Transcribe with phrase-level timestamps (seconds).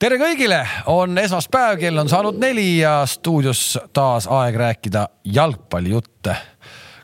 [0.00, 6.36] tere kõigile, on esmaspäev, kell on saanud neli ja stuudios taas aeg rääkida jalgpallijutte.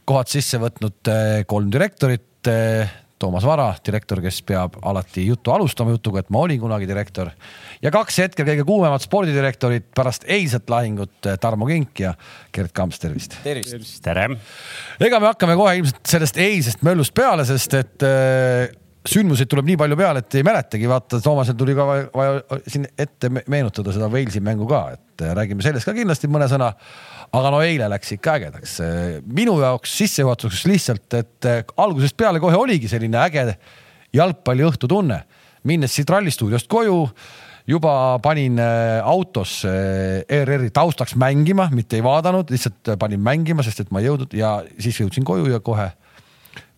[0.06, 2.46] kohad sisse võtnud eh, kolm direktorit.
[2.48, 7.30] eh, Toomas Vara, direktor, kes peab alati juttu alustama jutuga, et ma olin kunagi direktor
[7.82, 12.14] ja kaks hetkel kõige kuumemat spordidirektorit pärast eilset lahingut, eh, Tarmo Kink ja
[12.52, 13.36] Gerd Kamps, tervist.
[13.42, 14.02] tervist.
[14.02, 14.28] tere.
[15.00, 18.72] ega me hakkame kohe ilmselt sellest eilsest möllust peale, sest et äh,
[19.10, 22.86] sündmuseid tuleb nii palju peale, et ei mäletagi, vaata Toomasel tuli ka vaja, vaja siin
[22.98, 26.72] ette me- meenutada seda Walesi mängu ka, et äh, räägime sellest ka kindlasti mõne sõna.
[27.36, 28.76] aga no eile läks ikka ägedaks.
[29.26, 33.56] minu jaoks sissejuhatuseks lihtsalt, et äh, algusest peale kohe oligi selline äge
[34.14, 35.24] jalgpalliõhtu tunne,
[35.64, 37.08] minnes siit rallistuudiost koju
[37.66, 43.90] juba panin äh, autos ERR-i taustaks mängima, mitte ei vaadanud, lihtsalt panin mängima, sest et
[43.90, 45.90] ma ei jõudnud ja siis jõudsin koju ja kohe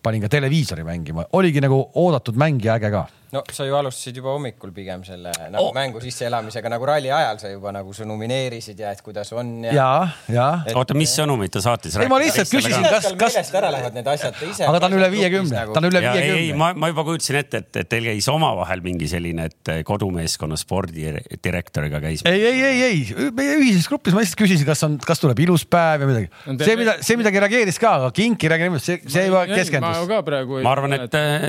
[0.03, 3.07] panin ka televiisori mängima, oligi nagu oodatud mäng ja äge ka.
[3.33, 5.73] No sa ju alustasid juba hommikul pigem selle nagu Oh.
[5.75, 9.73] mängu sisseelamisega nagu ralli ajal sa juba nagu sa nomineerisid ja et kuidas on ja,
[9.75, 9.89] ja,
[10.33, 10.47] ja.
[10.65, 11.97] Et- oota, mis sõnumit ta saatis?
[11.99, 14.97] Ei, ma lihtsalt küsisin, kas- kas- meelest ära lähevad need asjad ise aga ta on
[14.97, 15.75] üle viiekümne, nagu...
[15.75, 16.57] ta on üle ja ei, ei, viiekümne.
[16.63, 21.99] ma, ma juba kujutasin ette, et, et teil käis omavahel mingi selline, et kodumeeskonna spordidirektoriga
[22.03, 22.23] käis.
[22.25, 25.65] ei, ei, ei, ei, meie ühises grupis ma lihtsalt küsisin, kas on, kas tuleb ilus
[25.69, 26.29] päev ja midagi.
[26.65, 29.59] See, mida, see midagi reageeris ka, aga Kink ei räägi niimoodi, see, see juba ma
[29.59, 30.01] keskendus.
[30.09, 31.47] ka praegu ei ma arvan, et äh,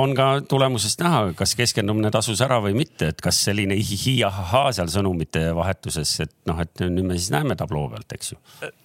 [0.00, 4.90] on ka tulemusest näha, kas keskendumine tasus ära või mitte, et kas selline ihihi-ahahaa seal
[4.92, 8.38] sõnumite vahetuses, et noh, et nüüd me siis näeme tabloo pealt, eks ju.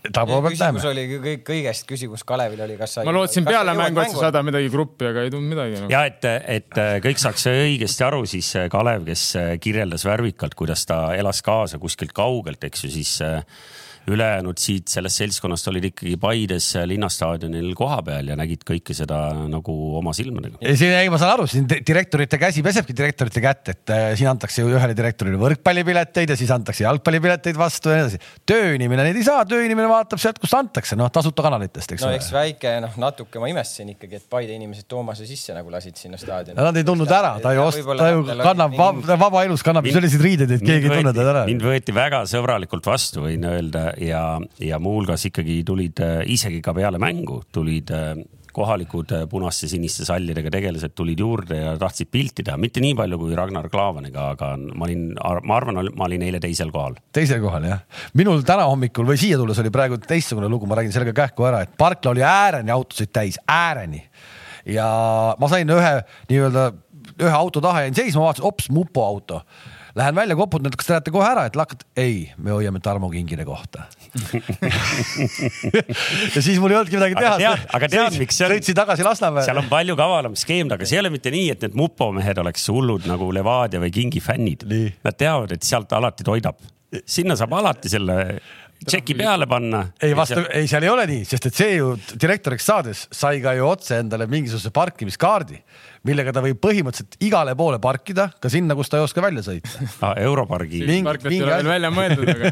[0.09, 0.91] tabloo pealt küsimus näeme.
[0.91, 4.47] oli kõik, kõigest küsimus Kalevil oli, kas sa ma lootsin peale mängu, et sa saadad
[4.47, 5.89] midagi gruppi, aga ei tulnud midagi no..
[5.93, 9.25] ja et, et kõik saaks õigesti aru, siis Kalev, kes
[9.63, 13.17] kirjeldas värvikalt, kuidas ta elas kaasa kuskilt kaugelt, eks ju, siis
[14.11, 20.13] ülejäänud siit sellest seltskonnast olid ikkagi Paides linnastaadionil kohapeal ja nägid kõike seda nagu oma
[20.15, 20.59] silmadega.
[20.61, 24.05] ei, siin ei, ma saan aru, siin di- direktorite käsi pesebki direktorite kätt, et äh,
[24.19, 28.21] siin antakse ju ühele direktorile võrkpallipileteid ja siis antakse jalgpallipileteid vastu ja nii edasi.
[28.45, 32.19] tööinimene neid ei saa, tööinimene vaatab sealt, kust antakse, noh tasuta kanalitest, eks no ole
[32.21, 36.19] eks väike noh, natuke ma imestasin ikkagi, et Paide inimesed Toomase sisse nagu lasid sinna
[36.19, 36.57] staadioni.
[36.59, 39.95] Nad ei tundnud ära, ta ei osta, ta ju kannab vab, vaba elus kannab ju
[39.95, 41.43] selliseid riideid, et keegi ei tunne teda ära.
[41.49, 44.23] mind võeti väga sõbralikult vastu, võin öelda ja,
[44.59, 48.15] ja muuhulgas ikkagi tulid äh, isegi ka peale mängu tulid äh,
[48.55, 53.19] kohalikud äh, punaste siniste sallidega tegelased tulid juurde ja tahtsid pilti teha, mitte nii palju
[53.19, 56.97] kui Ragnar Klavaniga, aga ma olin, ma arvan, ma olin eile teisel kohal.
[57.15, 57.83] teisel kohal jah.
[58.15, 61.47] minul täna hommikul või siia tulles oli praegu teistsugune lugu, ma räägin selle ka kähku
[61.49, 64.03] ära, et parkla oli ääreni autosid täis, ääreni.
[64.71, 64.87] ja
[65.39, 65.93] ma sain ühe
[66.31, 66.71] nii-öelda
[67.21, 69.41] ühe auto taha jäin seisma, vaatasin, ops, mupo auto.
[69.95, 73.07] Lähen välja, koputan, et kas te lähete kohe ära, et lakkad, ei, me hoiame Tarmo
[73.13, 73.85] Kingile kohta
[76.35, 77.37] ja siis mul ei olnudki midagi Aga teha.
[77.55, 78.53] tead- aga tead, miks see on?
[78.55, 79.45] sõitsin tagasi Lasnamäele.
[79.47, 82.41] seal on palju kavalam skeem taga, see ei ole mitte nii, et need mupo mehed
[82.43, 84.65] oleks hullud nagu Levadia või Kingi fännid.
[85.05, 86.59] Nad teavad, et sealt alati toidab.
[87.05, 88.15] sinna saab alati selle
[88.85, 89.81] tšeki peale panna.
[90.03, 93.55] ei vastu, ei seal ei ole nii, sest et see ju direktoriks saades sai ka
[93.57, 95.59] ju otse endale mingisuguse parkimiskaardi,
[96.07, 99.73] millega ta võib põhimõtteliselt igale poole parkida, ka sinna, kus ta ei oska välja sõita.
[100.05, 102.49] Ah, Europargi parklat ei ole veel välja mõeldud, aga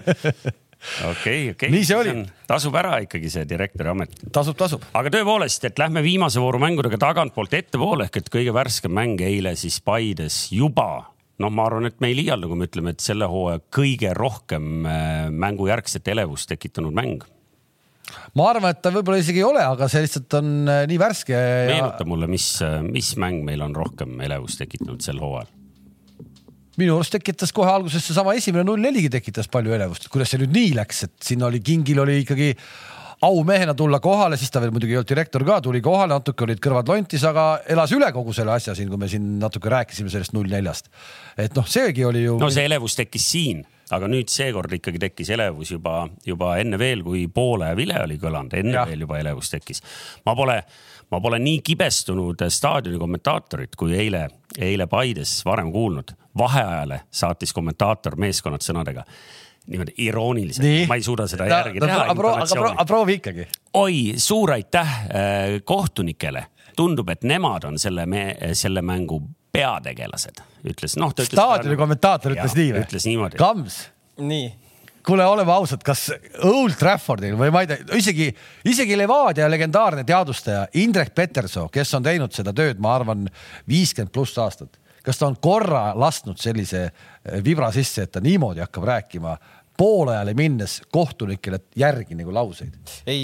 [1.12, 1.72] okei, okei.
[1.74, 2.14] Nii see oli.
[2.50, 4.16] tasub ära ikkagi see direktori amet.
[4.34, 4.86] tasub, tasub.
[4.98, 9.56] aga tõepoolest, et lähme viimase vooru mängudega tagantpoolt ettepoole ehk et kõige värskem mäng eile
[9.60, 13.30] siis Paides juba noh, ma arvan, et me ei liialda, kui me ütleme, et selle
[13.30, 17.26] hooaja kõige rohkem äh, mängujärgset elevust tekitanud mäng.
[18.38, 21.34] ma arvan, et ta võib-olla isegi ei ole, aga see lihtsalt on äh, nii värske
[21.34, 22.48] ja meenuta mulle, mis,
[22.90, 25.52] mis mäng meil on rohkem elevust tekitanud sel hooajal?
[26.80, 30.56] minu arust tekitas kohe alguses seesama esimene null neligi tekitas palju elevust, kuidas see nüüd
[30.56, 32.50] nii läks, et siin oli Kingil oli ikkagi
[33.24, 36.60] aumehena tulla kohale, siis ta veel muidugi ei olnud direktor ka, tuli kohale, natuke olid
[36.64, 40.36] kõrvad lontis, aga elas üle kogu selle asja siin, kui me siin natuke rääkisime sellest
[40.36, 40.90] null neljast.
[41.38, 43.62] et noh, seegi oli ju no see elevus tekkis siin,
[43.96, 48.58] aga nüüd seekord ikkagi tekkis elevus juba, juba enne veel, kui poole vile oli kõlanud,
[48.60, 48.88] enne ja.
[48.90, 49.84] veel juba elevus tekkis.
[50.26, 50.58] ma pole,
[51.12, 54.28] ma pole nii kibestunud staadioni kommentaatorit kui eile,
[54.60, 56.12] eile Paides varem kuulnud.
[56.38, 59.06] vaheajale saatis kommentaator meeskonnad sõnadega
[59.68, 62.00] niimoodi irooniliselt, ma ei suuda seda järgi teha.
[62.06, 63.46] aga proovi, aga proovi ikkagi.
[63.80, 66.46] oi, suur aitäh äh, kohtunikele,
[66.76, 68.08] tundub, et nemad on selle,
[68.58, 69.22] selle mängu
[69.54, 71.14] peategelased, ütles noh.
[71.14, 72.84] staadioni kommentaator ütles nii või?
[72.88, 73.40] ütles niimoodi.
[73.40, 73.80] Kams,
[74.20, 74.52] nii,
[75.06, 76.08] kuule, oleme ausad, kas
[76.44, 78.30] Old Traffordil või ma ei tea, isegi,
[78.70, 83.28] isegi Levadia legendaarne teadustaja Indrek Petersoo, kes on teinud seda tööd, ma arvan,
[83.70, 86.88] viiskümmend pluss aastat, kas ta on korra lasknud sellise
[87.44, 89.36] vibra sisse, et ta niimoodi hakkab rääkima
[89.78, 92.74] poolajale minnes kohtunikele järgi nagu lauseid?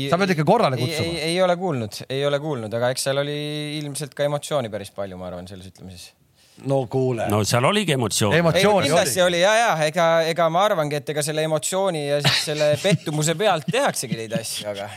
[0.10, 1.20] sa pead ikka korrale ei, ei, kutsuma.
[1.28, 3.36] ei ole kuulnud, ei ole kuulnud, aga eks seal oli
[3.80, 6.10] ilmselt ka emotsiooni päris palju, ma arvan, selles ütlemises.
[6.66, 9.38] no kuule no seal oligi emotsioon kindlasti oli.
[9.38, 13.38] oli ja, ja ega, ega ma arvangi, et ega selle emotsiooni ja siis selle pettumuse
[13.38, 14.90] pealt tehaksegi neid asju, aga,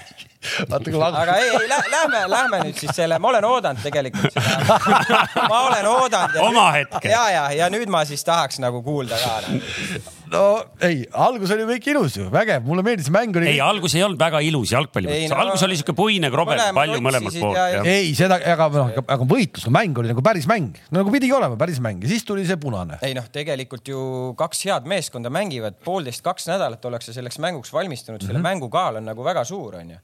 [1.13, 4.81] aga ei, ei lä, lähme, lähme nüüd siis selle, ma olen oodanud tegelikult seda.
[5.53, 6.41] ma olen oodanud.
[6.49, 7.13] Oma hetke.
[7.13, 9.39] ja, ja, ja nüüd ma siis tahaks nagu kuulda ka.
[10.33, 10.43] no
[10.85, 13.51] ei, algus oli kõik ilus ju, vägev, mulle meeldis, mäng oli.
[13.53, 16.79] ei, algus ei olnud väga ilus jalgpalli mõttes, no- algus oli siuke puine krobe, Mõlemad
[16.79, 20.81] palju mõlemalt poolt ei, seda, aga noh, aga võitlus, no mäng oli nagu päris mäng,
[20.91, 22.99] no nagu pidigi olema päris mäng ja siis tuli see punane.
[23.05, 24.03] ei noh, tegelikult ju
[24.39, 28.53] kaks head meeskonda mängivad poolteist, kaks nädalat ollakse selleks mänguks valmistunud, selle mm -hmm.
[28.61, 29.99] mängu kaal on nagu väga suur, onju.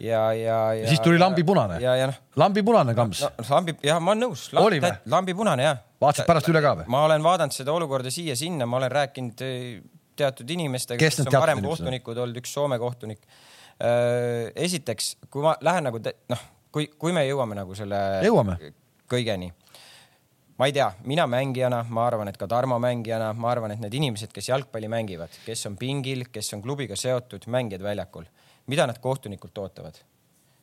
[0.00, 0.88] ja, ja, ja.
[0.88, 4.28] siis tuli lambi punane ja, ja noh, lambi punane kamps no lambi, jah, ma olen
[4.28, 4.48] nõus.
[5.06, 5.80] Lambi punane jah.
[6.02, 6.90] Vaatasid pärast üle ka või?
[6.92, 9.80] ma olen vaadanud seda olukorda siia-sinna, ma olen rääkinud eh,
[10.18, 13.22] teatud inimestega, Kes kes on varem kohtunikud olnud, üks Soome kohtunik.
[14.54, 18.58] esiteks, kui ma lähen nagu noh, kui, kui me jõuame nagu selle Jõuame.
[19.10, 19.48] kõigeni,
[20.60, 23.96] ma ei tea, mina mängijana, ma arvan, et ka Tarmo mängijana, ma arvan, et need
[23.98, 28.28] inimesed, kes jalgpalli mängivad, kes on pingil, kes on klubiga seotud, mängijad väljakul,
[28.70, 29.98] mida nad kohtunikult ootavad?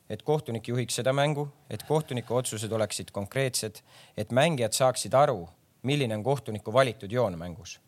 [0.10, 3.82] Et kohtunik juhiks seda mängu, et kohtuniku otsused oleksid konkreetsed,
[4.18, 5.44] et mängijad saaksid aru,
[5.84, 7.80] milline on kohtuniku valitud joon mängus.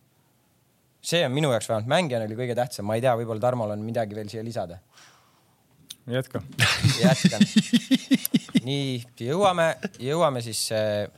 [1.02, 3.82] see on minu jaoks vähemalt mängijana oli kõige tähtsam, ma ei tea, võib-olla Tarmol on
[3.82, 4.78] midagi veel siia lisada.
[6.08, 6.42] jätka.
[7.02, 7.42] jätkan.
[8.64, 11.10] nii jõuame, jõuame siis äh,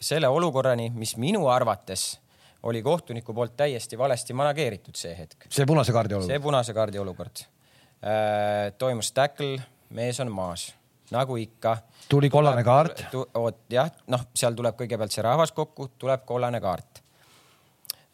[0.00, 2.20] selle olukorrani, mis minu arvates
[2.62, 5.46] oli kohtuniku poolt täiesti valesti manageeritud see hetk.
[5.50, 6.42] see punase kaardi olukord see.
[6.42, 8.72] punase kaardi olukord äh,.
[8.78, 9.58] toimus tackle,
[9.90, 10.74] mees on maas,
[11.10, 11.76] nagu ikka.
[12.08, 13.06] tuli kollane kaart.
[13.34, 17.02] oot jah, noh, seal tuleb kõigepealt see rahvas kokku, tuleb kollane kaart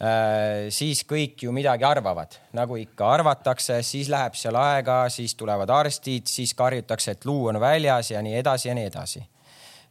[0.02, 0.68] äh,.
[0.70, 6.26] siis kõik ju midagi arvavad, nagu ikka arvatakse, siis läheb seal aega, siis tulevad arstid,
[6.26, 9.22] siis karjutakse, et luu on väljas ja nii edasi ja nii edasi.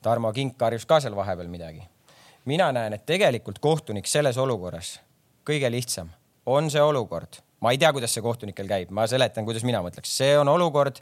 [0.02, 1.84] Tarmo Kink karjus ka seal vahepeal midagi.
[2.46, 5.00] mina näen, et tegelikult kohtunik selles olukorras,
[5.46, 6.10] kõige lihtsam
[6.46, 10.14] on see olukord, ma ei tea, kuidas see kohtunikel käib, ma seletan, kuidas mina mõtleks,
[10.18, 11.02] see on olukord,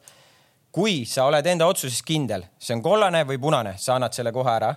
[0.71, 4.51] kui sa oled enda otsuses kindel, see on kollane või punane, sa annad selle kohe
[4.51, 4.75] ära.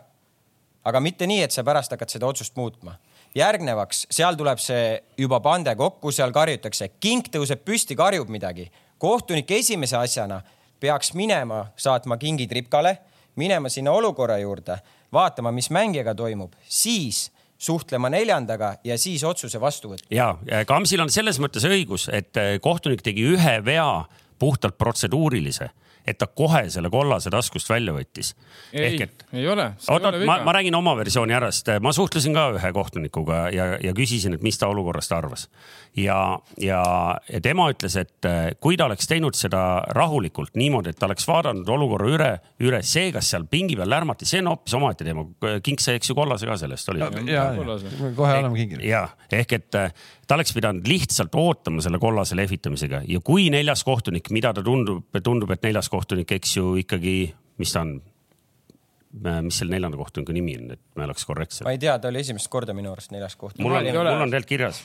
[0.84, 2.96] aga mitte nii, et sa pärast hakkad seda otsust muutma.
[3.34, 8.70] järgnevaks, seal tuleb see juba pande kokku, seal karjutakse, kink tõuseb püsti, karjub midagi.
[8.98, 10.42] kohtunik esimese asjana
[10.80, 12.98] peaks minema, saatma kingid ripkale,
[13.36, 14.78] minema sinna olukorra juurde,
[15.12, 20.08] vaatama, mis mängijaga toimub, siis suhtlema neljandaga ja siis otsuse vastu võtma.
[20.10, 24.04] ja Kamsil on selles mõttes õigus, et kohtunik tegi ühe vea
[24.38, 25.70] puhtalt protseduurilise,
[26.06, 28.32] et ta kohe selle kollase taskust välja võttis.
[28.72, 28.98] ei,
[29.32, 29.68] ei ole.
[29.88, 33.68] oot, oot, ma, ma räägin oma versiooni ära, sest ma suhtlesin ka ühe kohtunikuga ja,
[33.82, 35.48] ja küsisin, et mis ta olukorrast arvas.
[35.96, 36.82] ja, ja,
[37.28, 39.62] ja tema ütles, et eh, kui ta oleks teinud seda
[39.94, 42.30] rahulikult niimoodi, et ta oleks vaadanud olukorra üle,
[42.62, 45.26] üle see, kas seal pingi peal lärmati, see on hoopis omaette teema.
[45.62, 47.04] King sai, eks ju, kollase ka sellest oli.
[47.30, 47.46] ja,
[48.16, 48.82] kohe oleme kingil.
[48.86, 49.94] ja ehk et äh,
[50.26, 55.04] ta oleks pidanud lihtsalt ootama selle kollase lehvitamisega ja kui neljas kohtunik, mida ta tundub,
[55.22, 57.16] tundub, et neljas kohtunik, eks ju ikkagi,
[57.62, 58.00] mis ta on?
[59.44, 61.74] mis selle neljanda kohtuniku nimi on, et me oleks korrektsed ma?
[61.74, 63.58] ei tea, ta oli esimest korda minu arust neljas koht.
[63.60, 64.78] mul on, mul on tegelikult kirjas.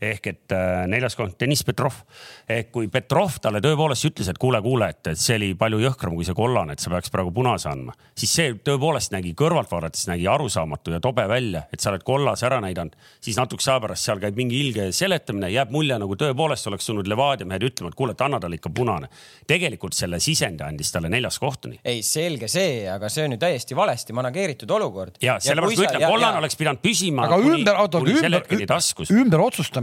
[0.00, 2.02] Ehk et äh, neljas koht, Deniss Petrov.
[2.48, 6.16] ehk kui Petrov talle tõepoolest ütles, et kuule, kuule, et, et see oli palju jõhkram
[6.18, 10.06] kui see kollane, et sa peaks praegu punase andma, siis see tõepoolest nägi kõrvalt vaadates
[10.10, 14.08] nägi arusaamatu ja tobe välja, et sa oled kollase ära näidanud, siis natukese aja pärast
[14.08, 17.98] seal käib mingi ilge seletamine, jääb mulje nagu tõepoolest oleks tulnud Levadia mehed ütlema, et
[17.98, 19.08] kuule, et anna talle ikka punane.
[19.46, 21.80] tegelikult selle sisendi andis talle neljas kohtunik.
[21.84, 25.18] ei, selge see, aga see on ju täiesti valesti manageeritud olukord.
[25.22, 28.66] ja sellepärast ma ütlen, kollane oleks pidanud püsima aga kuni, ümber, oota, selle ümber hetkeni,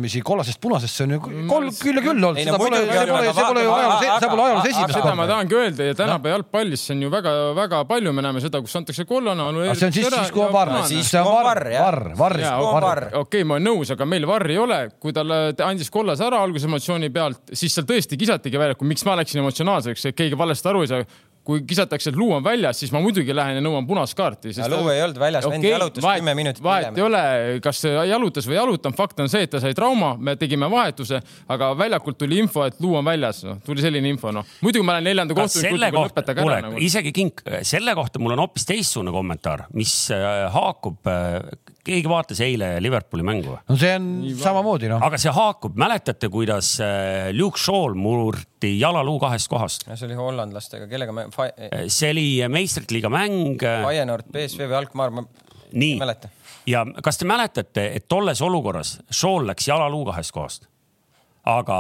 [0.04, 1.20] ümberotsustamisi kollasest punasest, see on ju
[1.50, 4.30] kolm küll ja küll olnud, seda pole, see on, pole, see pole ju ajaloos, see
[4.32, 5.28] pole ajaloos esimest seda ma korda.
[5.32, 9.06] tahangi öelda ja tänapäeva jalgpallis see on ju väga-väga palju, me näeme seda, kus antakse
[9.10, 9.48] kollane.
[9.74, 12.40] see on siis, siis kui on varr, Siis see on varr, varr, varr,
[12.84, 14.80] varr, okei, ma olen nõus, aga meil varri ei ole.
[15.00, 19.06] kui talle ta andis kollase ära alguse emotsiooni pealt, siis seal tõesti kisatigi väljakul, miks
[19.08, 21.06] ma läksin emotsionaalseks, et keegi valesti aru ei saa.
[21.44, 24.54] Kui kisatakse, et luu on väljas, siis ma muidugi lähen ja nõuan punast kaarti.
[24.56, 27.00] Aga luu ei olnud väljas, vend jalutas kümme minutit vahet hiljem.
[27.02, 27.24] ei ole,
[27.64, 30.70] kas ta jalutas või ei jalutanud, fakt on see, et ta sai trauma, me tegime
[30.72, 31.20] vahetuse,
[31.52, 34.48] aga väljakult tuli info, et luu on väljas, noh, tuli selline info, noh.
[34.64, 36.80] muidugi ma lähen neljanda kohtuniku lõpetage ära, nagu.
[36.84, 41.02] isegi kink, selle kohta mul on hoopis teistsugune kommentaar, mis äh, haakub,
[41.84, 43.62] keegi vaatas eile Liverpooli mängu või?
[43.70, 44.10] no see on
[44.40, 49.88] samamoodi noh, aga see haakub, mäletate, kuidas äh, Luke Shaw murti jalaluu kahest kohast?
[49.90, 51.28] see oli hollandlastega, kellega me,
[51.92, 53.60] see oli meistrite liiga mäng.
[53.60, 55.26] Feyenoord, BSV või Alkmaar, ma
[55.74, 56.30] nii ei, mäleta.
[56.70, 60.70] ja kas te mäletate, et tolles olukorras Shaw läks jalaluu kahest kohast,
[61.50, 61.78] aga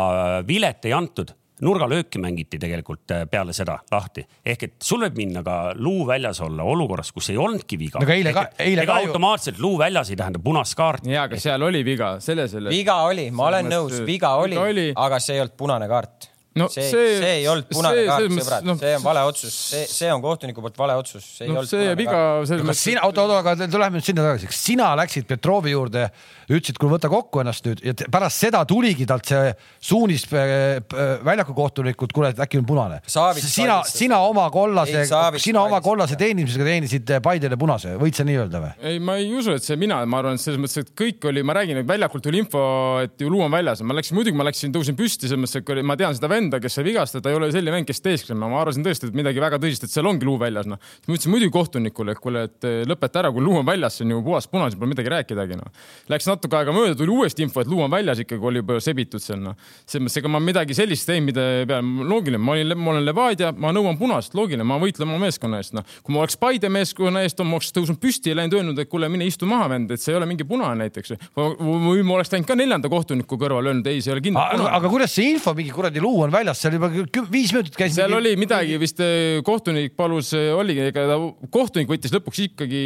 [0.47, 1.31] vilet ei antud,
[1.63, 4.25] nurgalööki mängiti tegelikult äh, peale seda lahti.
[4.45, 7.99] ehk et sul võib minna ka luu väljas olla olukorras, kus ei olnudki viga.
[7.99, 11.11] No aga eile ka- eile ega ka ju- automaatselt luu väljas ei tähenda punast kaarti.
[11.11, 12.69] ja, aga seal oli viga, selles oli.
[12.69, 14.87] viga oli, ma olen nõus, mõttes, viga oli, viga oli.
[14.95, 18.33] aga see ei olnud punane kaart No see, see- see ei olnud punane see- kaart,
[18.37, 21.49] sõbrad noh, see on vale otsus, see, see on kohtuniku poolt vale otsus, see ei
[21.49, 22.47] noh, olnud see viga kaart.
[22.47, 22.83] selles kas mõttes.
[22.89, 26.03] sina, oota, oota, aga tuleme nüüd sinna tagasi, kas sina läksid Petrovi juurde,
[26.51, 31.15] ütlesid, kuule võta kokku ennast nüüd ja pärast seda tuligi talt see suunis äh, äh,
[31.25, 33.01] väljaku kohtunikult, kuule, et äkki on punane.
[33.07, 35.07] Sina, sina oma kollase
[35.41, 38.71] sina oma kollase teenimisega teenisid Paidele punase, võid sa nii öelda või?
[38.93, 41.41] ei, ma ei usu, et see mina, ma arvan, et selles mõttes, et kõik oli,
[41.41, 42.61] ma räägin, et väljakult tuli info,
[43.01, 43.81] et ju luu on väljas.
[43.81, 46.77] ma läksin, muidugi ma läksin, tõusin püsti, selles mõttes, et ma tean seda venda, kes
[46.77, 49.59] sai vigastada, ta ei ole selline vend, kes teesklema, ma arvasin tõesti, et midagi väga
[49.61, 50.79] tõsist, et seal ongi luu väljas, noh.
[50.81, 53.99] siis ma ütlesin muidugi kohtunikule, et kuule, et eh, lõpeta ära, kui luu on väljas,
[53.99, 55.71] see on ju puhas punane, pole midagi rääkidagi, noh.
[56.11, 59.23] Läks natuke aega mööda, tuli uuesti info, et luu on väljas ikkagi, oli juba sebitud
[59.23, 59.57] seal, noh.
[59.85, 63.51] selles mõttes, ega ma midagi sellist teinud, mida peale, loogiline, ma olin, ma olen Levadia,
[63.55, 65.87] ma nõuan punast, loogiline, ma võitlen oma meeskonna eest, noh.
[66.03, 69.09] kui ma oleks Paide meeskonna eest, ma oleks tõusnud püsti ja läinud öelnud, et kuule,
[69.11, 71.13] mine istu maha, vend, et see ei ole mingi punane näiteks.
[71.35, 74.57] või ma oleks läinud ka neljanda kohtuniku kõrval öelnud, ei, see ei ole kindlalt aga,
[74.57, 76.89] punane aga kuidas see info, mingi kuradi luu on väljas, seal juba
[77.31, 77.95] viis minutit käis.
[77.97, 81.19] seal oli midagi vist eh, kohtunik palus, oligi, ega ta
[81.53, 82.83] kohtunik võttis lõpuks ikkagi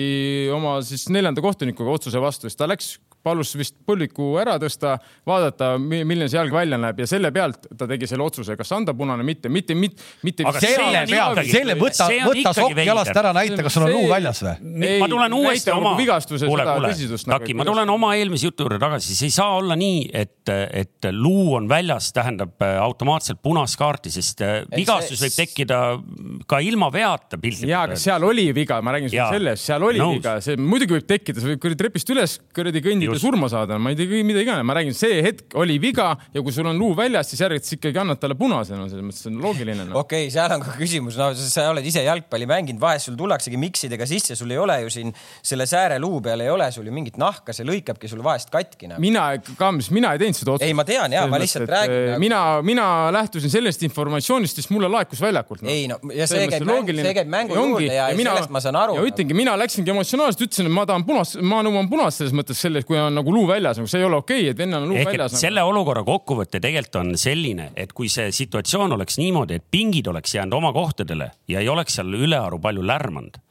[0.56, 4.96] oma siis neljanda kohtunikuga otsuse vastu, siis ta läks palus vist põlviku ära tõsta,
[5.28, 8.96] vaadata, milline see jalg välja näeb ja selle pealt ta tegi selle otsuse, kas anda
[8.98, 10.46] punane, mitte, mitte, mitte, mitte.
[10.48, 14.44] Aga selle pealt, selle võta, võta sokk jalast ära, näita, kas sul on luu väljas
[14.46, 14.74] või?
[15.02, 17.30] Ma tulen uuesti oma, vigastuse kuule, seda kuule, tõsisust.
[17.30, 20.54] nagu, Taki, ma tulen oma eelmise jutu juurde tagasi, siis ei saa olla nii, et,
[20.84, 22.78] et luu on väljas, tähendab äh,
[23.38, 25.80] automaatselt punast kaarti, sest äh, vigastus see- võib tekkida
[26.48, 30.02] ka ilma veata piltlikult ja, aga seal oli viga, ma räägin sulle sellest, seal oli
[30.02, 30.18] nõus.
[30.18, 33.94] viga, see muidugi võib tekkida, sa võid kuradi trepist üles kuradi kõndida surma saada, ma
[33.94, 36.96] ei tea, mida iganes, ma räägin, see hetk oli viga ja kui sul on luu
[36.98, 40.02] väljas, siis järelikult sa ikkagi annad talle punase, no selles mõttes see on loogiline no..
[40.04, 43.60] okei okay,, seal on ka küsimus, no sa oled ise jalgpalli mänginud, vahest sul tullaksegi
[43.62, 46.96] miksidega sisse, sul ei ole ju siin selle sääre luu peal ei ole sul ju
[46.96, 49.04] mingit nahka, see lõikabki sul vahest katki nagu..
[49.04, 50.68] mina, Kams, mina ei teinud seda otsust.
[50.68, 52.88] Ei, ma tean, jaa, ma lihtsalt räägin nagu- mina, mina
[53.28, 55.72] lähtusin sellest informatsioonist, mis mulle laekus väljakult no..
[55.72, 58.80] ei no ja see käib mängu, see käib mängu juurde ja, ja sellest ma saan
[58.80, 58.98] aru.
[58.98, 62.62] ja ütlengi, mina läksingi emotsionaalselt, ütlesin, et ma tahan punast, ma nõuan punast selles mõttes
[62.64, 64.94] selles, kui on nagu luu väljas, nagu see ei ole okei okay,, et vennal on
[64.94, 65.44] luu ehk et väljas nagu..
[65.44, 70.38] selle olukorra kokkuvõte tegelikult on selline, et kui see situatsioon oleks niimoodi, et pingid oleks
[70.38, 73.42] jäänud oma kohtadele ja ei oleks seal ülearu palju lärmanud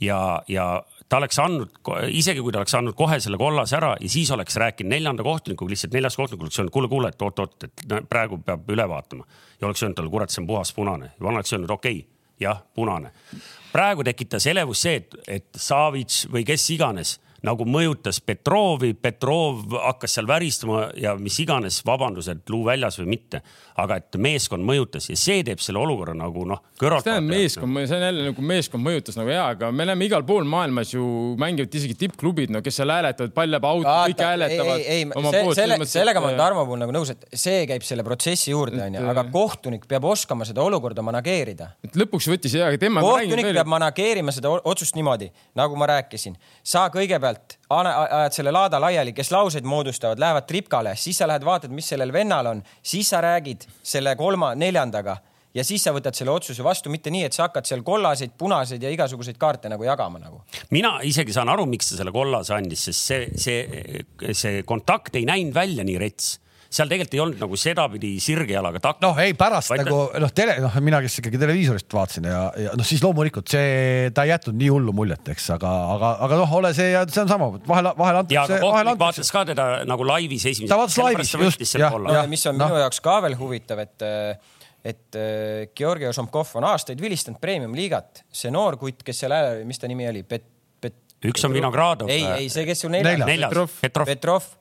[0.00, 0.68] ja, ja
[1.08, 1.74] ta oleks andnud,
[2.10, 5.70] isegi kui ta oleks andnud kohe selle kollase ära ja siis oleks rääkinud neljanda kohtunikuga,
[5.70, 9.26] lihtsalt neljas kohtunik oleks öelnud, kuule, kuule, et oot-oot, et praegu peab üle vaatama
[9.60, 12.08] ja oleks öelnud talle, kurat, see on puhas punane ja ma oleks öelnud, okei okay,,
[12.40, 13.12] jah, punane.
[13.72, 20.16] praegu tekitas elevus see, et, et Savits või kes iganes nagu mõjutas Petrovi, Petrov hakkas
[20.16, 23.42] seal väristama ja mis iganes vabandused, luu väljas või mitte.
[23.74, 27.02] aga et meeskond mõjutas ja see teeb selle olukorra nagu noh, kõrvalt.
[27.02, 30.46] tähendab meeskond, see on jälle nagu meeskond mõjutas nagu hea, aga me näeme igal pool
[30.46, 31.02] maailmas ju
[31.40, 35.32] mängivad isegi tippklubid, no kes seal hääletavad, pall läheb auto, kõik hääletavad ei, ei, oma
[35.34, 35.58] see, poolt.
[35.58, 39.02] selle, sellega ma olen Tarmo puhul nagu nõus, et see käib selle protsessi juurde, onju,
[39.10, 41.72] aga kohtunik peab oskama seda olukorda manageerida.
[41.82, 43.02] et lõpuks võttis hea, aga tema.
[43.02, 46.38] kohtunik peab manageerima seda otsust niimoodi, nagu ma rääkisin.
[46.62, 47.33] sa kõigepealt
[47.70, 51.88] ane- ajad selle laada laiali, kes lauseid moodustavad, lähevad tripkale, siis sa lähed vaatad, mis
[51.88, 55.16] sellel vennal on, siis sa räägid selle kolma, neljandaga
[55.54, 58.82] ja siis sa võtad selle otsuse vastu, mitte nii, et sa hakkad seal kollaseid, punaseid
[58.82, 60.42] ja igasuguseid kaarte nagu jagama nagu.
[60.74, 65.26] mina isegi saan aru, miks ta selle kollase andis, sest see, see, see kontakt ei
[65.28, 66.38] näinud välja nii rets.
[66.74, 69.00] Seal tegelikult ei olnud nagu sedapidi sirge jalaga takk.
[69.04, 72.74] noh, ei pärast Vaid- nagu noh, tele, noh, mina, kes ikkagi televiisorist vaatasin ja, ja
[72.78, 76.56] noh, siis loomulikult see, ta ei jätnud nii hullu muljet, eks, aga, aga, aga noh,
[76.60, 79.32] ole see ja see on sama, vahel, vahel ja antakse, aga vahel kohtunik antakse vaatas.
[79.36, 80.72] ka teda nagu laivis esimesel.
[80.72, 82.28] Ta vaatas laivis, just, jah, jah.
[82.30, 82.72] mis on noh.
[82.72, 84.08] minu jaoks ka veel huvitav, et,
[84.94, 88.24] et äh, Georgi Ožomkov on aastaid vilistanud premium-liigat.
[88.32, 90.24] see noor kutt, kes seal hääle, mis ta nimi oli?
[90.28, 90.50] Bet-,
[90.84, 91.00] Bet-.
[91.30, 92.10] Üks on Vinogradov.
[92.12, 94.52] ei, ei see, kes sul neljas Petrov., Petrov, Petrov,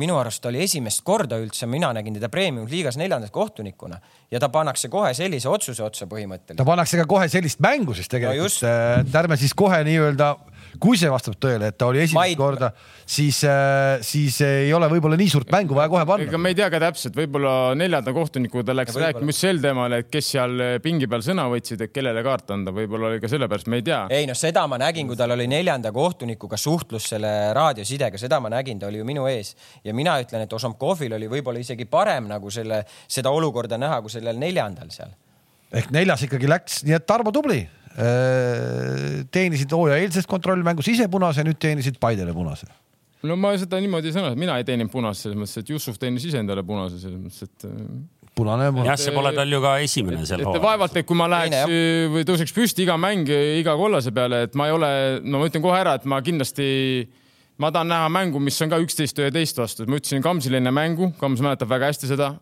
[0.00, 4.00] minu arust oli esimest korda üldse, mina nägin teda premium-liigas neljanda kohtunikuna
[4.32, 6.66] ja ta pannakse kohe sellise otsuse otsa põhimõtteliselt ta.
[6.66, 8.74] pannakse ka kohe sellist mängu siis tegelikult no,
[9.04, 10.34] et ärme siis kohe nii-öelda,
[10.80, 12.70] kui see vastab tõele, et ta oli esimest ei- korda,
[13.06, 13.40] siis,
[14.06, 16.38] siis ei ole võib-olla nii suurt mängu vaja kohe ega panna.
[16.38, 20.10] me ei tea ka täpselt, võib-olla neljanda kohtunikuga ta läks rääkima just sel teemal, et
[20.10, 23.80] kes seal pingi peal sõna võtsid, et kellele kaart anda, võib-olla oli ka sellepärast, me
[23.80, 24.00] ei tea.
[24.10, 28.50] ei noh, seda ma nägin, kui tal oli neljanda kohtunikuga suhtlus selle raadiosidega, seda ma
[28.52, 29.54] nägin, ta oli ju minu ees
[29.84, 34.12] ja mina ütlen, et Ožomkovil oli võib-olla isegi parem nagu selle, seda olukorda näha kui
[34.12, 35.14] sellel neljandal seal.
[35.74, 37.62] ehk neljas ikkagi läks, nii et Tarmo tubli.
[37.94, 42.66] Teenisid hooaja eilses kontrollmängus ise punase, nüüd teenisid Paidele punase.
[43.22, 46.26] no ma seda niimoodi ei sõna, mina ei teeninud punast selles mõttes, et Jussuf teenis
[46.26, 47.68] ise endale punase selles mõttes, et
[48.34, 50.64] punane on jah, see pole tal ju ka esimene seal et hooajal.
[50.64, 54.58] vaevalt, et kui ma läheks Teine, või tõuseks püsti iga mäng iga kollase peale, et
[54.58, 54.90] ma ei ole,
[55.22, 56.66] no ma ütlen kohe ära, et ma kindlasti,
[57.62, 60.74] ma tahan näha mängu, mis on ka üksteist, üheteist vastu, et ma ütlesin Kamsile enne
[60.74, 62.34] mängu, Kams mäletab väga hästi seda,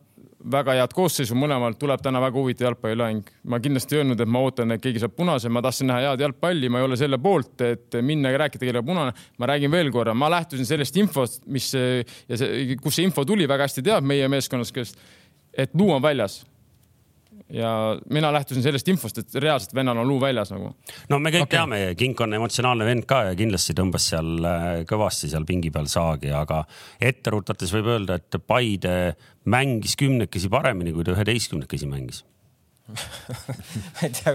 [0.50, 3.22] väga head koosseisu mõlemalt, tuleb täna väga huvitav jalgpallilahing.
[3.44, 6.24] ma kindlasti ei öelnud, et ma ootan, et keegi saab punase, ma tahtsin näha head
[6.26, 9.12] jalgpalli, ma ei ole selle poolt, et minna ja rääkida, kellel punane.
[9.38, 13.48] ma räägin veel korra, ma lähtusin sellest infost, mis ja see, kust see info tuli,
[13.48, 14.94] väga hästi teab meie meeskonnas, kes,
[15.52, 16.42] et luu on väljas
[17.52, 17.70] ja
[18.10, 20.72] mina lähtusin sellest infost, et reaalselt vennal on luu väljas nagu.
[21.10, 21.58] no me kõik okay.
[21.58, 25.88] teame, Kink on emotsionaalne vend ka ja kindlasti tõmbas seal äh, kõvasti seal pingi peal
[25.92, 26.62] saagi, aga
[27.00, 29.14] ette rutates võib öelda, et Paide
[29.52, 32.22] mängis kümnekesi paremini, kui ta üheteistkümnekesi mängis.
[32.92, 34.34] Ma ei tea,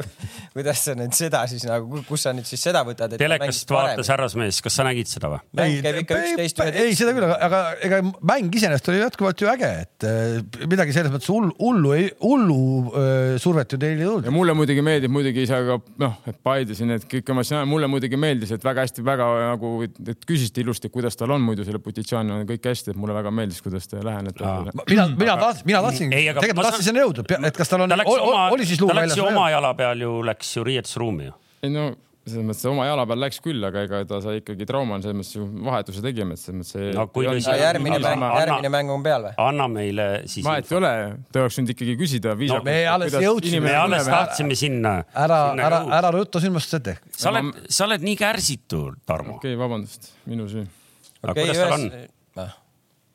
[0.53, 4.61] kuidas sa nüüd seda siis nagu, kus sa nüüd siis seda võtad, telekast vaatas härrasmees,
[4.65, 5.41] kas sa nägid seda või?
[5.57, 7.01] mäng käib ikka üksteist, ei üheteist.
[7.01, 11.13] seda küll, aga, aga ega mäng iseenesest oli jätkuvalt ju äge, et äh, midagi selles
[11.13, 12.59] mõttes hullu, hullu,
[12.91, 14.31] äh, survet ju teil ei ja tulnud.
[14.33, 18.19] mulle muidugi meeldib muidugi ise ka noh, et Paide siin, et kõik emotsionaalne, mulle muidugi
[18.19, 22.33] meeldis, et väga hästi, väga nagu, et küsisite ilusti, kuidas tal on muidu selle Putitšani
[22.33, 24.45] on kõik hästi, et mulle väga meeldis, kuidas te lähenete
[24.89, 27.91] mina, mina tahtsin, mina tahtsin, Ei, aga tegelikult tahtsin sinna jõuda, et kas tal on
[27.91, 30.57] ta, läks oma, oli siis luu ta läks väljas ju oma jala peal ju läks
[30.57, 31.33] ju riietusruumi ju.
[31.63, 31.87] ei no
[32.27, 35.37] selles mõttes oma jala peal läks küll, aga ega ta sai ikkagi trauma, selles mõttes
[35.37, 36.89] ju vahetuse tegime, et selles mõttes.
[36.97, 39.33] No kui tõsi- järgmine mäng, järgmine mäng on peal või?
[39.47, 40.45] anna meile siis.
[40.45, 40.91] vahet ei ole,
[41.31, 42.67] te oleks võinud ikkagi küsida viisakalt.
[42.67, 44.93] me alles jõudsime- me alles tahtsime sinna.
[45.15, 46.97] ära, ära, ära rutta sündmust ette.
[47.11, 49.37] sa oled, sa oled nii kärsitud, Tarmo.
[49.37, 50.67] okei okay,, vabandust, minu süü.
[51.23, 51.91] aga kuidas tal on?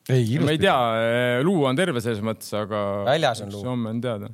[0.09, 0.77] ei, ma ei tea,
[1.43, 3.03] luu on terve selles mõttes, aga.
[3.07, 3.61] Väljas on luu.
[3.61, 4.29] see homme on teada.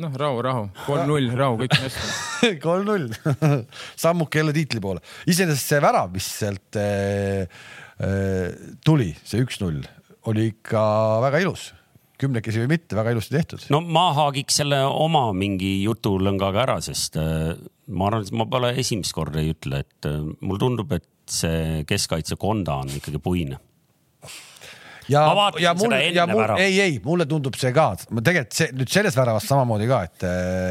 [0.00, 2.50] noh, rahu, rahu, kolm-null, rahu, kõik on hästi.
[2.66, 3.06] kolm-null,
[4.04, 5.02] sammuke jälle tiitli poole.
[5.30, 7.46] iseenesest see värav, mis sealt äh,
[8.02, 9.82] äh, tuli, see üks-null,
[10.30, 10.84] oli ikka
[11.28, 11.72] väga ilus.
[12.18, 13.66] kümnekesi või mitte, väga ilusti tehtud.
[13.74, 17.52] no ma haagiks selle oma mingi jutulõngaga ära, sest äh,
[17.88, 21.84] ma arvan, et ma pole esimest korda ei ütle, et äh, mulle tundub, et see
[21.88, 23.60] keskkaitse konda on ikkagi puine.
[25.12, 25.24] Ja
[25.60, 29.16] ja mul ja mul, ei, ei, mulle tundub see ka, ma tegelikult see nüüd selles
[29.18, 30.28] väravas samamoodi ka, et,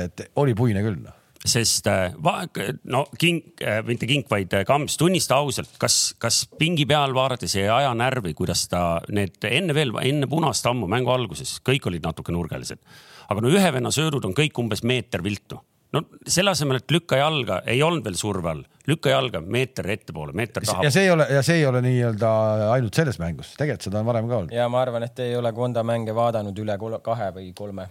[0.07, 1.01] et oli puine küll.
[1.43, 2.13] sest äh,
[2.87, 7.67] no Kink, mitte Kink, vaid äh, Kams, tunnista ausalt, kas, kas pingi peal vaadates ei
[7.67, 12.31] aja närvi, kuidas ta need enne veel, enne punast ammu mängu alguses kõik olid natuke
[12.35, 12.79] nurgelised,
[13.27, 15.59] aga no ühe venna söödud on kõik umbes meeter viltu.
[15.93, 20.35] No selle asemel, et lükka jalga, ei olnud veel surve all, lükka jalga meeter ettepoole,
[20.35, 20.91] meeter ja taha.
[20.91, 22.29] see ei ole, ja see ei ole nii-öelda
[22.73, 25.53] ainult selles mängus, tegelikult seda on varem ka olnud, ja ma arvan, et ei ole
[25.55, 27.87] Konda mänge vaadanud üle kahe või kolme.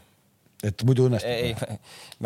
[0.63, 1.73] et muidu ei õnnestub.,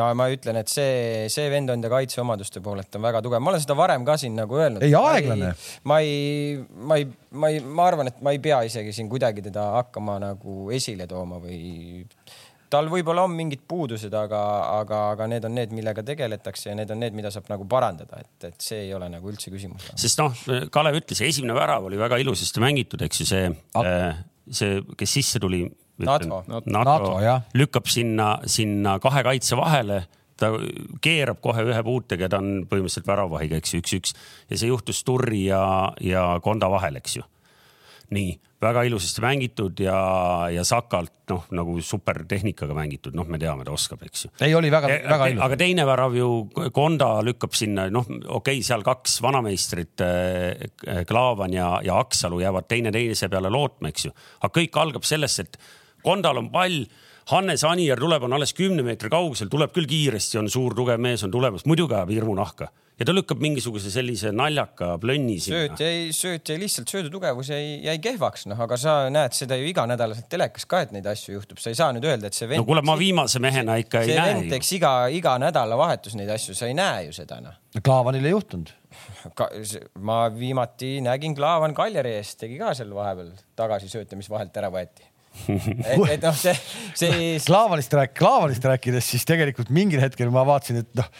[0.00, 3.62] ma, ma ütlen, et see, see vend enda kaitseomaduste poolelt on väga tugev, ma olen
[3.62, 4.82] seda varem ka siin nagu öelnud.
[4.82, 5.54] Ei, aeglane.
[5.84, 6.58] ma ei,
[6.90, 10.18] ma ei, ma ei, ma arvan, et ma ei pea isegi siin kuidagi teda hakkama
[10.26, 12.02] nagu esile tooma või
[12.72, 14.40] tal võib-olla on mingid puudused, aga,
[14.80, 18.20] aga, aga need on need, millega tegeletakse ja need on need, mida saab nagu parandada,
[18.22, 19.90] et, et see ei ole nagu üldse küsimus.
[19.98, 20.34] sest noh,
[20.72, 23.48] Kalev ütles, esimene värav oli väga ilusasti mängitud, eks ju see,
[24.50, 25.64] see, kes sisse tuli.
[25.96, 27.46] NATO, NATO, jah.
[27.56, 30.02] lükkab sinna, sinna kahe kaitse vahele
[30.36, 30.50] ta
[31.00, 34.12] keerab kohe ühe puutega, ta on põhimõtteliselt väravahiga, eks ju, üks-üks
[34.50, 35.62] ja see juhtus Turri ja,
[36.04, 37.24] ja Konda vahel, eks ju.
[38.12, 39.96] nii väga ilusasti mängitud ja,
[40.52, 44.30] ja Sakalt noh, nagu supertehnikaga mängitud, noh, me teame, ta oskab, eks ju.
[44.46, 45.42] ei, oli väga, väga ilus.
[45.44, 46.28] aga teine värav ju,
[46.74, 50.04] Konda lükkab sinna, noh, okei okay,, seal kaks vanameistrit,
[51.08, 54.14] Klaavan ja, ja Aksalu jäävad teine teise peale lootma, eks ju.
[54.40, 55.60] aga kõik algab sellest, et
[56.06, 56.84] Kondal on pall,
[57.32, 61.26] Hannes Anier tuleb, on alles kümne meetri kaugusel, tuleb küll kiiresti, on suur tugev mees,
[61.26, 65.82] on tulemas, muidugi ajab hirmu nahka ja ta lükkab mingisuguse sellise naljaka plönni sinna sööt.
[65.84, 69.68] jäi, sööt jäi lihtsalt söödu tugevus jäi, jäi kehvaks, noh, aga sa näed seda ju
[69.68, 72.62] iganädalaselt telekas ka, et neid asju juhtub, sa ei saa nüüd öelda, et see vend.
[72.62, 74.54] no kuule, ma viimase mehena ikka ei see näe vend ju.
[74.54, 77.58] teeks iga, iga nädalavahetus neid asju, sa ei näe ju seda noh.
[77.76, 78.72] Klaavanil ei juhtunud.
[80.08, 85.04] ma viimati nägin Klaavan Kaljari eest tegi ka seal vahepeal tagasisööte, mis vahelt ära võeti.
[85.52, 86.54] et, et noh, see,
[86.96, 91.10] see Klaavanist rääk-, Klaavanist rääkides, siis tegelikult mingil hetkel ma vaatasin, et noh,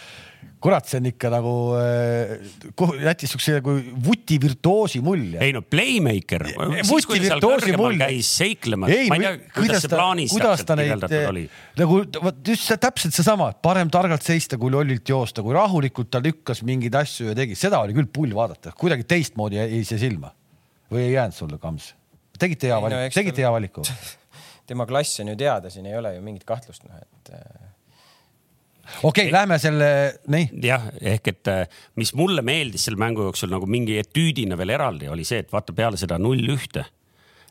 [0.62, 3.74] kurat, see on ikka nagu äh,, jättis siukse nagu
[4.06, 5.40] vuti virtuoosi mulje.
[5.44, 8.00] ei no Playmaker, ta seal virtuoosi mulje.
[8.00, 9.10] käis seiklemas, ei
[9.54, 11.44] kuidas see plaanis kuidas ta täpselt neid oli.
[11.80, 16.22] nagu vot just see täpselt seesama, parem targalt seista kui lollilt joosta, kui rahulikult ta
[16.24, 20.32] lükkas mingeid asju ja tegi, seda oli küll pull vaadata, kuidagi teistmoodi jäi see silma.
[20.92, 21.92] või ei jäänud sulle, Kams?
[22.38, 23.84] tegite hea no valiku, eks tegite ta- hea valiku.
[24.70, 27.66] tema klass on ju teada, siin ei ole ju mingit kahtlust, noh, et äh,
[29.02, 29.88] okei okay,, lähme selle,
[30.32, 34.74] nii, jah, ehk et äh, mis mulle meeldis selle mängu jooksul nagu mingi etüüdina veel
[34.76, 36.86] eraldi oli see, et vaata peale seda null ühte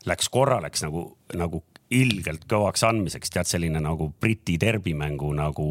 [0.06, 1.62] läks korra läks nagu, nagu
[1.94, 5.66] ilgelt kõvaks andmiseks, tead selline nagu Briti derbimängu nagu,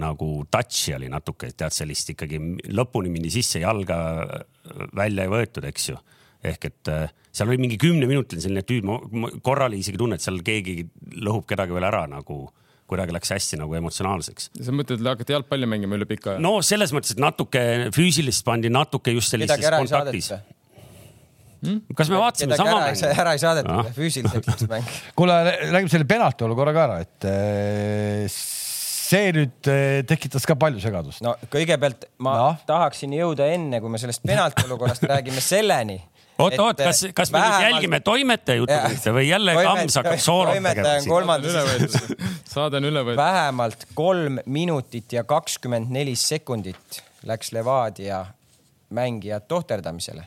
[0.00, 2.40] nagu touch'i oli natuke, tead sellist ikkagi
[2.72, 3.98] lõpuni mindi sisse, jalga
[4.96, 5.98] välja ei võetud, eks ju.
[6.48, 10.24] Ehk et äh, seal oli mingi kümneminutiline selline tüüd, ma korra oli isegi tunne, et
[10.24, 10.86] seal keegi
[11.18, 12.46] lõhub kedagi veel ära nagu
[12.88, 14.50] kuidagi läks hästi nagu emotsionaalseks.
[14.56, 16.42] sa mõtled, et hakati jalgpalli mängima üle pika aja?
[16.44, 20.54] no selles mõttes, et natuke füüsilist pandi natuke just sellises kontaktis saadeta..
[21.98, 23.10] kas me vaatasime kedagi sama mängu?
[23.24, 24.94] ära ei saadeta Ah., füüsiliselt läks mäng.
[25.18, 28.38] kuule, räägime selle penalti olukorra ka ära, et eh,
[29.08, 31.22] see nüüd eh, tekitas ka palju segadust.
[31.24, 32.52] no kõigepealt ma no.
[32.68, 35.98] tahaksin jõuda enne, kui me sellest penalti olukorrast räägime, selleni.
[36.38, 40.94] oot, oot, kas, kas me nüüd jälgime toimetaja juttu või jälle Kams hakkab soolot tegema
[41.00, 41.10] siin?
[41.10, 41.98] kolmandas
[42.52, 43.20] saade on üle võetud.
[43.20, 48.24] vähemalt kolm minutit ja kakskümmend neli sekundit läks Levadia
[48.94, 50.24] mängijad tohterdamisele.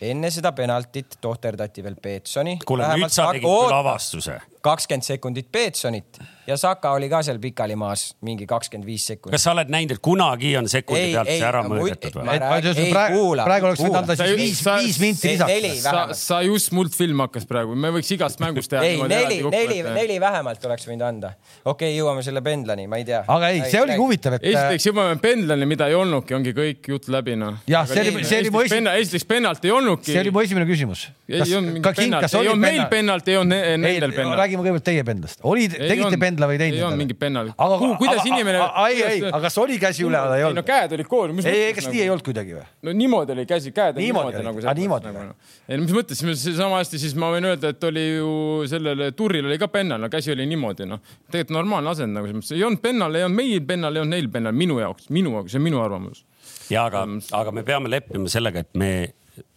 [0.00, 2.58] enne seda penaltit tohterdati veel Peetsoni.
[2.66, 4.40] kuule, nüüd sa tegid küll avastuse.
[4.62, 9.36] Kakskümmend sekundit Peetsonit ja Saka oli ka seal pikali maas mingi kakskümmend viis sekundit.
[9.36, 12.86] kas sa oled näinud, et kunagi on sekundi Ei, pealt ei, see ära mõõdetud või
[12.90, 16.72] praegu, praegu oleks võinud anda Sa- siis viis, viis minti ei, lisaks sa, sa just
[16.74, 18.82] multfilm hakkas praegu, me võiks igast mängust teha.
[18.86, 21.32] ei, neli, neli, neli vähemalt oleks võinud anda.
[21.64, 23.22] okei okay,, jõuame selle pendlani, ma ei tea.
[23.28, 24.00] aga ei, see oligi.
[24.02, 27.62] huvitav, et esiteks jõuame pendlani, mida ei olnudki, ongi kõik jutt läbi noh.
[27.70, 30.10] Jah, see oli- see oli mu esi- esiteks pennalt ei olnudki.
[30.10, 31.06] see oli mu esimene küsimus.
[31.28, 34.51] ei olnud mingit pennalt, ei olnud meil pennalt, ei olnud ne- nendel pennalt.
[34.52, 35.40] Räägime kõigepealt teie pendlast.
[35.42, 36.78] oli, tegite pendla või ei teinud?
[36.78, 37.50] ei olnud mingit pennal.
[37.56, 38.60] aga, kuidas inimene.
[38.88, 40.66] ei, ei, aga kas oli käsi üleval ei ei no olnud?
[40.66, 41.44] käed olid koos.
[41.44, 42.64] ei, ei, kas nii ei olnud kuidagi või?
[42.88, 45.30] no niimoodi oli käsi, käed olid Niimoodi niimoodi, nagu Aa, niimoodi nagu, või?
[45.30, 45.54] noh.
[45.68, 48.34] ei no mis mõttes, sama hästi siis ma võin öelda, et oli ju
[48.70, 52.42] sellele turril oli ka pennal, no käsi oli niimoodi noh, tegelikult normaalne asend nagu selles
[52.42, 55.34] mõttes, ei olnud pennal, ei olnud meil pennal, ei olnud neil pennal, minu jaoks, minu
[55.38, 56.24] jaoks, see on minu arvamus.
[56.72, 57.06] ja aga,
[57.40, 58.92] aga me peame leppima sellega, et me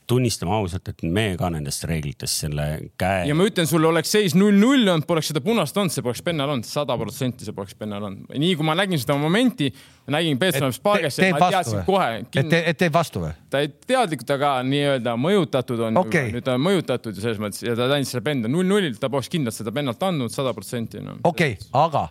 [0.07, 2.65] tunnistame ausalt, et me ka nendest reeglitest selle
[2.99, 6.21] käe ja ma ütlen sulle, oleks seis null-null olnud, poleks seda punast olnud, see poleks
[6.25, 8.29] pennal olnud, sada protsenti see poleks pennal olnud.
[8.29, 9.71] nii kui ma nägin seda momenti,
[10.13, 13.33] nägin Peetsonis paagesse, teeb ma teadsin kohe et, et teeb vastu või?
[13.49, 16.29] ta ei teadlikult, aga nii-öelda mõjutatud on Okei.
[16.35, 19.31] nüüd ta on mõjutatud ju selles mõttes ja ta andis selle pendla null-nullilt, ta poleks
[19.33, 21.17] kindlalt seda pennalt andnud sada protsenti no..
[21.23, 22.07] okei okay,, aga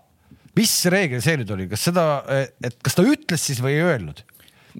[0.58, 2.08] mis reegel see nüüd oli, kas seda,
[2.58, 4.26] et kas ta ütles siis või ei öelnud?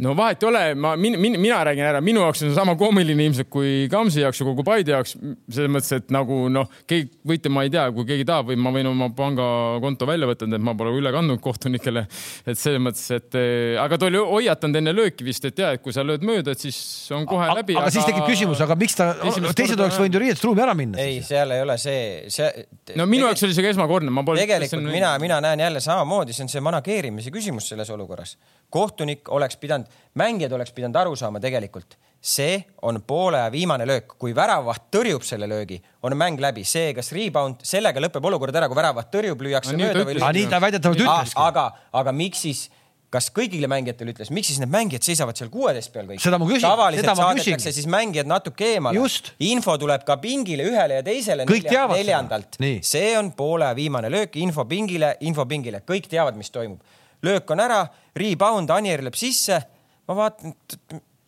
[0.02, 2.74] No vahet ei ole, ma min,, min, mina räägin ära, minu jaoks on see sama
[2.78, 5.14] koomiline ilmselt kui Kamsi jaoks ja kogu Paide jaoks.
[5.50, 8.72] selles mõttes, et nagu noh, keegi võite, ma ei tea, kui keegi tahab või ma
[8.74, 12.06] võin oma pangakonto välja võtta, et ma pole üle kandnud kohtunikele.
[12.46, 15.82] et selles mõttes, et eh, aga ta oli hoiatanud enne lööki vist, et ja, et
[15.84, 16.78] kui sa lööd mööda, et siis
[17.14, 17.78] on kohe aga, läbi.
[17.78, 19.12] aga siis tekib küsimus, aga miks ta,
[19.54, 22.02] teised oleks võinud ju riietusruumi ära minna ei, seal ei ole see,
[22.32, 22.66] see.
[22.98, 24.42] no minu jaoks oli see ka esmakordne, ma pole.
[24.42, 28.36] tegelikult mina, mina näen jälle samamoodi, see on see manageerimise küsimus selles olukorras.
[28.74, 29.83] kohtunik oleks pidanud,
[30.18, 35.24] mängijad oleks pidanud aru saama tegelikult, see on poole aja viimane löök, kui väravaht tõrjub
[35.26, 39.44] selle löögi, on mäng läbi, see, kas rebound, sellega lõpeb olukord ära, kui väravaht tõrjub,
[39.44, 41.36] lüüakse mööda või nii ta väidetavalt ütleski.
[41.44, 41.66] aga,
[42.00, 42.62] aga miks siis,
[43.12, 46.22] kas kõigile mängijatele ütles, miks siis need mängijad seisavad seal kuueteist peal kõik?
[46.24, 47.74] Seda ma küsin, tavaliselt ma saadetakse küsingi.
[47.76, 49.34] siis mängijad natuke eemale Just..
[49.44, 52.00] info tuleb ka pingile ühele ja teisele Kõik teavad seda.
[52.00, 56.80] neljandalt see on poole viimane löök, info pingile, info pingile, kõik teavad, mis toimub.
[57.24, 57.84] löök on ära,
[58.16, 59.60] rebound, Anier lööb sisse,
[60.08, 60.56] ma vaatan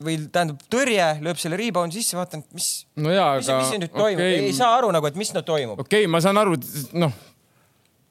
[0.06, 3.82] või tähendab tõrje lööb selle rebound'i sisse, vaatan, mis, no jaa, mis, aga mis siin
[3.84, 5.80] nüüd toimub okay., ei saa aru nagu, et mis nüüd toimub.
[5.80, 6.58] okei okay,, ma saan aru,
[7.00, 7.16] noh,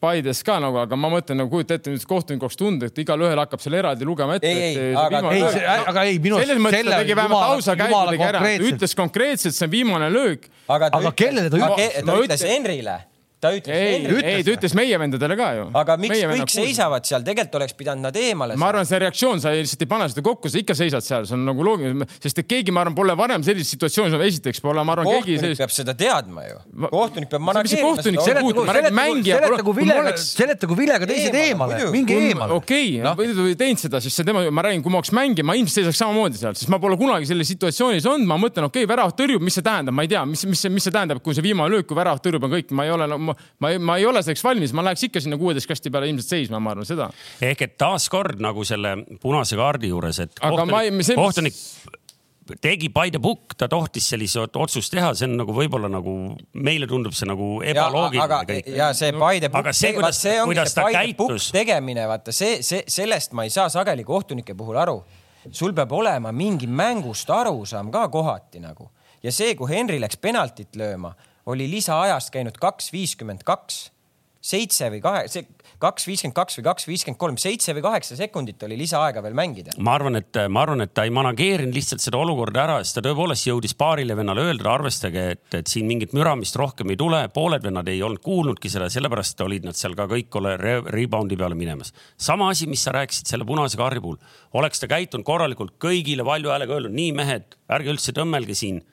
[0.05, 3.39] Paides ka nagu, aga ma mõtlen nagu kujuta ette nüüd kohtunik oleks tundnud, et igalühel
[3.41, 4.49] hakkab selle eraldi lugema ette.
[4.51, 5.45] Ei, ei, aga- ei,
[5.77, 9.65] aga ei, minu selles mõttes ta tegi vähemalt ausa käigu tegi ära, ütles konkreetselt, see
[9.65, 10.49] on viimane löök.
[10.67, 11.97] aga, Aga kellele ta ütles?
[12.05, 12.97] ta ütles Henrile,
[13.45, 15.67] ta ütles ei, ei ta ütles meie vendadele ka ju.
[15.81, 19.53] aga miks kõik seisavad seal, tegelikult oleks pidanud nad eemale ma arvan, see reaktsioon, sa
[19.55, 22.49] lihtsalt ei pane seda kokku, sa ikka seisad seal, see on nagu loogiline, sest et
[22.49, 25.63] keegi, ma arvan, pole varem sellises situatsioonis, esiteks pole, ma arvan, keegi kohtunik sellist.
[25.63, 26.59] peab seda teadma ju.
[26.91, 32.55] kohtunik peab manageerima kohtunik seletagu kui vilega oleks-, seletagu vilega teised Eemale, minge eemale.
[32.59, 33.15] okei Noh.
[33.15, 35.81] no., või teinud seda, siis see tema, ma räägin, kui ma oleks mängija, ma ilmselt
[35.81, 39.13] seisaks samamoodi seal, sest ma pole kunagi selles situatsioonis olnud, ma mõtlen, okei okay,, värav
[39.17, 41.45] tõrjub, mis see tähendab, ma ei tea, mis, mis see, mis see tähendab, kui see
[41.45, 43.97] viimane löök, kui värav tõrjub, on kõik, ma ei ole no,, ma, ma, ei- ma
[43.97, 46.85] ei ole selleks valmis, ma läheks ikka sinna kuueteist kasti peale ilmselt seisma, ma arvan
[46.87, 47.09] seda.
[47.41, 51.61] ehk et taaskord nagu selle punase kaardi juures, et kohtunik, see- kohtunik
[52.61, 56.11] tegi by the book, ta tohtis sellise otsust teha, see on nagu võib-olla nagu
[56.53, 60.35] meile tundub see nagu ja, ebaloogiline ja see by the book aga, see, kuidas- see
[60.43, 64.05] ongi kuidas see by the book tegemine, vaata see, see, sellest ma ei saa sageli
[64.05, 64.99] kohtunike puhul aru.
[65.51, 68.89] sul peab olema mingi mängust arusaam ka kohati nagu
[69.23, 73.85] ja see, kui Henry läks penaltit lööma, oli lisaajast käinud kaks viiskümmend kaks
[74.45, 75.41] seitse või kahe,
[75.81, 79.73] kaks viiskümmend kaks või kaks viiskümmend kolm, seitse või kaheksa sekundit oli lisaaega veel mängida.
[79.81, 83.03] ma arvan, et ma arvan, et ta ei manageerinud lihtsalt seda olukorda ära, sest ta
[83.07, 87.65] tõepoolest jõudis paarile vennale öelda, arvestage, et, et siin mingit müramist rohkem ei tule, pooled
[87.65, 91.57] vennad ei olnud kuulnudki seda, sellepärast olid nad seal ka kõik ole re rebound'i peale
[91.57, 91.93] minemas.
[92.17, 94.19] sama asi, mis sa rääkisid selle punase kaardi puhul,
[94.53, 98.83] oleks ta käitunud korralikult, kõigile valju häälega öelnud, nii mehed, ärge üldse tõmmelge siin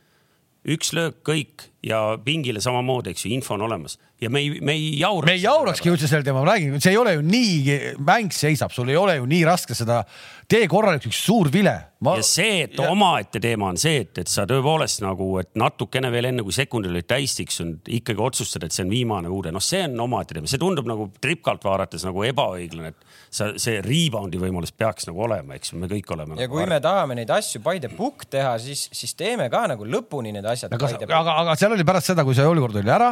[0.63, 4.73] üks löök kõik ja pingile samamoodi, eks ju, info on olemas ja me ei, me
[4.73, 5.27] ei jaura.
[5.27, 8.75] me ei jaurakski üldse sel teemal, ma räägin, see ei ole ju nii, mäng seisab,
[8.75, 10.03] sul ei ole ju nii raske seda,
[10.51, 11.75] tee korralik üks suur vile.
[12.03, 16.31] ja see, et omaette teema on see, et, et sa tõepoolest nagu, et natukene veel
[16.33, 19.85] enne kui sekundid olid täis tiksunud, ikkagi otsustad, et see on viimane uude, noh, see
[19.87, 24.75] on omaette teema, see tundub nagu tripkalt vaadates nagu ebaõiglane, et sa, see rebound'i võimalus
[24.75, 26.39] peaks nagu olema, eks ju, me kõik oleme.
[26.43, 29.87] ja kui me tahame neid asju by the book teha, siis, siis teeme ka nagu
[29.87, 33.11] lõpuni need asjad aga aga, aga seal oli pärast seda, kui see olukord oli ära,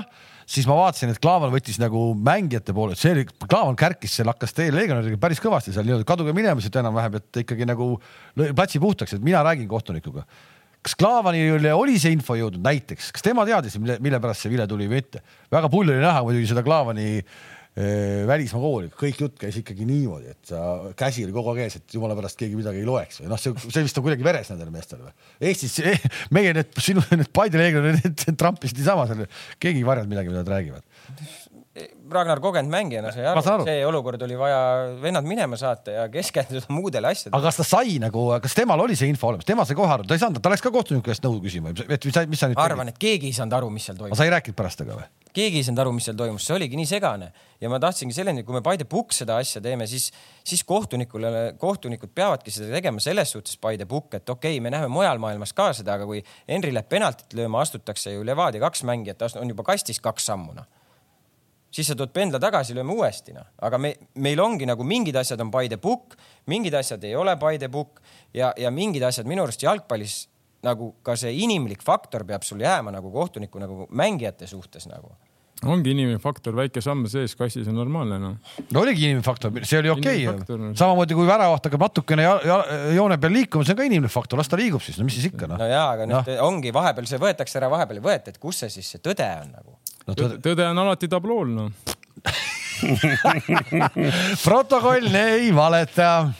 [0.50, 4.54] siis ma vaatasin, et Klaavan võttis nagu mängijate poole, see oli, Klaavan kärkis seal, hakkas
[4.56, 7.92] teie legionäriga päris kõvasti seal nii-öelda kaduge minema siit enam-vähem, et ikkagi nagu
[8.56, 10.26] platsi puhtaks, et mina räägin kohtunikuga.
[10.82, 14.66] kas Klaavanile oli see info jõudnud näiteks, kas tema teadis, mille, mille pärast see vile
[14.66, 15.22] tuli või mitte?
[15.52, 17.24] väga pull oli näha muidugi seda Klaavani eh,
[18.28, 20.62] välismaa kooli, kõik jutt käis ikkagi niimoodi, et sa,
[20.98, 23.54] käsi oli kogu aeg ees, et jumala pärast keegi midagi ei loeks või noh, see,
[23.66, 25.12] see vist on kuidagi veres nendel meestel või?
[25.50, 25.78] Eestis,
[26.36, 29.26] meie need sinu need Paide leegionid, need trampisid niisama seal,
[29.62, 30.84] keegi ei varjanud midagi, mida nad räägivad.
[32.10, 34.58] Ragnar kogenud mängijana sai aru aru., see olukord oli vaja
[35.00, 37.38] vennad minema saata ja keskenduda muudele asjadele.
[37.38, 40.08] aga kas ta sai nagu, kas temal oli see info olemas, tema sai kohe aru,
[40.10, 42.50] ta ei saanud, ta läks ka kohtuniku käest nõu küsima, et mis sa, mis sa
[42.50, 44.18] nüüd arvan, et keegi ei saanud aru, mis seal aga toimus.
[44.18, 45.19] sa ei rääkinud pärast temaga või?
[45.36, 47.30] Keegi ei saanud aru, mis seal toimus, see oligi nii segane.
[47.60, 50.08] Ja ma tahtsingi selleni, kui me by the book seda asja teeme, siis,
[50.46, 54.72] siis kohtunikule, kohtunikud peavadki seda tegema selles suhtes by the book, et okei okay,, me
[54.72, 58.84] näeme mujal maailmas ka seda, aga kui Henry läheb penaltit lööma, astutakse ju Levadia kaks
[58.88, 60.68] mängijat, on juba kastis kaks sammu noh.
[61.70, 65.40] Siis sa tood pendla tagasi, lööme uuesti noh, aga me, meil ongi nagu mingid asjad
[65.44, 66.16] on by the book,
[66.50, 68.00] mingid asjad ei ole by the book
[68.34, 70.24] ja, ja mingid asjad minu arust jalgpallis
[70.66, 75.12] nagu ka see inimlik faktor peab sul jääma nagu kohtuniku nagu mängijate suhtes nagu
[75.68, 78.36] ongi inimene faktor, väike samm sees kassis on normaalne noh.
[78.72, 80.56] no oligi inimene faktor, see oli okei okay.
[80.56, 80.72] noh..
[80.78, 82.24] samamoodi kui väravaht hakkab natukene
[82.96, 85.28] joone peal liikuma, see on ka inimene faktor, las ta liigub siis, no mis siis
[85.32, 85.68] ikka noh no.
[85.68, 88.88] jaa, aga nüüd ongi vahepeal see võetakse ära, vahepeal ei võeta, et kus see siis
[88.94, 89.76] see tõde on nagu.
[90.06, 91.68] No, tõde- tõde on alati tablool noh.
[94.46, 96.30] protokoll ei valeta.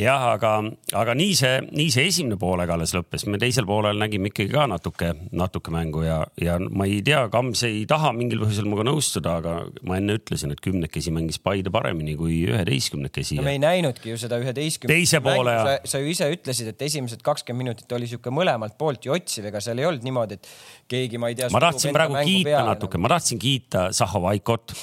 [0.00, 0.52] jah, aga,
[0.96, 4.66] aga nii see, nii see esimene poolaeg alles lõppes, me teisel poolel nägime ikkagi ka
[4.70, 9.36] natuke, natuke mängu ja, ja ma ei tea, Kams ei taha mingil põhjusel minuga nõustuda,
[9.42, 14.12] aga ma enne ütlesin, et kümnekesi mängis Paide paremini kui üheteistkümnekesi no me ei näinudki
[14.12, 14.94] ju seda üheteistkümne.
[14.94, 19.04] Teise poole ja- sa, ju ise ütlesid, et esimesed kakskümmend minutit oli sihuke mõlemalt poolt
[19.04, 20.48] ju otsiv, ega seal ei olnud niimoodi, et
[20.90, 21.50] keegi, ma ei tea.
[21.52, 24.74] ma tahtsin praegu kiita natuke, ma tahtsin kiita Zahhovaikot,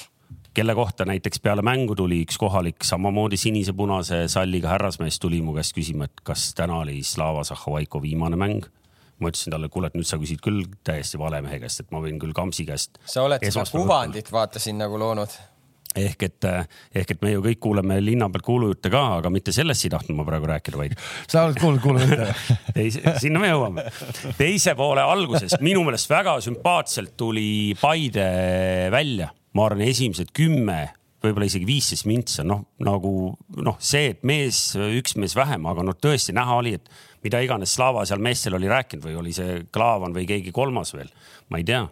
[0.58, 5.76] kelle kohta näiteks peale mängu tuli üks kohalik samamoodi sinise-punase salliga härrasmees tuli mu käest
[5.76, 8.66] küsima, et kas täna oli Slava Zahhovaiko viimane mäng.
[9.18, 11.98] ma ütlesin talle, kuule, et nüüd sa küsid küll täiesti vale mehe käest, et ma
[12.02, 12.98] võin küll Kamsi käest.
[13.06, 15.38] sa oled seda kuvandit vaata siin nagu loonud.
[15.94, 16.50] ehk et,
[16.94, 20.18] ehk et me ju kõik kuuleme linna pealt kuulujutte ka, aga mitte sellest ei tahtnud
[20.18, 20.98] ma praegu rääkida, vaid
[21.30, 22.18] sa oled kuulnud,
[22.74, 23.86] teise, sinna me jõuame.
[24.38, 28.30] teise poole alguses minu meelest väga sümpaatselt tuli Paide
[28.94, 30.80] välja, ma arvan, esimesed kümme,
[31.24, 33.12] võib-olla isegi viisteist mintsa, noh nagu
[33.64, 36.90] noh, see, et mees, üks mees vähem, aga noh, tõesti näha oli, et
[37.24, 41.10] mida iganes Slava seal meestel oli rääkinud või oli see Klaavan või keegi kolmas veel,
[41.50, 41.82] ma ei tea.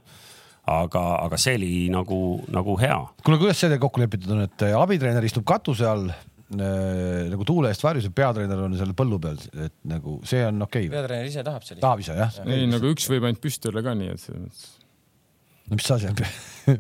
[0.67, 4.65] aga, aga see oli nagu, nagu hea kuule, kuidas see teil kokku lepitud on, et
[4.75, 9.39] abitreener istub katuse all äh, nagu tuule eest varjus ja peatreener on seal põllu peal,
[9.67, 10.95] et nagu see on okei okay..
[10.95, 11.83] peatreener ise tahab sellist.
[11.83, 12.43] tahab ise jah?
[12.47, 14.67] ei, nagu üks võib ainult püsti olla ka nii, et selles mõttes.
[15.71, 16.21] No mis asi on?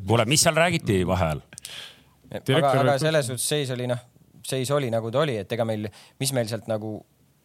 [0.08, 1.42] kuule, mis seal räägiti vaheajal?
[2.32, 4.02] aga, aga selles suhtes seis oli noh,
[4.46, 5.88] seis oli nagu ta oli, et ega meil,
[6.20, 6.98] mis meil sealt nagu,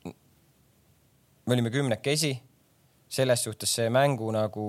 [0.06, 2.36] me olime kümnekesi,
[3.12, 4.68] selles suhtes see mängu nagu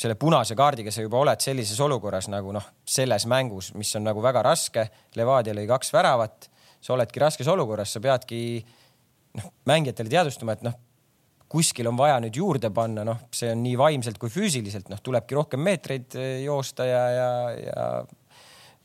[0.00, 4.22] selle punase kaardiga sa juba oled sellises olukorras nagu noh, selles mängus, mis on nagu
[4.24, 4.86] väga raske.
[5.18, 6.48] Levadia lõi kaks väravat,
[6.80, 8.40] sa oledki raskes olukorras, sa peadki
[9.36, 10.78] noh, mängijatele teadvustama, et noh,
[11.50, 15.38] kuskil on vaja nüüd juurde panna, noh, see on nii vaimselt kui füüsiliselt, noh, tulebki
[15.38, 17.86] rohkem meetreid eh, joosta ja, ja, ja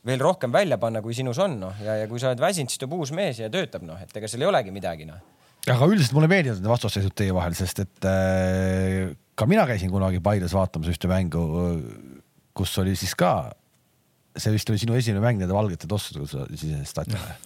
[0.06, 2.82] veel rohkem välja panna, kui sinus on, noh, ja, ja kui sa oled väsinud, siis
[2.82, 5.22] tuleb uus mees ja töötab, noh, et ega seal ei olegi midagi, noh.
[5.66, 10.22] aga üldiselt mulle meeldivad need vastasseisud teie vahel, sest et äh, ka mina käisin kunagi
[10.24, 11.46] Paides vaatamas ühte mängu,
[12.56, 13.52] kus oli siis ka,
[14.40, 17.36] see vist oli sinu esimene mäng nende valgete tossudega, kui sa sisenesid stadionile.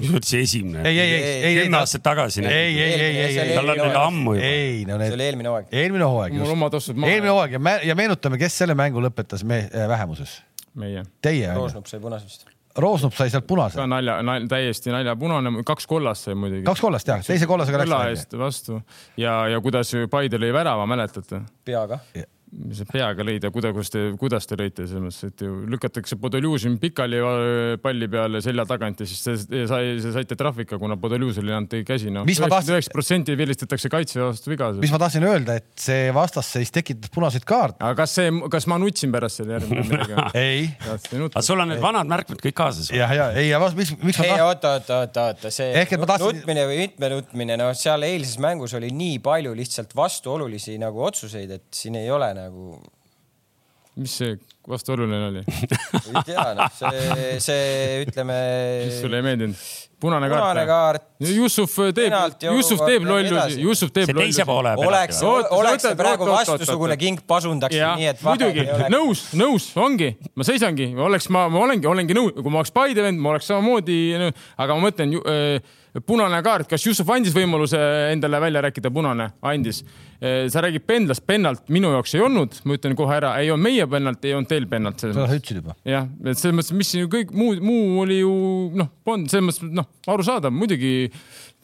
[0.00, 0.82] mis mõttes esimene?
[0.88, 2.44] ei, ei, ei, ei, kümme aastat tagasi.
[2.44, 4.50] ei, ei, ei, ei, ei, ei, tal on nüüd ammu juba.
[4.50, 5.72] ei, no see need, oli eelmine hooaeg.
[5.82, 7.14] eelmine hooaeg mul just, oma tossud maha.
[7.14, 10.38] eelmine hooaeg ja, me, ja meenutame, kes selle mängu lõpetas me, äh, vähemuses.
[10.78, 11.04] meie.
[11.24, 12.48] Teie, Roosnup sai punase vist.
[12.78, 13.86] Roosnup sai sealt punase ka.
[13.90, 16.64] nalja, nalja, täiesti naljapunane, kaks kollast sai muidugi.
[16.68, 18.80] kaks kollast jah, teise kollasega läks kolla eest vastu
[19.18, 21.42] ja, ja kuidas Paide lõi värava, mäletate?
[21.66, 22.00] peaga.
[22.48, 25.56] Mis see peaga lõid ja kuidas, kuidas te, kuidas te lõite selles mõttes, et ju
[25.68, 30.78] lükatakse Podoljužin pikali äh, palli peale selja tagant ja siis te te sai, saite trahvika,
[30.80, 32.08] kuna Podoljužil ei olnud teie käsi.
[32.28, 34.70] Mis ma tahtsin- üheksakümmend protsenti vilistatakse kaitse vastu viga.
[34.80, 37.76] mis ma tahtsin öelda, et see vastasseis tekitas punaseid kaarte.
[37.80, 40.16] aga kas see, kas ma nutsin pärast selle järgi midagi?
[40.46, 42.90] ei, aga sul on need vanad märkmed kõik kaasas?
[42.94, 45.94] ja, ja ei, ja mis, miks ma ei, tahtsin, oota, oota, oota, oota, see Ehk
[46.00, 51.04] tahtsin- nutmine või mitme nutmine, no seal eilses mängus oli nii palju lihtsalt vastuolulisi nagu
[51.10, 52.78] otsuseid, et siin ei ole nagu,
[53.96, 55.44] mis see vastuoluline oli?
[55.48, 58.38] ei tea, noh, see, see ütleme.
[58.86, 59.68] mis sulle ei meeldinud?
[60.00, 61.02] punane punane kaart.
[61.18, 61.34] kaart.
[61.36, 63.62] Jussuf teeb Jussuf teeb ja lollusi.
[63.64, 67.96] Jussuf teeb see teise poole oleks, Oota, sa oleks see praegu vastusugune king pasundaks jah,
[67.98, 72.36] nii, et muidugi oleks- nõus, nõus, ongi, ma seisangi, oleks ma, ma olengi, olengi nõus,
[72.38, 73.98] kui ma oleks Paide vend, ma oleks samamoodi,
[74.62, 75.16] aga ma mõtlen,
[76.06, 77.78] punane kaart, kas Jussuf andis võimaluse
[78.12, 79.82] endale välja rääkida, punane andis.
[80.50, 83.86] sa räägid pendlast, pennalt minu jaoks ei olnud, ma ütlen kohe ära, ei olnud meie
[83.86, 85.76] pennalt, ei olnud teil pennalt seda sa ütlesid juba.
[85.88, 88.32] jah, et selles mõttes, mis siin kõik muu, muu oli ju
[88.78, 91.10] noh, polnud selles mõttes noh, arusaadav muidugi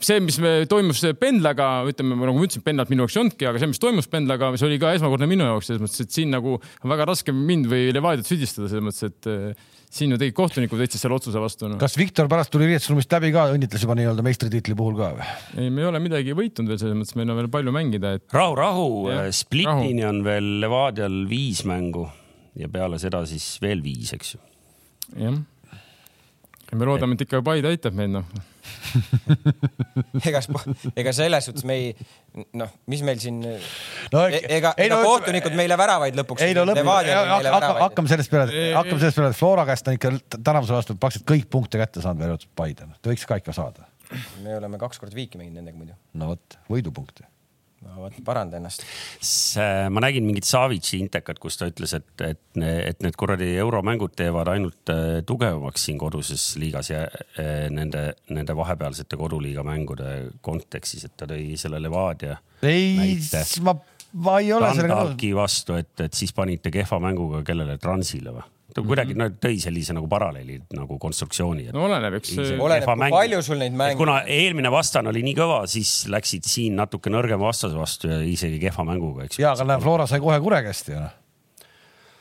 [0.02, 3.60] see, mis me, toimus pendlaga, ütleme nagu ma ütlesin, pendlat minu jaoks ei olnudki, aga
[3.60, 6.56] see, mis toimus pendlaga, see oli ka esmakordne minu jaoks selles mõttes, et siin nagu
[6.58, 10.80] on väga raske mind või Levadiat süüdistada selles mõttes, et eh, siin ju tegid kohtunikud
[10.80, 11.78] võtsid selle otsuse vastu no..
[11.80, 15.30] kas Viktor pärast tuli riietusruumist läbi ka, õnnitles juba nii-öelda meistritiitli puhul ka või?
[15.54, 18.34] ei, me ei ole midagi võitnud veel selles mõttes, meil on veel palju mängida, et
[18.34, 18.90] rahu, rahu
[19.34, 22.08] Splitini on veel Levadial viis mängu
[22.58, 24.40] ja peale seda siis veel viis, eks ju.
[25.18, 25.38] jah.
[26.70, 28.28] ja me loodame, et ikka Paide aitab meid noh.
[30.28, 30.40] ega,
[30.96, 32.06] ega selles suhtes me ei,
[32.56, 36.46] noh, mis meil siin, no ega, ega kohtunikud meile väravaid lõpuks.
[36.46, 37.10] ei no lõpuks,
[37.82, 41.50] hakkame sellest peale, hakkame sellest peale, et Flora käest on ikka tänavuse vastu praktiliselt kõik
[41.52, 43.90] punkte kätte saanud, välja arvatud Paide, ta võiks ka ikka saada.
[44.46, 45.98] me oleme kaks korda viiki mänginud nendega muidu.
[46.20, 47.28] no vot, võidupunkte.
[47.84, 48.84] No vot, paranda ennast.
[49.90, 54.50] ma nägin mingit Savitsi intekat, kus ta ütles, et, et, et need kuradi euromängud teevad
[54.54, 61.16] ainult äh, tugevamaks siin koduses liigas ja äh, nende, nende vahepealsete koduliiga mängude kontekstis, et
[61.18, 63.18] ta tõi selle Levadia ei
[63.64, 63.76] ma,
[64.24, 65.30] ma ei ole sellega nõus.
[65.34, 68.50] Vastu, et, et siis panite kehva mänguga kellele Transile või?
[68.74, 69.34] Ta kuidagi mm -hmm.
[69.34, 71.68] no, tõi sellise nagu paralleeli nagu konstruktsiooni.
[71.72, 73.96] no oleneb, eks oleneb, kui palju sul neid mänge.
[73.96, 78.58] kuna eelmine vastane oli nii kõva, siis läksid siin natuke nõrgema vastase vastu ja isegi
[78.58, 79.38] kehva mänguga, eks.
[79.38, 81.23] ja, aga näe, Flora sai kohe kure käest ju noh.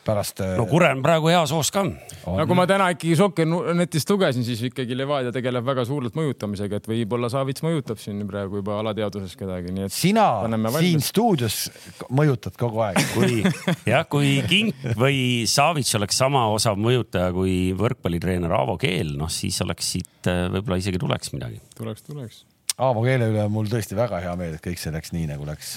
[0.06, 0.42] pärast.
[0.44, 1.84] äh, no Kure on praegu heas hoos ka.
[2.26, 7.30] nagu ma täna ikkagi Sokkernetist lugesin, siis ikkagi Levadia tegeleb väga suurelt mõjutamisega, et võib-olla
[7.34, 10.28] Savits mõjutab siin praegu juba alateadvuses kedagi, nii et sina
[10.78, 11.66] siin stuudios
[12.14, 13.02] mõjutad kogu aeg.
[13.16, 13.42] kui
[13.94, 19.60] jah, kui Kink või Savits oleks sama osav mõjutaja kui võrkpallitreener Aavo Keel, noh siis
[19.66, 21.62] oleks siit äh, võib-olla isegi tuleks midagi.
[21.78, 22.44] tuleks, tuleks.
[22.82, 25.46] Aavo keele üle on mul tõesti väga hea meel, et kõik see läks nii, nagu
[25.46, 25.76] läks.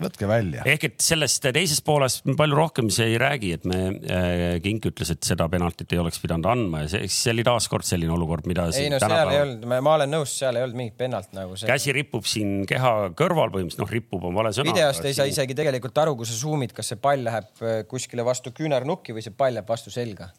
[0.00, 0.64] Võtke välja.
[0.68, 4.88] ehk et sellest teisest poolest me palju rohkem see ei räägi, et me äh, Kink
[4.90, 8.48] ütles, et seda penaltit ei oleks pidanud andma ja see, see oli taaskord selline olukord,
[8.50, 11.56] mida ei no seal ei olnud, ma olen nõus, seal ei olnud mingit pennalt nagu
[11.56, 11.68] see.
[11.70, 14.74] käsi ripub siin keha kõrval põhimõtteliselt, noh, ripub on vale sõna.
[14.74, 18.26] videost ei saa isegi tegelikult aru, kui sa zoom'id, kas see pall läheb äh, kuskile
[18.26, 20.30] vastu küünarnukki või see pall läheb vastu selga.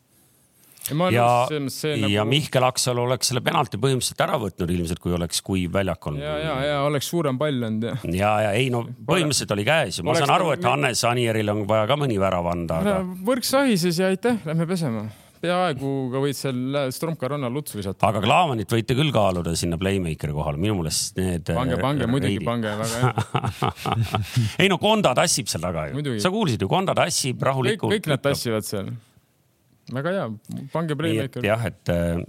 [1.13, 5.41] Ja on ja nagu Mihkel Aksalu oleks selle penalti põhimõtteliselt ära võtnud ilmselt, kui oleks
[5.45, 6.23] kuiv väljak olnud.
[6.23, 7.95] ja, ja, ja oleks suurem pall olnud ja.
[8.15, 11.03] ja, ja ei no põhimõtteliselt oli käes ja ma Oleks saan aru, nagu- et Hannes
[11.07, 15.07] Anieril on vaja ka mõni värav anda, aga võrk sahises ja aitäh, lähme pesema.
[15.41, 18.09] peaaegu ka võid seal Stromka rannal lutsu visata.
[18.09, 21.51] aga Klaavanit võite küll kaaluda sinna playmaker'i kohale, minu meelest need.
[21.53, 23.73] pange, pange muidugi, pange, väga hea.
[24.63, 27.93] ei no Konda tassib seal taga ju sa kuulsid ju, Konda tassib rahulikult.
[27.93, 28.23] kõik nad.
[28.23, 28.89] tassivad seal.
[29.93, 30.27] Väga hea,
[30.73, 31.45] pange playmaker.
[31.45, 32.19] jah, et äh,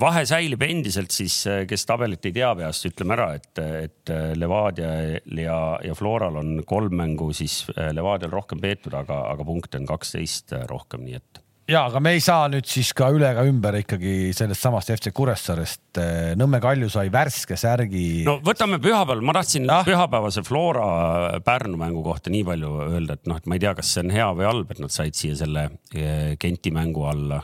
[0.00, 5.40] vahe säilib endiselt siis, kes tabelit ei tea peast, ütleme ära, et, et äh, Levadial
[5.40, 9.88] ja, ja Floral on kolm mängu siis äh, Levadial rohkem peetud, aga, aga punkte on
[9.90, 13.78] kaksteist rohkem, nii et ja, aga me ei saa nüüd siis ka üle ega ümber
[13.80, 16.00] ikkagi sellest samast FC Kuressaarest.
[16.40, 19.84] Nõmme Kalju sai värske särgi no võtame pühapäeval, ma tahtsin Ah.
[19.86, 23.94] pühapäevase Flora Pärnu mängu kohta nii palju öelda, et noh, et ma ei tea, kas
[23.94, 27.40] see on hea või halb, et nad said siia selle eh, Genti mängu alla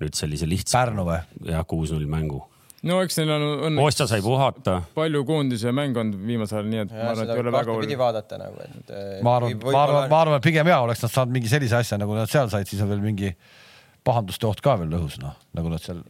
[0.00, 1.18] nüüd sellise lihtsa Pärnu või?
[1.50, 2.44] jah, kuus-null mängu.
[2.86, 4.76] No eks neil on õnneks Kostja sai puhata.
[4.94, 7.94] palju koondise mänge olnud viimasel ajal, nii et ma arvan, et ei ole väga hull.
[8.02, 8.92] vaadata nagu, et.
[9.26, 11.98] ma arvan, ma arvan, ma arvan, et pigem hea oleks nad saanud mingi sellise asja,
[12.00, 13.32] nagu nad seal said, siis on veel mingi
[14.06, 16.04] pahanduste oht ka veel õhus, noh, nagu nad seal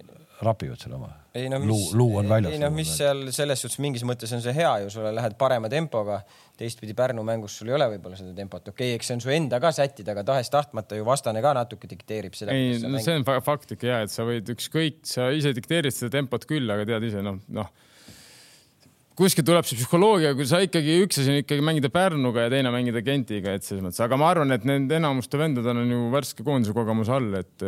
[0.45, 1.09] rapivad seal oma?
[1.39, 2.55] ei no luu, luu on väljas.
[2.55, 5.71] ei noh, mis seal selles suhtes mingis mõttes on see hea ju, sulle lähed parema
[5.73, 6.21] tempoga.
[6.59, 9.35] teistpidi Pärnu mängus sul ei ole võib-olla seda tempot, okei okay,, eks see on su
[9.35, 12.55] enda ka sättida, aga tahes-tahtmata ju vastane ka natuke dikteerib seda.
[12.55, 16.17] ei, no see on fakt ikka ja, et sa võid ükskõik, sa ise dikteerid seda
[16.19, 17.71] tempot küll, aga tead ise noh, noh
[19.19, 22.71] kuskilt tuleb see psühholoogia, kui sa ikkagi üks asi on ikkagi mängida Pärnuga ja teine
[22.75, 26.47] mängida Gentiga, et selles mõttes, aga ma arvan, et nende enamuste vendadel on ju värske
[26.47, 27.65] koondise kogemus all, et.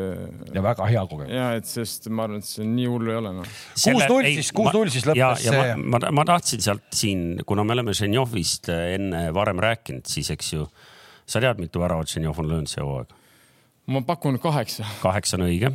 [0.55, 1.35] ja väga hea kogemus.
[1.35, 3.47] ja et sest ma arvan, et see nii hullu ei ole no..
[3.47, 5.67] kuus-null siis, kuus-null siis lõppes see.
[5.83, 10.55] Ma, ma, ma tahtsin sealt siin, kuna me oleme Ženjovist enne varem rääkinud, siis eks
[10.55, 10.69] ju,
[11.27, 13.17] sa tead, mitu väravat Ženjov on löönud see hooaeg?
[13.91, 14.87] ma pakun kaheksa.
[15.03, 15.75] kaheksa on õige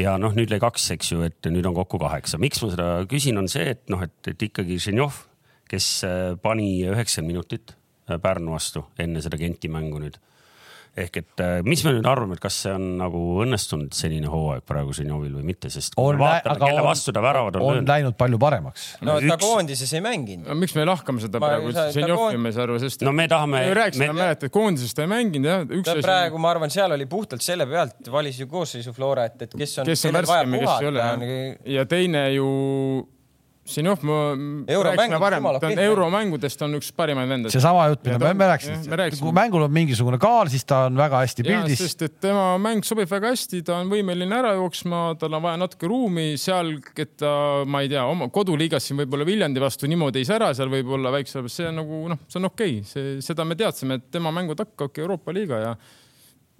[0.00, 2.40] ja noh, nüüd lõi kaks, eks ju, et nüüd on kokku kaheksa.
[2.42, 5.24] miks ma seda küsin, on see, et noh, et, et ikkagi Ženjov,
[5.70, 7.74] kes äh, pani üheksakümmend minutit
[8.08, 10.18] äh, Pärnu vastu enne seda Genti mängu nüüd
[10.94, 14.62] ehk et äh, mis me nüüd arvame, et kas see on nagu õnnestunud senine hooaeg
[14.68, 17.90] praegu Ženjovil või mitte, sest on, vaatame, kelle vastu ta väravad on, on löönud.
[17.90, 18.86] läinud palju paremaks.
[19.04, 20.46] no ta koondises ei mänginud.
[20.46, 23.02] no miks me lahkame seda ma praegu Ženjovi me ei saa aru, sest.
[23.06, 23.64] no me tahame.
[23.66, 25.66] me rääkisime me..., mäletad, koondises ta ei mänginud jah.
[25.74, 26.06] ta asi...
[26.06, 29.80] praegu, ma arvan, seal oli puhtalt selle pealt, valis ju koosseisu Flora, et, et kes
[29.82, 29.90] on.
[29.90, 31.34] kes on värskem ja kes ei ole.
[31.78, 32.52] ja teine ju
[33.64, 34.16] siin noh, ma
[34.68, 37.56] rääkisime varem, ta on euromängudest on üks parimaid vendasid.
[37.56, 41.22] seesama jutt, mida me, me rääkisime, kui mängul on mingisugune kaal, siis ta on väga
[41.22, 41.80] hästi pildis.
[41.80, 45.62] sest et tema mäng sobib väga hästi, ta on võimeline ära jooksma, tal on vaja
[45.64, 47.32] natuke ruumi seal, et ta,
[47.64, 51.46] ma ei tea, oma koduliigas siin võib-olla Viljandi vastu niimoodi ei sära seal võib-olla väikse,
[51.48, 54.60] see on nagu noh, see on okei okay., see, seda me teadsime, et tema mängud
[54.60, 55.76] hakkavadki Euroopa liiga ja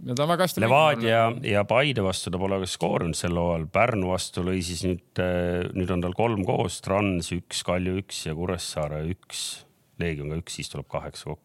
[0.05, 0.63] ja ta on väga hästi.
[0.65, 5.07] Levadia ja Paide vastu ta pole ka skoorinud sel hooajal, Pärnu vastu lõi siis nüüd,
[5.23, 9.65] äh, nüüd on tal kolm koos, Trans üks, Kalju üks ja Kuressaare üks,
[10.03, 11.43] Leegion ka üks, siis tuleb kaheksa kokku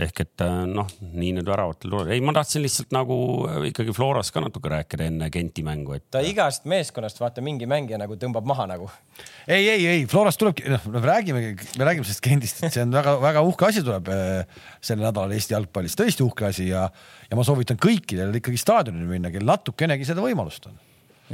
[0.00, 2.10] ehk et äh, noh, nii need väravatel tulevad.
[2.14, 3.16] ei, ma tahtsin lihtsalt nagu
[3.46, 6.06] äh, ikkagi Floras ka natuke rääkida enne Genti mängu, et.
[6.10, 8.88] ta igast meeskonnast vaata mingi mängija nagu tõmbab maha nagu.
[9.46, 12.94] ei, ei, ei Florast tulebki, noh, me räägime, me räägime sellest Gentist, et see on
[12.94, 16.88] väga-väga uhke asi tuleb äh, sel nädalal Eesti jalgpallis, tõesti uhke asi ja,
[17.30, 20.80] ja ma soovitan kõikidel ikkagi staadionile minna, kel natukenegi seda võimalust on.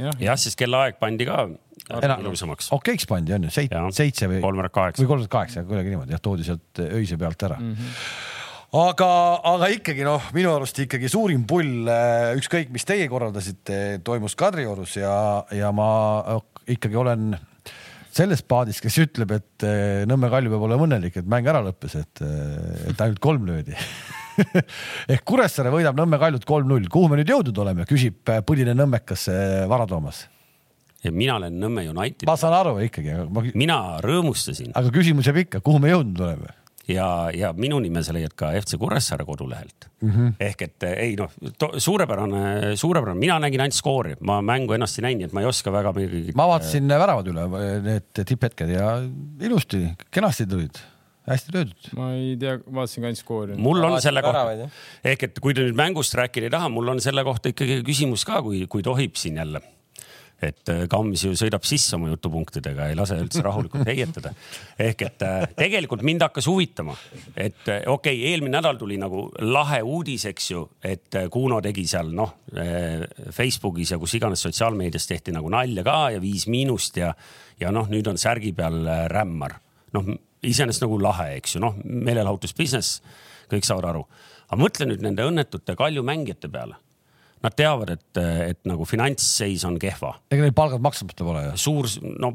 [0.05, 1.47] jah ja,, sest kellaaeg pandi ka
[2.21, 2.69] ilusamaks.
[2.77, 4.37] okeiks pandi on ju, seitse või.
[4.45, 5.01] kolmveerand kaheksa.
[5.01, 7.73] või kolmveerand kaheksa, kuidagi niimoodi jah, toodi sealt öise pealt ära mm.
[7.73, 8.29] -hmm
[8.71, 9.11] aga,
[9.51, 14.95] aga ikkagi noh, minu arust ikkagi suurim pull, äh, ükskõik mis teie korraldasite, toimus Kadriorus
[14.99, 15.13] ja,
[15.55, 16.39] ja ma
[16.71, 17.33] ikkagi olen
[18.11, 21.97] selles paadis, kes ütleb, et äh, Nõmme Kalju peab olema õnnelik, et mäng ära lõppes,
[21.99, 23.75] et, äh, et ainult kolm löödi
[25.11, 29.27] ehk Kuressaare võidab Nõmme Kaljut kolm-null, kuhu me nüüd jõudnud oleme, küsib põline nõmmekas
[29.71, 30.25] Vara Toomas
[31.03, 32.23] ja mina olen Nõmme United.
[32.29, 33.43] ma saan aru ikkagi, aga ma.
[33.51, 34.71] mina rõõmustasin.
[34.77, 36.60] aga küsimus jääb ikka, kuhu me jõudnud oleme?
[36.93, 40.11] Ja, ja minu nime sa leiad ka FC Kuressaare kodulehelt mm.
[40.11, 40.33] -hmm.
[40.39, 41.31] ehk et ei noh,
[41.77, 45.51] suurepärane, suurepärane, mina nägin ainult skoori, ma mängu ennast ei näinud, nii et ma ei
[45.51, 46.35] oska väga midagi.
[46.35, 47.49] ma vaatasin väravad üle,
[47.89, 48.95] need tipphetked ja
[49.41, 50.81] ilusti, kenasti tulid
[51.27, 51.91] hästi löödud.
[51.97, 53.57] ma ei tea, vaatasin ka ainult skoori.
[53.57, 54.69] mul on selle kohta,
[55.03, 58.25] ehk et kui te nüüd mängust rääkida ei taha, mul on selle kohta ikkagi küsimus
[58.27, 59.61] ka, kui, kui tohib siin jälle
[60.41, 64.33] et äh, Kams ju sõidab sisse oma jutupunktidega, ei lase üldse rahulikult heietada.
[64.87, 66.95] ehk et äh, tegelikult mind hakkas huvitama,
[67.35, 71.85] et äh, okei okay,, eelmine nädal tuli nagu lahe uudis, eks ju, et Kuno tegi
[71.89, 72.33] seal noh,
[73.31, 77.11] Facebookis ja kus iganes sotsiaalmeedias tehti nagu nalja ka ja viis miinust ja,
[77.59, 79.59] ja noh, nüüd on särgi peal rämmar.
[79.95, 83.01] noh, iseenesest nagu lahe, eks ju, noh, meelelahutus business,
[83.51, 84.05] kõik saavad aru.
[84.47, 86.79] aga mõtle nüüd nende õnnetute Kalju mängijate peale
[87.41, 90.13] nad teavad, et, et nagu finantsseis on kehva.
[90.31, 91.53] ega neil palgad maksmata pole ju.
[91.63, 91.89] suur,
[92.21, 92.33] no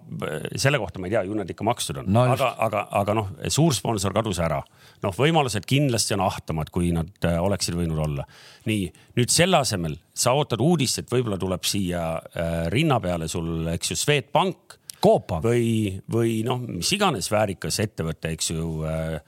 [0.59, 3.31] selle kohta ma ei tea, ju nad ikka makstud on no,, aga, aga, aga noh,
[3.53, 4.59] suur sponsor kadus ära.
[5.05, 8.27] noh, võimalused kindlasti on ahtamad, kui nad äh, oleksid võinud olla.
[8.67, 8.89] nii,
[9.19, 13.95] nüüd selle asemel sa ootad uudist, et võib-olla tuleb siia äh, rinna peale sul, eks
[13.95, 14.81] ju, Swedbank.
[15.45, 19.21] või, või noh, mis iganes väärikas ettevõte, eks ju, äh,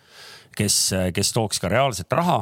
[0.58, 0.78] kes,
[1.14, 2.40] kes tooks ka reaalset raha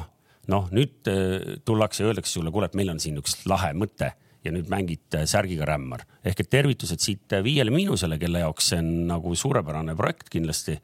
[0.52, 4.12] noh, nüüd äh, tullakse ja öeldakse sulle, kuule, et meil on siin üks lahe mõte
[4.46, 6.06] ja nüüd mängid äh, särgiga rämmar.
[6.26, 10.80] ehk et tervitused siit äh, Viiele Miinusele, kelle jaoks see on nagu suurepärane projekt kindlasti.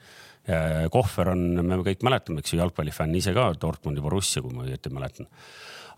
[0.90, 4.90] Kohver on, me kõik mäletame, eks ju, jalgpallifänn ise ka, Dortmundi Borussia, kui ma õieti
[4.90, 5.28] mäletan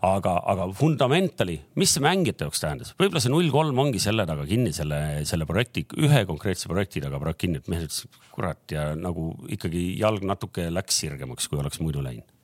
[0.05, 4.45] aga, aga fundamentali, mis see mängijate jaoks tähendas, võib-olla see null kolm ongi selle taga
[4.45, 8.91] kinni, selle, selle projekti, ühe konkreetse projekti taga projekt kinni, et mehed ütlesid, kurat ja
[8.99, 12.34] nagu ikkagi jalg natuke läks sirgemaks, kui oleks muidu läinud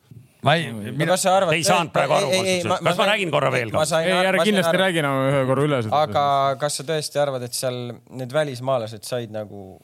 [0.46, 1.54] ma ei, mida sa arvad?
[1.58, 3.86] ei saanud praegu aru konstruktsioonis, kas ma räägin korra veel ka?
[4.02, 5.82] ei, ära kindlasti räägi enam ühe korra üle.
[6.02, 6.26] aga
[6.62, 7.80] kas sa tõesti arvad, et seal
[8.10, 9.80] need välismaalased said nagu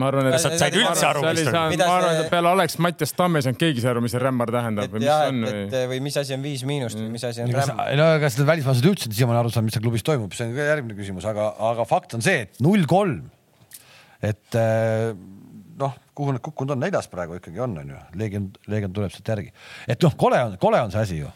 [0.00, 1.54] ma arvan, et Kas sa said üldse aru, mis toimub?
[1.54, 4.22] ma Mida arvan, et peale Alex Mattias Tamme ei saanud keegi see aru, mis see
[4.22, 6.64] rämmar tähendab et või mis jah, see on et, või või mis asi on Viis
[6.66, 7.84] Miinust või mis asi on kas, Rämm.
[8.00, 10.66] no ega seda välismaalased üldse siiamaani aru saanud, mis seal klubis toimub, see on ka
[10.72, 13.30] järgmine küsimus, aga, aga fakt on see, et null kolm.
[14.24, 15.14] et eh,
[15.78, 19.30] noh, kuhu nad kukkunud on, neljas praegu ikkagi on, on ju, Leegion, Leegion tuleb sealt
[19.34, 19.52] järgi.
[19.90, 21.30] et noh, kole on, kole on see asi ju.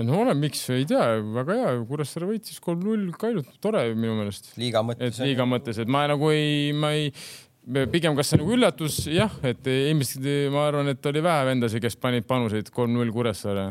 [0.00, 1.04] no ole, miks, ei tea,
[1.36, 4.52] väga hea, Kuressaare võitis kolm-null Kaljut, tore minu meelest.
[4.60, 5.22] liiga et mõttes.
[5.24, 7.12] liiga mõttes, et ma nagu ei, ma ei,
[7.92, 11.98] pigem kas see nagu üllatus, jah, et ilmselt ma arvan, et oli vähe vendasid, kes
[12.00, 13.70] panid panuseid kolm-null Kuressaare.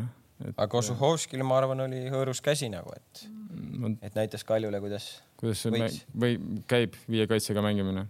[0.56, 3.28] aga Kosuhovskil, ma arvan, oli hõõrus käsi nagu, et,
[3.82, 5.06] No et näitas Kaljule, kuidas.
[5.40, 5.82] kuidas see Võiks.
[5.82, 8.06] mäng, või käib viie kaitsega mängimine?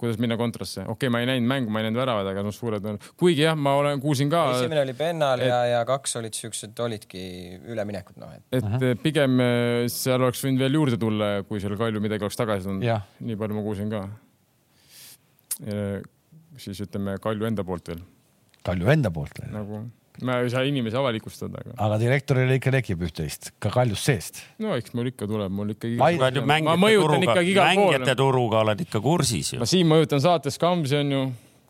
[0.00, 2.54] Kuidas minna kontrasse, okei okay,, ma ei näinud mängu, ma ei näinud väravaid, aga noh,
[2.56, 6.36] suured on, kuigi jah, ma olen, kuulsin ka, esimene oli Pennal ja, ja kaks olid
[6.36, 7.24] siuksed, olidki
[7.70, 8.94] üleminekud, noh, et et -huh.
[9.02, 12.86] pigem eh, seal oleks võinud veel juurde tulla, kui seal Kalju midagi oleks tagasi tulnud
[13.20, 14.06] nii palju ma kuulsin ka.
[16.60, 18.00] siis ütleme Kalju enda poolt veel
[18.64, 19.40] Kalju enda poolt.
[19.52, 19.84] nagu,
[20.26, 24.40] ma ei saa inimesi avalikustada, aga aga direktorile ikka tekib üht-teist ka Kaljust seest.
[24.62, 25.96] no eks mul ikka tuleb, mul ikkagi.
[27.60, 29.68] Mängijate turuga, oled ikka kursis ju ma.
[29.70, 31.22] siin mõjutan saates Kamsi on ju,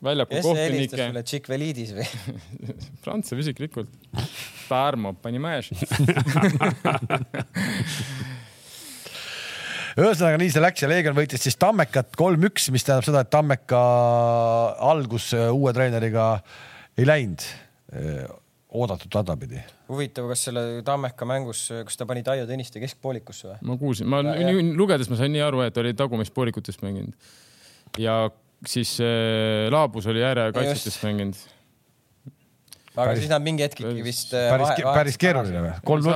[0.03, 2.07] väljakul kes see helistas kohtunikke sulle, Tšikvelidis või?
[3.05, 3.91] Prantsev isiklikult.
[4.67, 5.71] Tarmo, pani mäes.
[9.99, 13.81] ühesõnaga nii see läks ja Leegion võitis siis Tammekat kolm-üks, mis tähendab seda, et Tammeka
[14.91, 16.25] algus äh, uue treeneriga
[16.99, 17.43] ei läinud
[18.71, 19.59] oodatud rada pidi.
[19.91, 23.57] huvitav, kas selle Tammeka mängus, kas ta pani Taio Tõniste keskpoolikusse või?
[23.67, 27.13] ma kuulsin, ma Ja- nii- lugedes ma sain nii aru, et oli tagumist-poolikutest mänginud.
[27.99, 28.29] ja
[28.67, 31.35] siis äh, Laabus oli äärekaitsetest mänginud.
[32.95, 34.31] aga Päris- siis nad mingi hetk ikkagi vist.
[34.31, 35.73] päris, päris keeruline või?
[35.87, 36.07] kolm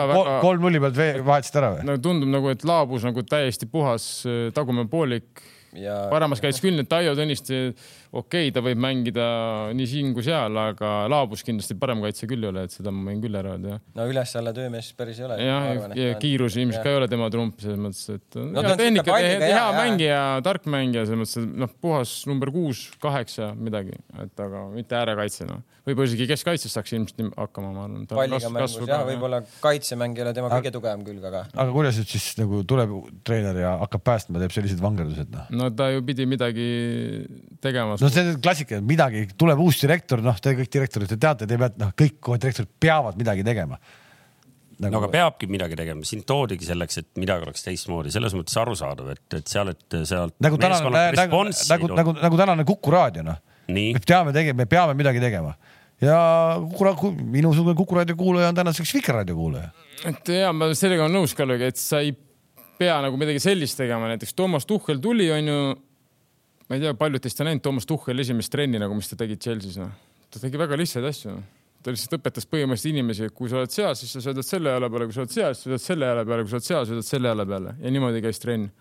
[0.43, 1.83] kolm nulli pealt vahetasid ära või?
[1.87, 5.43] no tundub nagu, et Laabus nagu täiesti puhas äh, tagumine poolik.
[5.75, 7.73] ja paremas käis küll, nüüd Taio Tõniste,
[8.15, 9.25] okei okay,, ta võib mängida
[9.75, 13.09] nii siin kui seal, aga Laabus kindlasti parem kaitse küll ei ole, et seda ma
[13.09, 13.83] võin küll ära öelda, jah.
[13.99, 15.37] no üles-alla töömees päris ei ole.
[15.43, 18.79] jah, ja kiirus ilmselt ka ei ole tema trump selles mõttes, et No no, on
[18.79, 19.69] tehnika hea jah.
[19.75, 24.97] mängija, tark mängija selles mõttes, et noh, puhas number kuus, kaheksa midagi, et aga mitte
[24.99, 28.07] äärekaitse noh, võib-olla isegi keskkaitses saaks ilmselt hakkama, ma arvan.
[28.09, 32.11] palliga mängus jah, võib-olla kaitsemäng ei ole tema kõige tugevam külg, aga aga kuidas nüüd
[32.15, 32.95] siis nagu tuleb
[33.27, 35.51] treener ja hakkab päästma, teeb sellised vangerdused noh?
[35.55, 36.69] no ta ju pidi midagi
[37.63, 37.97] tegema.
[38.05, 41.59] No see on klassika, midagi, tuleb uus direktor, noh, te kõik direktorid, te teate, te
[41.59, 43.79] peate, noh, kõik kohe direktorid peavad midagi tegema.
[44.83, 49.13] no aga peabki midagi tegema, sind toodigi selleks, et midagi oleks teistmoodi, selles mõttes arusaadav,
[49.15, 53.23] et, et seal, et sealt nagu tänane, nagu, responsi nagu, nagu, nagu tänane Kuku raadio,
[53.25, 53.39] noh.
[53.71, 55.55] nii me, teame tegema, me peame midagi tegema
[56.03, 56.19] ja
[56.67, 59.71] Kuku raadio, minusugune Kuku raadio kuulaja on tänaseks Vikerraadio kuulaja.
[60.11, 62.11] et ja ma sellega olen nõus Kalluga, et sa ei
[62.79, 65.59] pea nagu midagi sellist tegema, näiteks Toomas Tuhhel tuli, onju.
[66.69, 69.37] Ma ei tea, paljud teist on näinud Toomas Tuhhel esimest trenni nagu, mis ta tegi
[69.37, 69.91] Chelsea's noh.
[70.33, 71.35] ta tegi väga lihtsaid asju.
[71.85, 75.05] ta lihtsalt õpetas põhimõtteliselt inimesi, kui sa oled seal, siis sa söödad selle jala peale,
[75.05, 77.33] kui sa oled seal, siis söödad selle jala peale, kui sa oled seal, söödad selle
[77.33, 78.71] jala peale ja niimoodi käis trenn.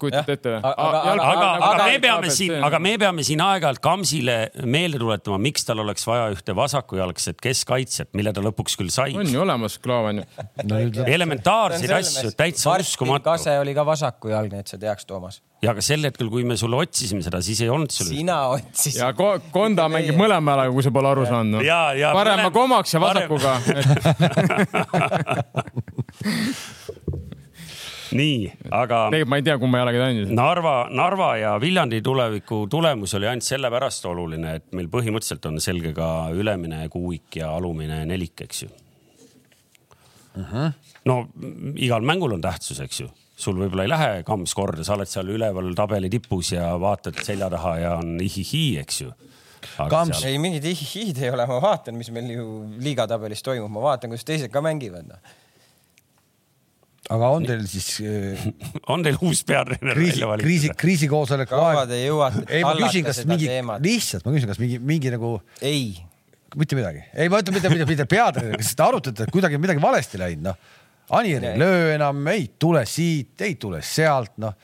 [0.00, 0.60] Kujutate ette või?
[0.60, 4.98] aga- aga- aga, nagu aga me peame siin, aga me peame siin aeg-ajalt Kamsile meelde
[5.02, 9.12] tuletama, miks tal oleks vaja ühte vasakujalgset keskkaitset, mille ta lõpuks küll sai.
[9.18, 10.24] on ju olemas klaav onju.
[10.70, 13.24] no nüüd elementaarseid asju, täitsa uskumatu.
[13.30, 15.40] Kase oli ka vasakujalgne, et sa teaks, Toomas.
[15.62, 18.06] ja aga sel hetkel, kui me sulle otsisime seda, siis ei olnud sul.
[18.12, 19.00] sina otsisid.
[19.02, 21.64] ja Ko Konda mängib mõlema jalaga, kui sa pole aru saanud no..
[21.66, 23.60] Ja- ja parema mõlem- komaks ja parem- vasakuga.
[28.16, 30.34] nii, aga tegelikult ma ei tea, kumma jalaga ta andis.
[30.34, 35.94] Narva, Narva ja Viljandi tuleviku tulemus oli ainult sellepärast oluline, et meil põhimõtteliselt on selge
[35.96, 38.70] ka ülemine kuuik ja alumine nelik, eks ju
[40.36, 40.52] uh.
[40.52, 40.72] -huh.
[41.04, 41.26] no
[41.76, 43.08] igal mängul on tähtsus, eks ju.
[43.36, 47.48] sul võib-olla ei lähe kamps korda, sa oled seal üleval tabeli tipus ja vaatad selja
[47.50, 49.12] taha ja on ihihi, eks ju.
[49.88, 52.44] Kamps- ei, mingid ihid ei ole, ma vaatan, mis meil ju
[52.80, 55.16] liigatabelis toimub, ma vaatan, kuidas teised ka mängivad no..
[57.10, 58.44] Aga on teil siis äh,
[58.92, 60.80] on teil uus peatreener kriisi välja, kriisi, valitud?
[60.80, 61.90] kriisikoosoleku kaua aeg?
[61.90, 63.50] te jõuate ei, ma küsin, kas mingi,
[63.86, 65.96] lihtsalt ma küsin, kas mingi, mingi nagu ei,
[66.58, 69.82] mitte midagi, ei, ma ütlen mitte, mitte, mitte peatreener, kas te arutate, et kuidagi midagi
[69.82, 70.76] valesti läinud, noh.
[71.10, 71.58] Anier ei Ei.
[71.58, 74.54] löö enam, ei tule siit, ei tule sealt, noh.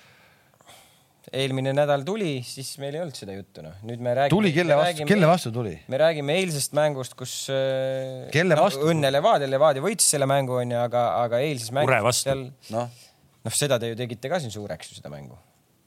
[1.35, 4.35] Eelmine nädal tuli, siis meil ei olnud seda juttu noh, nüüd me räägime.
[4.35, 5.75] tuli kelle vastu, kelle vastu tuli?
[5.91, 8.85] me räägime eilsest mängust, kus äh, Kelle vastu?
[8.85, 12.31] no, õnne Levadia, Levadia võitis selle mängu onju, aga, aga eilses Kure mängus vastu.
[12.31, 12.47] seal
[12.77, 13.11] noh,
[13.49, 15.39] noh, seda te ju tegite ka siin suureks ju seda mängu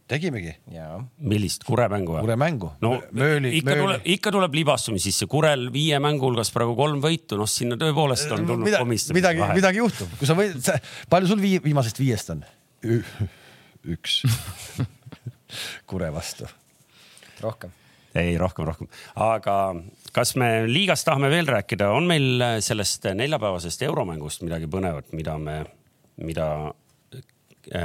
[0.09, 0.55] tegimegi
[1.21, 2.41] millist kuremängu Kure või?
[2.43, 2.73] mängu.
[2.83, 6.99] no mööli, ikka tuleb mööli., ikka tuleb libastumisi sisse, Kurel viie mängu hulgas praegu kolm
[7.03, 10.71] võitu, noh, sinna tõepoolest on tulnud midagi, komistamist midagi, midagi juhtub, kui sa võid,
[11.13, 12.47] palju sul vii, viimasest viiest on?
[13.87, 14.23] üks
[15.89, 16.47] Kure vastu.
[17.41, 17.71] rohkem.
[18.15, 19.55] ei, rohkem, rohkem, aga
[20.13, 25.59] kas me liigast tahame veel rääkida, on meil sellest neljapäevasest euromängust midagi põnevat, mida me,
[26.17, 26.49] mida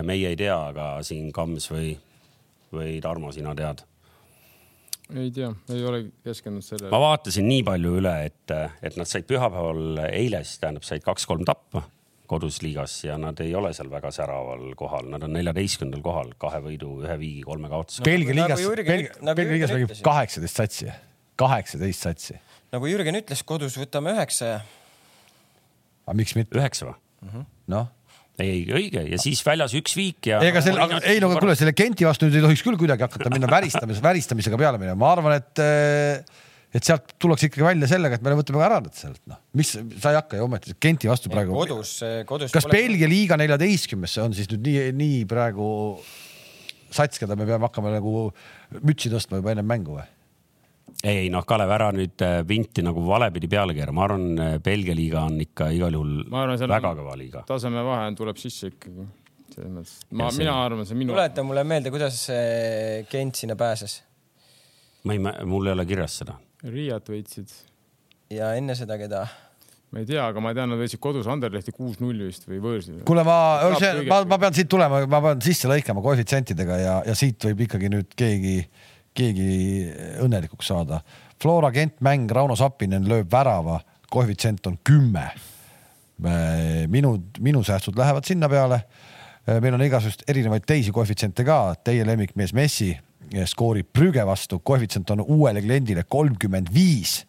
[0.02, 1.92] meie ei tea, aga siin Kams või,
[2.72, 3.84] või Tarmo, sina tead?
[5.14, 7.02] ei tea, ei ole keskendunud sellele ma.
[7.10, 11.84] vaatasin nii palju üle, et, et nad said pühapäeval eile siis tähendab, said kaks-kolm tappa
[12.30, 16.60] kodus liigas ja nad ei ole seal väga säraval kohal, nad on neljateistkümnendal kohal, kahe
[16.64, 18.06] võidu, ühe viigi, kolme kaotusega.
[18.08, 20.88] Belgia nagu liigas, Jürgen Belgia nagu Belgia liigas mängib kaheksateist satsi,
[21.40, 22.38] kaheksateist satsi.
[22.72, 24.62] nagu Jürgen ütles, kodus võtame üheksa ja
[26.04, 27.44] aga miks mitte, üheksa või?
[27.72, 27.88] noh.
[28.40, 30.40] ei, õige ja siis väljas üks viik ja.
[30.44, 33.32] ega selle, aga ei no kuule, selle Genti vastu nüüd ei tohiks küll kuidagi hakata
[33.32, 35.64] minna väristamise, väristamisega peale minema, ma arvan, et
[36.74, 39.70] et sealt tullakse ikkagi välja sellega, et me võtame ka ära nad sealt, noh, mis
[39.74, 41.54] sa ei hakka ju ometi Genti vastu praegu.
[41.56, 41.96] kodus,
[42.28, 42.54] kodus.
[42.54, 45.68] kas Belgia liiga neljateistkümnes on siis nüüd nii, nii praegu
[46.94, 48.28] sats, keda me peame hakkama nagu
[48.82, 50.06] mütsi tõstma juba ennem mängu või?
[51.06, 54.24] ei noh, Kalev, ära nüüd äh, vinti nagu valepidi peale keera, ma arvan,
[54.64, 57.44] Belgia liiga on ikka igal juhul arvan, väga kõva liiga.
[57.50, 59.06] tasemevahe tuleb sisse ikkagi.
[59.54, 61.14] selles mõttes, ma see- mina arvan, see minu.
[61.14, 64.00] tuleta mulle meelde, kuidas see Gent sinna pääses
[65.04, 66.36] ma ei, mul ei ole kirjas seda.
[66.64, 67.50] Riiat võitsid,
[68.32, 69.26] ja enne seda, keda?
[69.94, 73.02] ma ei tea, aga ma tean, nad võitsid kodus Anderlehti kuus-null vist või võõrsil.
[73.06, 73.36] kuule, ma
[74.08, 77.92] ma, ma pean siit tulema, ma pean sisse lõikama koefitsientidega ja, ja siit võib ikkagi
[77.92, 78.56] nüüd keegi,
[79.14, 79.48] keegi
[80.24, 80.98] õnnelikuks saada.
[81.38, 83.78] Flora Gent mäng, Rauno Sappinen lööb värava,
[84.10, 85.28] koefitsient on kümme.
[86.88, 88.84] minu, minu säästud lähevad sinna peale.
[89.60, 92.94] meil on igasugust erinevaid teisi koefitsiente ka, teie lemmikmees Messi
[93.48, 97.22] skoorib Brügge vastu, koefitsient on uuele kliendile kolmkümmend viis.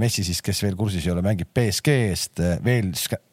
[0.00, 2.86] Messi siis, kes veel kursis ei ole, mängib BSG eest, veel,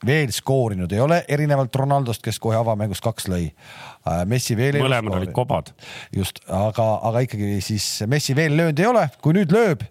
[0.03, 3.45] veel skoorinud ei ole, erinevalt Ronaldost, kes kohe avamängus kaks lõi.
[4.27, 5.71] Messi veel mõlemad olid kobad.
[6.15, 9.87] just, aga, aga ikkagi siis Messi veel löönud ei ole, kui nüüd lööb,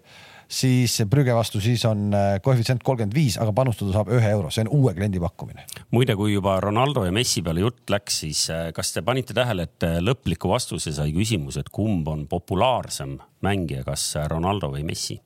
[0.47, 4.65] siis Brügge vastu siis on äh, koefitsient kolmkümmend viis, aga panustada saab ühe euro, see
[4.65, 5.65] on uue kliendi pakkumine.
[5.95, 9.69] muide, kui juba Ronaldo ja Messi peale jutt läks, siis äh, kas te panite tähele,
[9.69, 15.19] et äh, lõpliku vastuse sai küsimus, et kumb on populaarsem mängija, kas Ronaldo või Messi?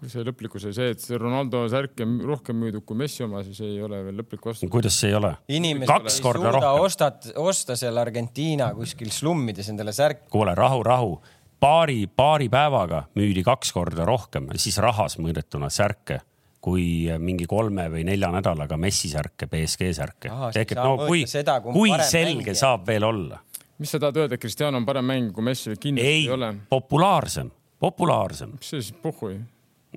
[0.00, 3.42] kui see lõplikkus oli see, et see Ronaldo särk on rohkem müüdud kui Messi oma,
[3.44, 4.70] siis ei ole veel lõplik vastus.
[4.72, 5.34] kuidas see ei ole?
[5.52, 6.86] inimesed kaks korda rohkem.
[6.86, 10.30] ostat-, osta seal Argentiina kuskil slummides endale särki.
[10.32, 11.12] kuule, rahu, rahu.
[11.60, 16.20] paari, paari päevaga müüdi kaks korda rohkem, siis rahas mõõdetuna särke
[16.60, 21.24] kui mingi kolme või nelja nädalaga Messi särke, BSG särke ehk et no kui
[21.72, 22.58] kui selge mängija.
[22.64, 23.40] saab veel olla?
[23.80, 25.76] mis sa tahad öelda, et Cristiano on parem mängija kui Messi?
[25.80, 26.52] kindlasti ei, ei ole.
[26.68, 27.50] populaarsem,
[27.80, 28.52] populaarsem.
[28.58, 29.38] mis see siis pohhui,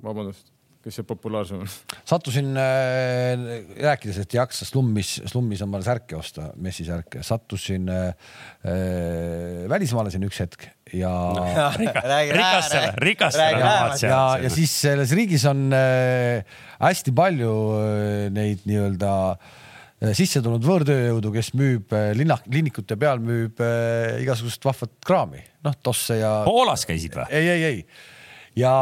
[0.04, 0.53] vabandust,
[0.84, 1.70] kes see populaarsem on?
[2.04, 3.44] sattusin äh,
[3.80, 8.30] rääkides, et ei jaksa slummis, slummis omale särke osta, Messi särke, sattusin äh,
[8.68, 11.10] äh, välismaale siin üks hetk ja
[11.80, 14.48] rikastele, rikastele ja, maad ja seal.
[14.58, 21.54] siis selles riigis on äh, hästi palju äh, neid nii-öelda äh, sisse tulnud võõrtööjõudu, kes
[21.56, 26.42] müüb äh, linna, linnikute peal müüb äh, igasugust vahvat kraami, noh tosse ja.
[26.44, 27.30] Poolas käisid või?
[27.32, 28.12] ei, ei, ei
[28.58, 28.72] ja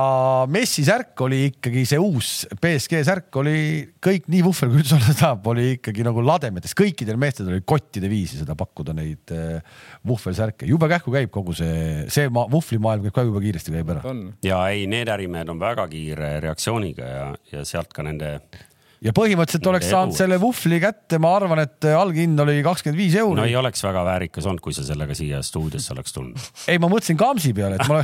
[0.52, 3.56] Messi särk oli ikkagi see uus BSG särk oli
[4.02, 8.10] kõik nii vuhvel kui üldse olla saab, oli ikkagi nagu lademetes, kõikidel meestel oli kottide
[8.12, 13.16] viisi seda pakkuda neid äh, vuhvelsärke, jube kähku käib kogu see, see ma, vuhvlimaailm käib
[13.16, 14.16] ka jube kiiresti käib ära.
[14.44, 18.36] ja ei, need ärimehed on väga kiire reaktsiooniga ja, ja sealt ka nende
[19.02, 23.16] ja põhimõtteliselt oleks Nende saanud selle vuhvli kätte, ma arvan, et alghind oli kakskümmend viis
[23.16, 23.56] no euri ei.
[23.58, 26.46] oleks väga väärikas olnud, kui sa sellega siia stuudiosse oleks tulnud.
[26.70, 28.02] ei, ma mõtlesin Kamsi peale, et ma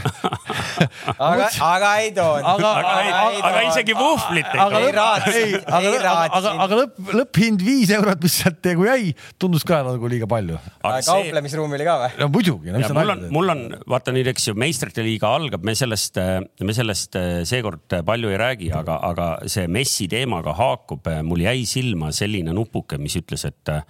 [1.31, 2.51] aga, aga ei toonud.
[2.55, 6.65] Aga- aga, aga isegi vuhvlit ei aga Ei lõpp, raatsinud, ei, aga aga, raatsinud.
[6.67, 10.59] aga lõpp, lõpphind viis eurot, mis sealt nagu jäi, tundus ka nagu liiga palju.
[10.83, 12.13] aga see, kauplemisruumi oli ka või?
[12.23, 15.75] no muidugi no,, mul on mul on, vaata nüüd, eks ju, meistrite liiga algab, me
[15.79, 16.19] sellest,
[16.65, 20.88] me sellest äh, seekord palju ei räägi, aga, aga see Messi teemaga haakub,
[21.27, 23.83] mul jäi silma selline nupuke, mis ütles, et äh,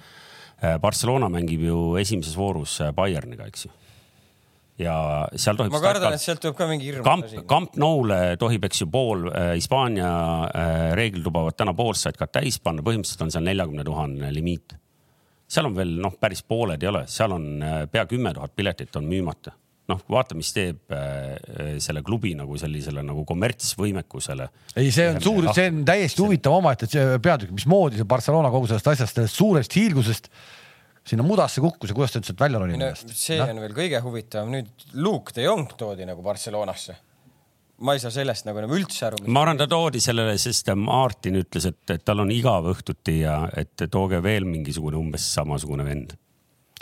[0.82, 3.70] Barcelona mängib ju esimeses voorus äh, Bayerniga, eks ju.
[4.78, 4.96] ja
[5.34, 5.74] seal tohib.
[5.74, 7.04] ma kardan, et sealt tuleb ka mingi hirm.
[7.06, 10.10] Camp, Camp Nou'le tohib, eks ju, pool äh, Hispaania
[10.48, 14.76] äh, reeglid lubavad täna poolsaid ka täis panna, põhimõtteliselt on seal neljakümne tuhane limiit.
[15.48, 18.96] seal on veel noh, päris pooled ei ole, seal on äh, pea kümme tuhat piletit
[18.96, 19.54] on müümata.
[19.88, 24.48] noh, vaata, mis teeb äh, selle klubi nagu sellisele nagu kommertsvõimekusele.
[24.76, 28.70] ei, see on suur, see on täiesti huvitav omaette see peatükk, mismoodi see Barcelona kogu
[28.70, 30.32] sellest asjast, sellest suurest hiilgusest
[31.08, 33.12] sinna mudasse kukkus ja kuidas ta üldse välja roni no, ennast.
[33.16, 36.98] see on veel kõige huvitavam, nüüd Luke de Jong toodi nagu Barcelonasse.
[37.86, 39.22] ma ei saa sellest nagu enam üldse aru.
[39.26, 43.40] ma arvan, ta toodi sellele, sest Martin ütles, et, et tal on igav õhtuti ja
[43.56, 46.16] et tooge veel mingisugune umbes samasugune vend.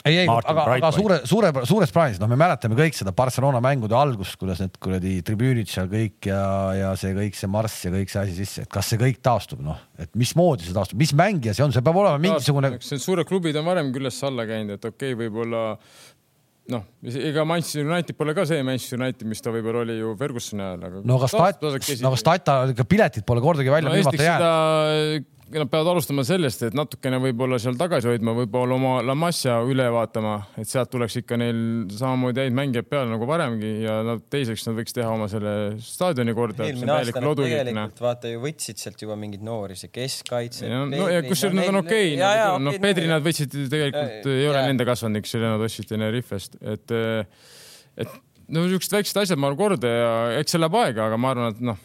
[0.07, 3.97] ei, ei, aga, aga suure, suure, suures plaanis, noh, me mäletame kõik seda Barcelona mängude
[3.99, 6.43] algust, kuidas need kuradi tribüünid seal kõik ja,
[6.79, 9.63] ja see kõik see marss ja kõik see asi sisse, et kas see kõik taastub,
[9.67, 13.05] noh, et mismoodi see taastub, mis mängija see on, see peab olema mingisugune, eks need
[13.05, 15.65] suured klubid on varemgi üles-alla käinud, et okei okay,, võib-olla
[16.73, 20.65] noh, ega Manchester United pole ka see Manchester United, mis ta võib-olla oli ju Fergusoni
[20.65, 21.03] ajal, aga.
[21.07, 25.33] no aga Stat-, no aga Stata ikka piletid pole kordagi välja no esiteks jäänud.
[25.53, 29.85] Nad peavad alustama sellest, et natukene võib-olla seal tagasi hoidma, võib-olla oma La Masia üle
[29.95, 31.59] vaatama, et sealt tuleks ikka neil
[31.95, 36.35] samamoodi häid mängijaid peale nagu varemgi ja nad teiseks nad võiks teha oma selle staadioni
[36.37, 36.67] korda.
[36.67, 40.67] eelmine aasta nad tegelikult vaata ju võtsid sealt juba mingeid noori, see keskkaitse.
[40.67, 44.65] ja, no ja kusjuures nad on okei okay,, noh Pedri nad võtsid tegelikult, ei ole
[44.67, 46.97] nende kasvanud, eks ole, nad ostsid Tenerifest, et,
[48.03, 48.17] et
[48.51, 51.55] no niisugused väiksed asjad ma arvan korda ja eks see läheb aega, aga ma arvan,
[51.55, 51.79] et noh,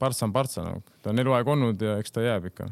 [0.00, 2.68] Partsa on Partsa nagu, ta on eluaeg olnud ja eks ta jääb ikka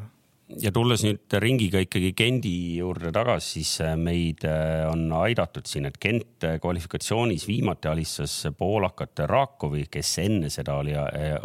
[0.49, 5.89] ja tulles nüüd ringiga ikkagi Gendi juurde tagasi, siis äh, meid äh, on aidatud siin,
[5.89, 10.97] et Gent äh, kvalifikatsioonis viimati alistas poolakat Rakovi, kes enne seda oli,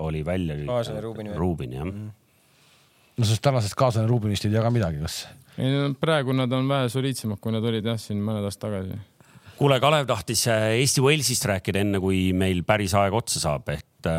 [0.04, 1.38] oli välja Kaaslane Rubini või?
[1.40, 1.94] Rubin jah.
[3.20, 5.22] no sellest tänasest kaaslane Rubinist ei tea ka midagi, kas
[5.60, 9.00] ei no praegu nad on vähe soliidsemad, kui nad olid jah, siin mõned aastad tagasi.
[9.60, 14.12] kuule, Kalev tahtis Eesti Walesist rääkida, enne kui meil päris aeg otsa saab, et,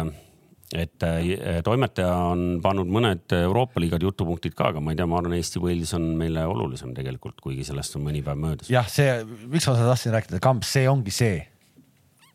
[0.75, 5.18] et äh, toimetaja on pannud mõned Euroopa liigad jutupunktid ka, aga ma ei tea, ma
[5.18, 8.71] arvan, Eesti Wales on meile olulisem tegelikult, kuigi sellest on mõni päev möödas.
[8.71, 11.43] jah, see, miks ma seda tahtsin rääkida, Kamps, see ongi see,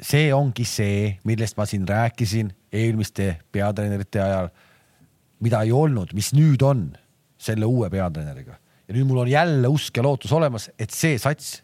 [0.04, 4.52] see ongi see, millest ma siin rääkisin eelmiste peatreenerite ajal,
[5.46, 6.90] mida ei olnud, mis nüüd on
[7.40, 11.62] selle uue peatreeneriga ja nüüd mul on jälle usk ja lootus olemas, et see sats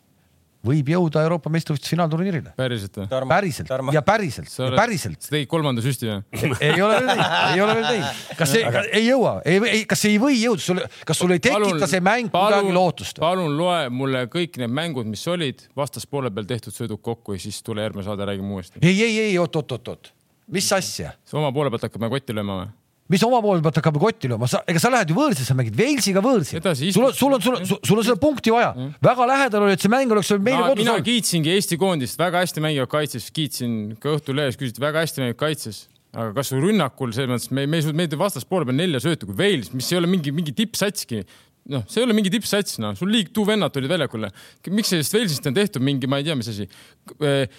[0.66, 2.54] võib jõuda Euroopa meistrivõistluste finaalturniirile.
[2.58, 3.08] päriselt või?
[3.30, 5.22] päriselt ja päriselt ja päriselt.
[5.26, 6.42] sa tegid kolmanda süsti või?
[6.68, 8.22] ei ole veel teinud, ei ole veel teinud.
[8.38, 11.42] kas see, ei jõua, ei, ei, kas see ei või jõuda, sul, kas sul ei
[11.44, 13.22] tekita see mäng kuidagi lootust?
[13.24, 17.62] palun loe mulle kõik need mängud, mis olid vastaspoole peal tehtud sõidud kokku ja siis
[17.66, 18.84] tule järgmine saade, räägime uuesti.
[18.84, 20.14] ei, ei, ei oot, oot, oot, oot,
[20.54, 21.16] mis asja?
[21.26, 22.70] sa oma poole pealt hakkad kotti lööma või?
[23.12, 25.78] Mis oma poole pealt hakkab kotti lööma, sa, ega sa lähed ju võõrsil, sa mängid
[25.78, 26.64] Walesiga võõrsil.
[26.96, 28.72] Sul on, sul on, sul on, sul on seda punkti vaja.
[29.04, 31.08] väga lähedal oli, et see mäng oleks meil kodus mina olnud.
[31.08, 35.86] kiitsingi Eesti koondist, väga hästi mängivad kaitses, kiitsin ka Õhtulehes, küsiti väga hästi mängivad kaitses.
[36.12, 39.38] aga kas rünnakul selles mõttes, me, me ei suutnud, meid vastaspoole peal nelja söötu kui
[39.40, 41.22] Wales, mis ei ole mingi, mingi tippsatski
[41.70, 44.32] noh, see ei ole mingi tippsats, noh, sul liig two vennad tulid väljakule.
[44.74, 46.66] miks sellest Walesist on tehtud mingi, ma ei tea, mis asi.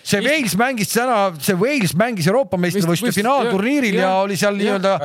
[0.03, 4.36] see Wales mängis täna, see Wales mängis Euroopa meistrivõistluste Võist- finaalturniiril ja, ja- ja oli
[4.36, 4.96] seal nii-öelda,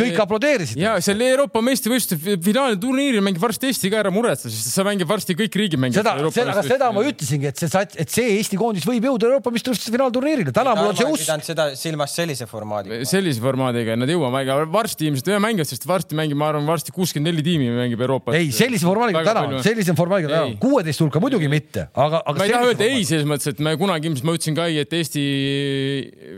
[0.00, 0.78] kõik aplodeerisid.
[0.80, 5.36] ja seal Euroopa meistrivõistluste finaalturniiril mängib varsti Eesti ka ära muretse, sest sa mängid varsti
[5.38, 6.04] kõik riigimängijad.
[6.04, 9.30] seda, seda, aga seda ma ütlesingi, et see sats, et see Eesti koondis võib jõuda
[9.30, 11.44] Euroopa meistrivõistluste finaalturniirile, täna mul on see usk.
[11.44, 13.00] seda silmas sellise formaadiga.
[13.08, 16.92] sellise formaadiga nad jõuame, aga varsti ilmselt ühe mängivad, sest varsti mängib, ma arvan, varsti
[16.94, 18.34] kuuskümmend neli tiimi mängib Euroopas.
[18.34, 22.38] ei, sellise formaadiga täna sellise formaadiga täna Ei., kuueteist hulka muidugi mitte, aga, aga.
[22.38, 24.80] ma ei taha öelda ei, selles mõttes, et me kunagi ilmselt ma ütlesin ka ei,
[24.82, 25.24] et Eesti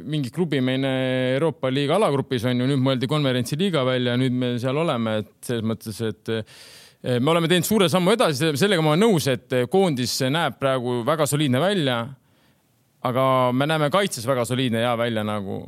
[0.06, 4.78] mingi klubi meil Euroopa liiga alagrupis on ju, nüüd mõeldi konverentsiliiga välja, nüüd me seal
[4.82, 9.04] oleme, et selles mõttes, et eh, me oleme teinud suure sammu edasi, sellega ma olen
[9.06, 12.04] nõus, et koondis näeb praegu väga soliidne välja.
[13.06, 15.62] aga me näeme kaitses väga soliidne ja välja nagu.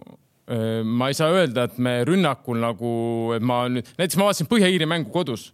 [0.84, 2.90] ma ei saa öelda, et me rünnakul nagu,
[3.36, 5.52] et ma nüüd, näiteks ma vaatasin Põhja-Iiri mängu kodus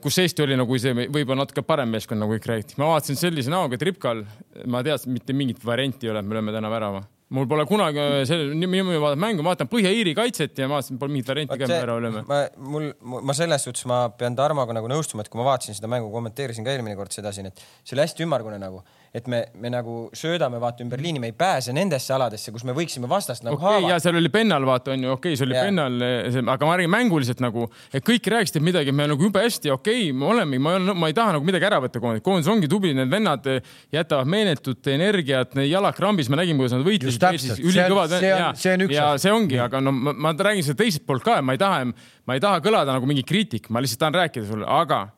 [0.00, 2.78] kus Eesti oli nagu see võib-olla natuke parem meeskond, nagu kõik räägiti.
[2.80, 4.24] ma vaatasin sellise näoga, et Ripkal,
[4.70, 7.02] ma teadsin, mitte mingit varianti ei ole, et me lööme täna värava.
[7.36, 11.12] mul pole kunagi selle, niimoodi vaadata mängu, ma vaatan Põhja-Iiri kaitset ja ma vaatasin, pole
[11.12, 12.22] mingit varianti ka, värava lööme.
[12.30, 12.40] ma,
[12.76, 12.88] mul,
[13.28, 16.64] ma selles suhtes ma pean Tarmoga nagu nõustuma, et kui ma vaatasin seda mängu, kommenteerisin
[16.64, 18.80] ka eelmine kord seda siin, et see oli hästi ümmargune nagu,
[19.14, 22.74] et me, me nagu söödame vaata ümber liini, me ei pääse nendesse aladesse, kus me
[22.76, 24.04] võiksime vastast nagu okei okay,, ja haavata.
[24.04, 25.68] seal oli pennal, vaata on ju, okei okay,, see oli yeah.
[25.68, 29.72] pennal, aga ma räägin mänguliselt nagu, et kõik rääkisid midagi, et me nagu jube hästi,
[29.74, 32.70] okei okay,, me oleme, ma ma ei taha nagu midagi ära võtta koondis, koondis ongi
[32.70, 33.48] tubli, need vennad
[33.94, 38.90] jätavad meeletut energiat, jalad krambis, me nägime, kuidas nad võitlesid ülikõvad See on- see on-
[38.92, 41.84] ja see ongi, aga no ma, ma räägin seda teiselt poolt ka, ma ei taha,
[42.28, 45.08] ma ei taha kõlada nagu mingi kriitik, ma lihtsalt tahan rääkida sulle, aga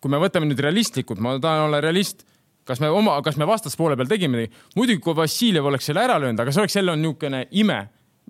[0.00, 2.24] kui me võtame nüüd realistlikult, ma tahan olla realist
[2.70, 4.66] kas me oma, kas me vastaspoole peal tegime midagi?
[4.78, 7.80] muidugi, kui Vassiljev oleks selle ära löönud, aga see oleks jälle niisugune ime.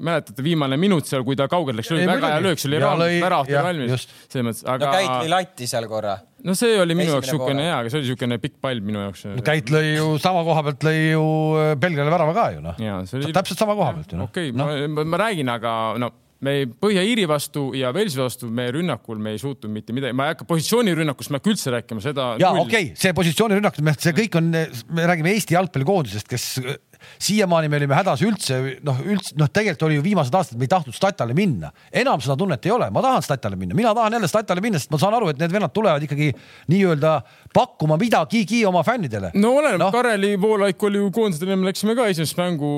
[0.01, 2.79] mäletate, viimane minut seal, kui ta kaugelt läks, Ei, väga hea löök, see oli
[3.21, 4.15] värav valmis just..
[4.33, 6.15] selles mõttes, no aga Käit lõi latti seal korra.
[6.47, 9.27] no see oli minu jaoks niisugune hea, aga see oli niisugune pikk pall minu jaoks.
[9.45, 11.27] Käit lõi ju sama koha pealt lõi ju
[11.61, 12.81] äh, Belgiale värava ka ju noh.
[12.81, 14.33] ja see oli täpselt sama koha pealt ju noh.
[14.33, 16.15] okei okay,, ma, ma räägin, aga no
[16.45, 20.35] me Põhja-Iiri vastu ja Velsi vastu meie rünnakul me ei suutnud mitte midagi, ma ei
[20.35, 22.29] hakka positsioonirünnakust, ma ei hakka üldse rääkima seda.
[22.41, 26.79] ja okei okay,, see positsioonirünnak, see kõik on, me räägime Eesti jalgpallikoondisest, kes äh,
[27.21, 30.73] siiamaani me olime hädas üldse noh, üldse noh, tegelikult oli ju viimased aastad, me ei
[30.73, 34.33] tahtnud Statale minna, enam seda tunnet ei ole, ma tahan Statale minna, mina tahan jälle
[34.33, 36.33] Statale minna, sest ma saan aru, et need vennad tulevad ikkagi
[36.73, 37.15] nii-öelda
[37.57, 39.35] pakkuma midagigi oma fännidele.
[39.37, 42.71] no oleneb no., Kareli Voolaik oli ju koondisele, me läksime ka esimest mängu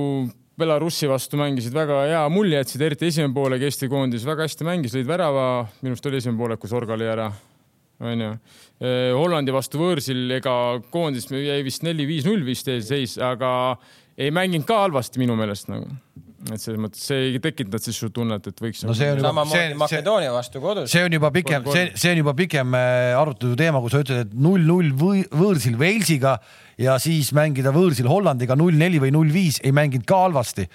[0.63, 4.95] Belarusi vastu mängisid väga hea mulje jätsid, eriti esimene poolek Eesti koondis väga hästi mängis,
[4.95, 5.47] lõid värava,
[5.83, 7.27] minu arust oli esimene poolek, kus Orga lõi ära,
[8.13, 8.29] onju.
[9.19, 10.55] Hollandi vastu võõrsil, ega
[10.95, 13.51] koondis jäi vist neli-viis-null vist ees seis, aga
[14.15, 15.89] ei mänginud ka halvasti minu meelest nagu.
[16.51, 18.83] Et selles mõttes see ei tekitanud sellist tunnet, et võiks.
[18.87, 20.91] no see on juba, see, see, Makedoonia vastu kodus.
[20.91, 24.25] see on juba pikem, see, see on juba pikem äh, arutelu teema, kui sa ütled,
[24.27, 26.39] et null-null või- võõrsil Walesiga
[26.83, 30.67] ja siis mängida võõrsil Hollandiga null-neli või null-viis ei mänginud ka halvasti.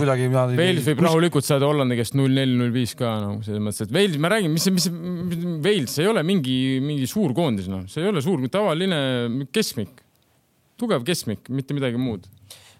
[0.00, 0.30] kuidagi.
[0.32, 3.92] Wales võib rahulikult saada Hollandi käest null neli, null viis ka nagu selles mõttes, et
[3.92, 4.88] Wales, ma räägin, mis see, mis
[5.60, 9.00] Wales ei ole mingi, mingi suur koondis, noh, see ei ole suur, tavaline
[9.52, 10.00] keskmik,
[10.80, 12.24] tugev keskmik, mitte midagi muud.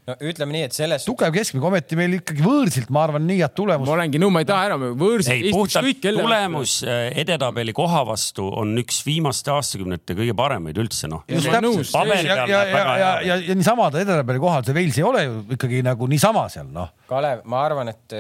[0.09, 3.53] No ütleme nii, et selles tugev keskmik, ometi meil ikkagi võõrsilt, ma arvan, nii head
[3.53, 3.92] ma tulemust.
[3.94, 8.72] olengi nõu, ma ei taha ära, võõrsil ei, puhtalt tulemus äh, edetabeli koha vastu on
[8.80, 11.24] üks viimaste aastakümnete kõige paremaid üldse noh.
[11.28, 11.92] just ma olen täpselt nõus..
[11.94, 14.76] Paberi ja, peal ja, ja, väga ja, hea ja, ja niisama ta edetabeli kohal, see
[14.80, 16.94] Wales ei ole ju ikkagi nagu niisama seal noh.
[17.11, 18.16] Kalev, ma arvan, et,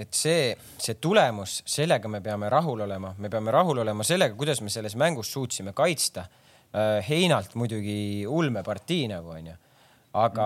[0.00, 0.50] et see,
[0.80, 4.98] see tulemus, sellega me peame rahul olema, me peame rahul olema sellega, kuidas me selles
[4.98, 6.26] mängus suutsime kaitsta.
[7.02, 9.56] Heinalt muidugi ulmepartii nagu onju,
[10.22, 10.44] aga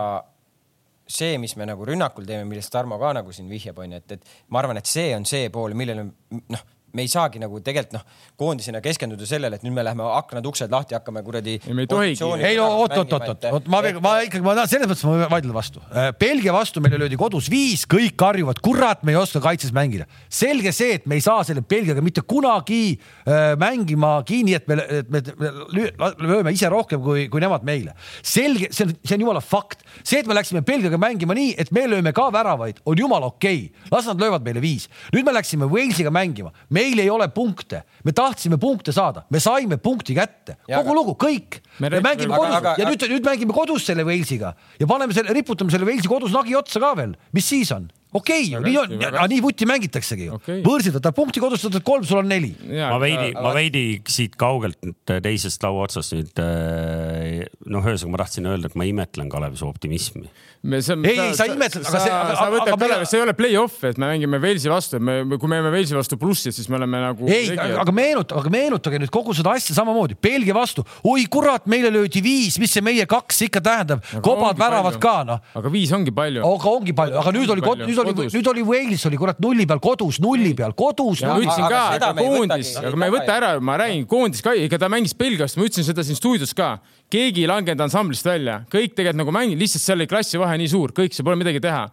[1.07, 4.37] see, mis me nagu rünnakul teeme, millest Tarmo ka nagu siin vihjab onju, et, et
[4.49, 8.05] ma arvan, et see on see pool, millele noh, me ei saagi nagu tegelikult noh,
[8.39, 11.59] koondisena keskenduda sellele, et nüüd me läheme aknad-uksed lahti, hakkame kuradi.
[11.61, 12.23] Ei, me ei tohigi.
[12.47, 15.83] ei no oot, oot, ma, ma ikkagi, ma tahan selles mõttes ma vaidlen vastu.
[16.21, 20.07] Belgia vastu meile löödi kodus viis, kõik karjuvad, kurat, me ei oska kaitses mängida.
[20.29, 24.79] selge see, et me ei saa selle Belgiaga mitte kunagi äh, mängima kinni, et me,
[25.01, 27.95] et me, me lööme ise rohkem kui, kui nemad meile.
[28.23, 29.85] selge, see on, see on jumala fakt.
[30.03, 33.67] see, et me läksime Belgiaga mängima nii, et me lööme ka väravaid, on jumala okei
[33.67, 33.91] okay..
[33.93, 34.89] las nad löövad meile viis.
[35.15, 36.55] nüüd me läksime Walesiga mängima,
[36.85, 41.61] meil ei ole punkte, me tahtsime punkte saada, me saime punkti kätte, kogu lugu, kõik.
[41.81, 42.57] Me mängime aga- kodus.
[42.61, 44.55] aga- ja nüüd, nüüd mängime kodus selle Walesiga.
[44.81, 47.91] Ja paneme selle, riputame selle Walesi kodus nagi otsa ka veel, mis siis on?
[48.15, 50.61] Okei okay,, nii on väga, nii vuti mängitaksegi ju okay..
[50.65, 52.53] võõrsil võtab punkti, kodus võtad kolm, sul on neli.
[52.71, 58.23] ma veidi, ma veidi siit kaugelt nüüd teisest laua otsast nüüd äh, noh, ühesõnaga ma
[58.25, 60.29] tahtsin öelda, et ma imetlen Kalevi su optimismi.
[60.65, 63.35] Ei, ei, sa imetled, aga see- aga- sa võtad aga peale me-, see ei ole
[63.37, 66.71] play-off, et me mängime Walesi vastu, et me, kui me jääme Walesi vastu plussi, siis
[66.73, 67.29] me oleme nagu.
[67.29, 71.91] ei, aga meenutage, aga meenutage nüüd kogu seda asja samamoodi, Belgia vastu, oi kurat, meile
[71.93, 75.43] löödi viis, mis see meie kaks ikka tähendab, kobad, väravad ka noh.
[75.61, 76.45] aga viis ongi palju.
[76.49, 77.87] aga ongi palju, aga nüüd oli, Palju.
[77.89, 78.35] nüüd oli, Kodus.
[78.37, 81.23] nüüd oli Wales oli kurat nulli peal kodus, nulli peal kodus.
[81.27, 84.55] ma ütlesin aga ka, ei koondis, aga me ei võta ära, ma räägin, koondis ka,
[84.55, 86.79] ega ta mängis Belgiast, ma ütlesin seda siin stuudios ka.
[87.11, 90.95] keegi ei langenud ansamblist välja, kõik tegelikult nagu mängisid, lihtsalt seal oli klassivahe nii suur,
[90.97, 91.87] kõik, seal pole midagi teha.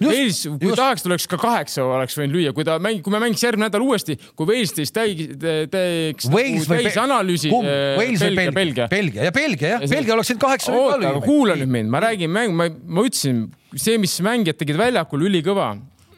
[0.00, 0.78] Wales, kui just.
[0.78, 3.84] tahaks, tuleks ka kaheksa oleks võinud lüüa, kui ta mängib, kui me mängiks järgmine nädal
[3.84, 5.28] uuesti, kui Wales teist täi-,
[5.70, 7.52] teeks Wales või täis analüüsi.
[7.52, 8.86] Wales või Belgia, Belgia.
[8.90, 12.32] Belgia ja Belgia jah, Belgia oleks võinud kaheksa oota, aga kuula nüüd mind, ma räägin
[12.32, 13.44] ma, ma ütlesin,
[13.76, 15.74] see, mis mängijad tegid väljakul, ülikõva,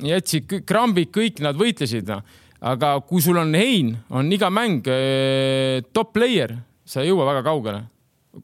[0.07, 2.23] jätsid krambid, kõik nad võitlesid, noh.
[2.65, 6.55] aga kui sul on Hein, on iga mäng eh, top player,
[6.87, 7.89] sa ei jõua väga kaugele.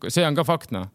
[0.08, 0.90] see on ka fakt, noh.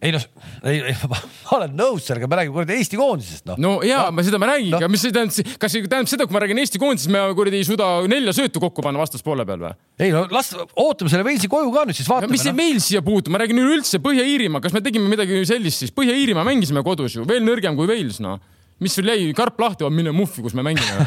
[0.00, 0.22] Ei noh,
[0.64, 1.18] ei, ei ma
[1.56, 3.58] olen nõus sellega, me räägime kuradi Eesti koondisest noh.
[3.60, 6.36] no ja ma seda ma räägingi no., mis see tähendab, kas see tähendab seda, kui
[6.36, 9.74] ma räägin Eesti koondisest, me kuradi ei suuda nelja söötu kokku panna vastaspoole peal või?
[10.00, 12.32] ei no las ootame selle Walesi koju ka nüüd siis vaatame.
[12.32, 15.92] mis see meil siia puutub, ma räägin üleüldse Põhja-Iirimaa, kas me tegime midagi sellist siis,
[15.96, 18.40] Põhja-Iirimaa mängisime kodus ju, veel nõrgem kui Wales, noh.
[18.80, 21.06] Mis sul jäi, karp lahti, mine muffi, kus me mängime.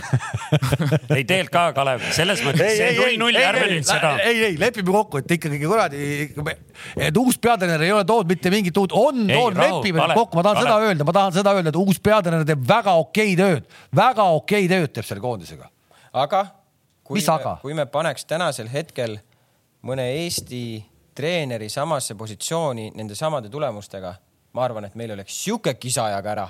[1.18, 4.14] ei tegelikult ka, Kalev, selles mõttes see null-null, ärme nüüd seda.
[4.24, 6.08] ei, ei lepime kokku, et ikkagi kuradi,
[7.08, 10.40] et uus peatreener ei ole toonud mitte mingit uut, on Ei, toonud, lepime nüüd kokku,
[10.40, 10.72] ma tahan Kalev.
[10.72, 14.70] seda öelda, ma tahan seda öelda, et uus peatreener teeb väga okei tööd, väga okei
[14.72, 15.70] tööd teeb selle koondisega.
[16.14, 16.46] aga
[17.04, 17.58] kui Mis me, aga?
[17.62, 19.18] kui me paneks tänasel hetkel
[19.84, 20.84] mõne Eesti
[21.16, 24.14] treeneri samasse positsiooni nende samade tulemustega,
[24.54, 26.48] ma arvan, et meil oleks sihuke kisajaga ära.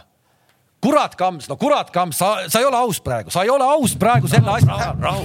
[0.83, 3.95] kurat, Kams, no kurat, Kams, sa, sa ei ole aus praegu, sa ei ole aus
[3.99, 4.91] praegu selle asja.
[4.99, 5.23] rahu,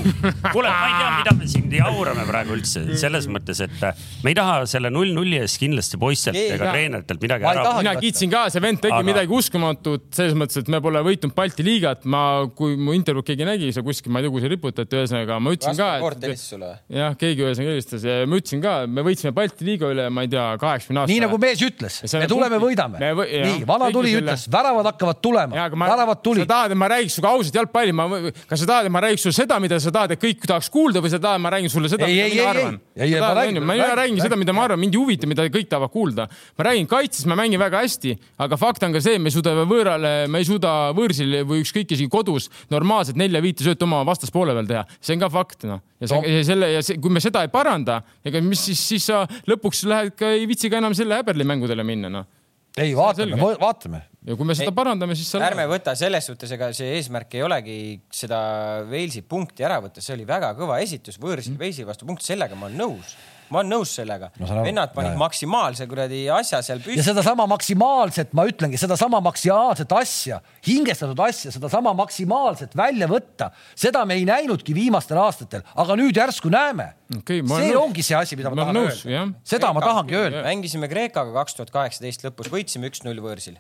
[0.53, 4.33] kuule, ma ei tea, mida me siin jaurame praegu üldse selles mõttes, et äh, me
[4.33, 8.45] ei taha selle null-nulli eest kindlasti poistelt Ei, ega treeneritelt midagi ära mina kiitsin ka,
[8.53, 12.23] see vend tegi Aga- midagi uskumatut selles mõttes, et me pole võitnud Balti liigat, ma,
[12.59, 15.55] kui mu intervjuud keegi nägi, see kuskil, ma ei tea, kuhu see riputati, ühesõnaga ma
[15.55, 16.99] ütlesin ka, et helistas sulle või?
[17.01, 20.33] jah, keegi ühesõnaga helistas ja ma ütlesin ka, me võitsime Balti liiga üle, ma ei
[20.33, 21.13] tea, kaheksakümne aasta.
[21.13, 23.03] nii nagu mees ütles, me tuleme, võidame.
[23.03, 25.89] nii, vana tuli ütles, väravad hakkavad tulema, olema.
[25.91, 26.45] väravad tulid.
[26.45, 28.07] sa tahad, et ma räägiks sinuga ausalt jalgpalli, ma,
[28.49, 31.03] kas sa tahad, et ma räägiks sulle seda, mida sa tahad, et kõik tahaks kuulda
[31.05, 32.79] või sa tahad, et ma räägin sulle seda, mida mina arvan?
[32.99, 36.29] ma räägin, räägin seda, mida ma arvan, mind ei huvita, mida kõik tahavad kuulda.
[36.59, 38.15] ma räägin kaitses, ma mängin väga hästi,
[38.47, 41.97] aga fakt on ka see, me ei suuda võõrale, me ei suuda võõrsil või ükskõik
[41.97, 45.83] isegi kodus normaalselt nelja-viite söötu oma vastaspoole peal teha, see on ka fakt, noh.
[46.01, 49.11] ja see, ja selle ja see, kui me seda ei paranda, ega mis siis, siis
[49.11, 52.38] sa lõpuks lähed ka, ei viitsi ka enam selle häberli mängudele minna, noh
[52.85, 54.03] ei, vaatame, vaatame.
[54.29, 55.41] ja kui me seda ei, parandame, siis sa.
[55.49, 57.79] ärme võta selles suhtes, ega see eesmärk ei olegi
[58.15, 58.41] seda
[58.89, 61.63] Walesi punkti ära võtta, see oli väga kõva esitus võõrsil mm.
[61.63, 63.17] Walesi vastu punkt, sellega ma olen nõus
[63.53, 64.49] ma olen nõus sellega no,.
[64.67, 65.21] vennad panid jah.
[65.21, 66.99] maksimaalse kuradi asja seal püsti.
[67.01, 74.05] ja sedasama maksimaalset, ma ütlengi, sedasama maksimaalset asja, hingestatud asja, sedasama maksimaalset välja võtta, seda
[74.09, 77.41] me ei näinudki viimastel aastatel, aga nüüd järsku näeme okay,.
[77.41, 77.81] see nõus.
[77.83, 79.25] ongi see asi, mida ma, ma tahan nõus, öelda.
[79.43, 80.45] seda Kreeka, ma tahangi öelda.
[80.49, 83.59] mängisime Kreekaga kaks tuhat kaheksateist lõpus, võitsime üks-null võõrsil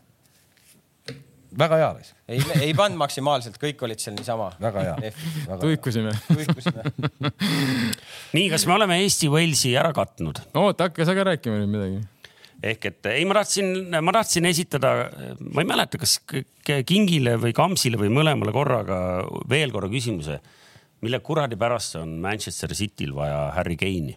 [1.58, 2.14] väga hea raisk.
[2.28, 4.50] ei, ei pannud maksimaalselt, kõik olid seal niisama.
[4.60, 5.12] väga hea.
[5.62, 6.12] tuikusime.
[8.36, 10.42] nii, kas me oleme Eesti-Walesi ära katnud?
[10.54, 12.06] oota, hakka sa ka rääkima nüüd midagi
[12.58, 13.68] ehk et ei, ma tahtsin,
[14.02, 14.92] ma tahtsin esitada,
[15.38, 16.18] ma ei mäleta, kas
[16.86, 18.98] Kingile või Kamsile või mõlemale korraga
[19.50, 20.40] veel korra küsimuse.
[21.00, 24.16] mille kuradi pärast on Manchester Cityl vaja Harry Kane'i?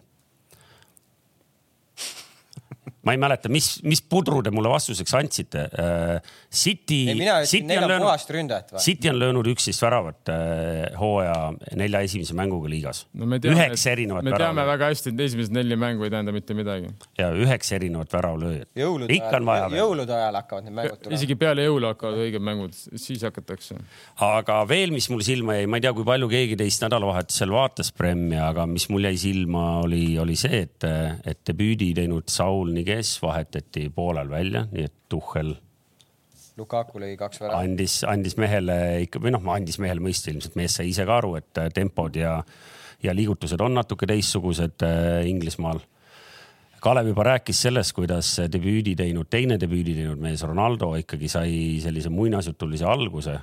[3.02, 6.18] Ma ei mäleta, mis, mis pudru te mulle vastuseks andsite uh,.
[6.52, 7.06] City.
[7.16, 8.74] mina ütlesin, neil on puhast ründajat?
[8.82, 11.36] City on löönud üksteist väravat uh, hooaja
[11.78, 13.26] nelja esimese mänguga liigas no.
[13.26, 16.92] üheksa erinevat me teame väga hästi, et esimesed neli mängu ei tähenda mitte midagi.
[17.18, 18.70] ja üheksa erinevat väravlööjat.
[18.76, 19.70] ikka on vaja.
[19.80, 21.18] jõulude ajal hakkavad need mängud tulema.
[21.18, 23.80] isegi peale jõule hakkavad õiged mängud, siis hakatakse.
[24.28, 27.90] aga veel, mis mul silma jäi, ma ei tea, kui palju keegi teist nädalavahetusel vaatas
[27.96, 30.86] Premi, aga mis mul jäi silma, oli, oli see, et,
[31.26, 35.54] et debüüdi teinud Saul Nige kes vahetati poolel välja, nii et Tuhhel.
[36.56, 37.64] Lukaku lõi kaks väravat.
[37.64, 38.76] andis, andis mehele
[39.06, 42.16] ikka või noh, andis mehele mõista, ilmselt mees sai ise ka aru, et äh, tempod
[42.20, 42.36] ja,
[43.02, 45.80] ja liigutused on natuke teistsugused äh, Inglismaal.
[46.82, 52.10] Kalev juba rääkis sellest, kuidas debüüdi teinud, teine debüüdi teinud mees Ronaldo ikkagi sai sellise
[52.10, 53.36] muinasjutulise alguse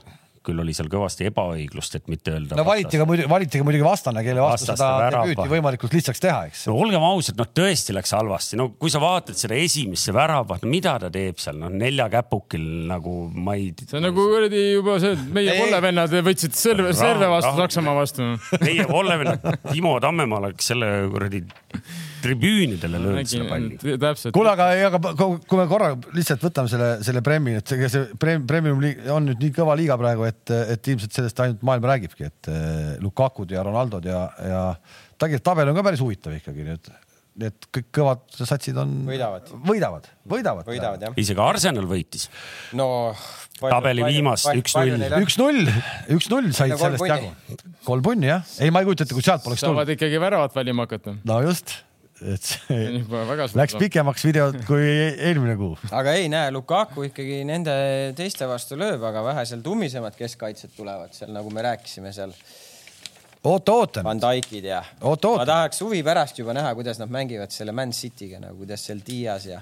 [0.46, 2.58] küll oli seal kõvasti ebaõiglust, et mitte öelda.
[2.60, 6.42] no valiti ka muidugi, valiti ka muidugi vastane, kelle vastu seda debüüti võimalikult lihtsaks teha,
[6.50, 6.66] eks.
[6.70, 10.72] no olgem ausad, noh tõesti läks halvasti, no kui sa vaatad seda esimesse väravat, no
[10.72, 13.72] mida ta teeb seal, noh nelja käpukil nagu ma ei.
[13.84, 18.30] see on nagu kuradi juba see, et meie vollevennad võtsid serve, serve vastu, Saksamaa vastu.
[18.64, 21.44] meie vollevennad, Timo Tammemaa läks selle kuradi
[22.22, 23.78] tribüünidele löönud selle palli.
[24.34, 28.82] kuule, aga aga kui me korra lihtsalt võtame selle, selle Premi, et see, see Premium
[29.16, 32.96] on nüüd nii kõva liiga praegu, et, et ilmselt sellest ainult maailm räägibki, et eh,
[33.04, 34.64] Lukakud ja Ronaldod ja, ja
[35.18, 36.92] tegelikult tabel on ka päris huvitav ikkagi, et
[37.40, 38.94] need kõik kõvad satsid on.
[39.08, 39.52] võidavad.
[39.68, 40.68] võidavad, võidavad.
[40.68, 42.28] võidavad isegi Arsenal võitis.
[42.78, 42.88] no.
[43.62, 45.06] tabeli viimast üks-null.
[45.22, 45.70] üks-null,
[46.16, 47.32] üks-null said sellest jagu.
[47.88, 49.80] kolm punni jah, ei, ma ei kujuta ette, kui sealt poleks tulnud.
[49.80, 51.16] saavad ikkagi väravat valima hakata.
[51.24, 51.78] no just
[52.22, 53.02] et see
[53.56, 55.78] läks pikemaks videot kui eelmine kuu.
[56.00, 57.76] aga ei näe, Lukaku ikkagi nende
[58.18, 62.36] teiste vastu lööb, aga vähe seal tummisemad keskkaitsjad tulevad seal, nagu me rääkisime seal.
[63.44, 64.08] oota, ootan.
[64.08, 64.84] Van Dijkid ja.
[65.02, 69.04] ma tahaks huvi pärast juba näha, kuidas nad mängivad selle Man City'ga nagu, kuidas seal
[69.08, 69.62] Dias ja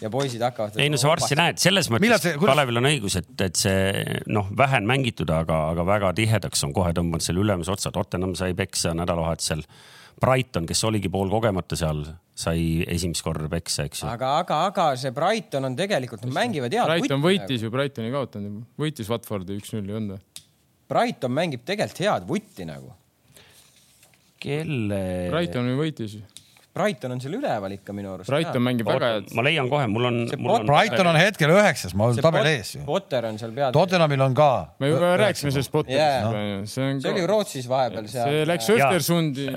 [0.00, 0.76] ja poisid hakkavad.
[0.80, 2.52] ei no sa varsti näed, selles mõttes see, kuidas...
[2.52, 6.74] Kalevil on õigus, et, et see noh, vähe on mängitud, aga, aga väga tihedaks on
[6.76, 7.92] kohe tõmmanud selle ülemise otsa.
[7.94, 9.64] Tottenham sai peksa nädalavahetusel
[10.20, 12.02] Brighton, kes oligi poolkogemata seal,
[12.36, 14.08] sai esimest korda peksa, eks ju.
[14.10, 18.14] aga, aga, aga see Brighton on tegelikult, nad mängivad head Brighton võitis ju, Brighton ei
[18.14, 20.44] kaotanud, võitis Watfordi üks-null ei olnud või?
[20.90, 22.92] Brighton mängib tegelikult head vutti nagu.
[24.42, 25.02] kelle?
[25.32, 26.39] Brighton ju võitis ju
[26.70, 28.30] Brighton on seal üleval ikka minu arust.
[28.30, 29.30] Brighton mängib väga head.
[29.34, 30.18] ma leian kohe, mul on.
[30.68, 32.82] Brighton on hetkel üheksas, ma olen tabeli ees ju.
[32.86, 33.72] Potter on seal peal.
[33.74, 34.50] Tottenhamil on ka.
[34.78, 36.60] me juba rääkisime sellest Potterist yeah..
[36.70, 38.30] see, on see oli Rootsis vahepeal seal.
[38.30, 39.48] see läks Östersundi.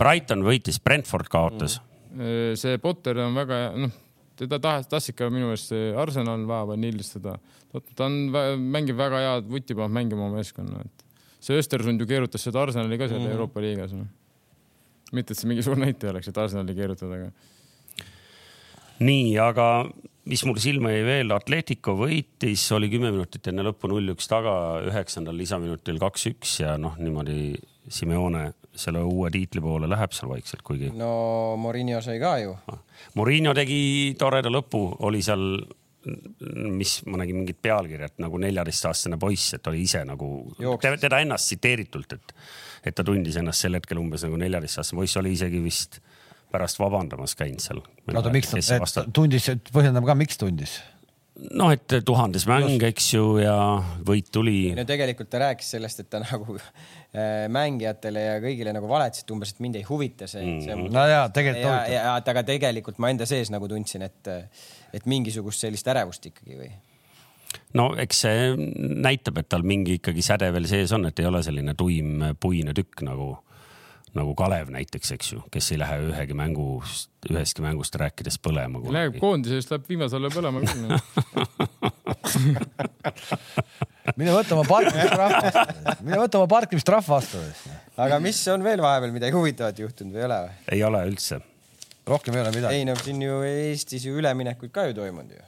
[0.00, 1.76] Brighton võitis, Brentford kaotas
[2.14, 2.56] mm..
[2.62, 3.92] see Potter on väga hea, noh,
[4.40, 7.36] teda tahtis, tahtsid ka minu meelest Arsenal vaeva nildistada.
[7.92, 8.18] ta on,
[8.64, 11.06] mängib väga head vutti, paneb mängima oma meeskonna, et
[11.42, 13.36] see Östersund ju keerutas seda Arsenali ka seal mm.
[13.36, 14.08] Euroopa liigas no
[15.16, 18.08] mitte, et see mingi suur näitaja oleks, et Arsenali keerutada, aga.
[19.02, 19.68] nii, aga
[20.30, 24.54] mis mul silma jäi veel, Atletico võitis, oli kümme minutit enne lõppu null-üks taga,
[24.86, 27.54] üheksandal lisaminutil kaks-üks ja noh, niimoodi
[27.92, 30.92] Simeone selle uue tiitli poole läheb seal vaikselt, kuigi.
[30.96, 32.54] no Morinho sai ka ju.
[32.70, 32.78] Ah,
[33.18, 35.42] Morinho tegi toreda lõpu, oli seal
[36.72, 40.28] mis ma nägin mingit pealkirjat nagu neljateistaastane poiss, et oli ise nagu
[40.80, 42.36] teda ennast tsiteeritult, et
[42.82, 46.00] et ta tundis ennast sel hetkel umbes nagu neljateistaastane poiss, oli isegi vist
[46.52, 47.82] pärast vabandamas käinud seal.
[48.12, 50.80] oota, miks ta, tundis, põhjendame ka, miks tundis?
[51.56, 53.54] noh, et tuhandes mäng, eks ju, ja
[54.06, 54.72] võit tuli.
[54.76, 59.32] no tegelikult ta rääkis sellest, et ta nagu äh, mängijatele ja kõigile nagu valetas, et
[59.34, 62.44] umbes, et mind ei huvita see mm., see no jaa, tegelikult ja, ja, et aga
[62.52, 64.32] tegelikult ma enda sees nagu tundsin, et,
[64.92, 66.70] et mingisugust sellist ärevust ikkagi või
[67.76, 71.42] no eks see näitab, et tal mingi ikkagi säde veel sees on, et ei ole
[71.44, 72.08] selline tuim
[72.40, 73.28] puine tükk nagu,
[74.16, 76.66] nagu Kalev näiteks, eks ju, kes ei lähe ühegi mängu,
[77.30, 78.76] ühestki mängust rääkides põlema.
[78.92, 80.86] Läheb koondisest läheb viimasele põlema küll.
[84.18, 85.60] mine võta oma parkimistrahv vastu,
[86.02, 87.38] mine võta oma parkimistrahv vastu.
[88.02, 90.40] aga mis on veel vahepeal midagi huvitavat juhtunud või ei ole
[90.76, 91.34] ei ole üldse.
[92.06, 92.80] Rohkem ei ole midagi.
[92.80, 95.44] ei no siin ju Eestis ju üleminekuid ka ju toimunud ju.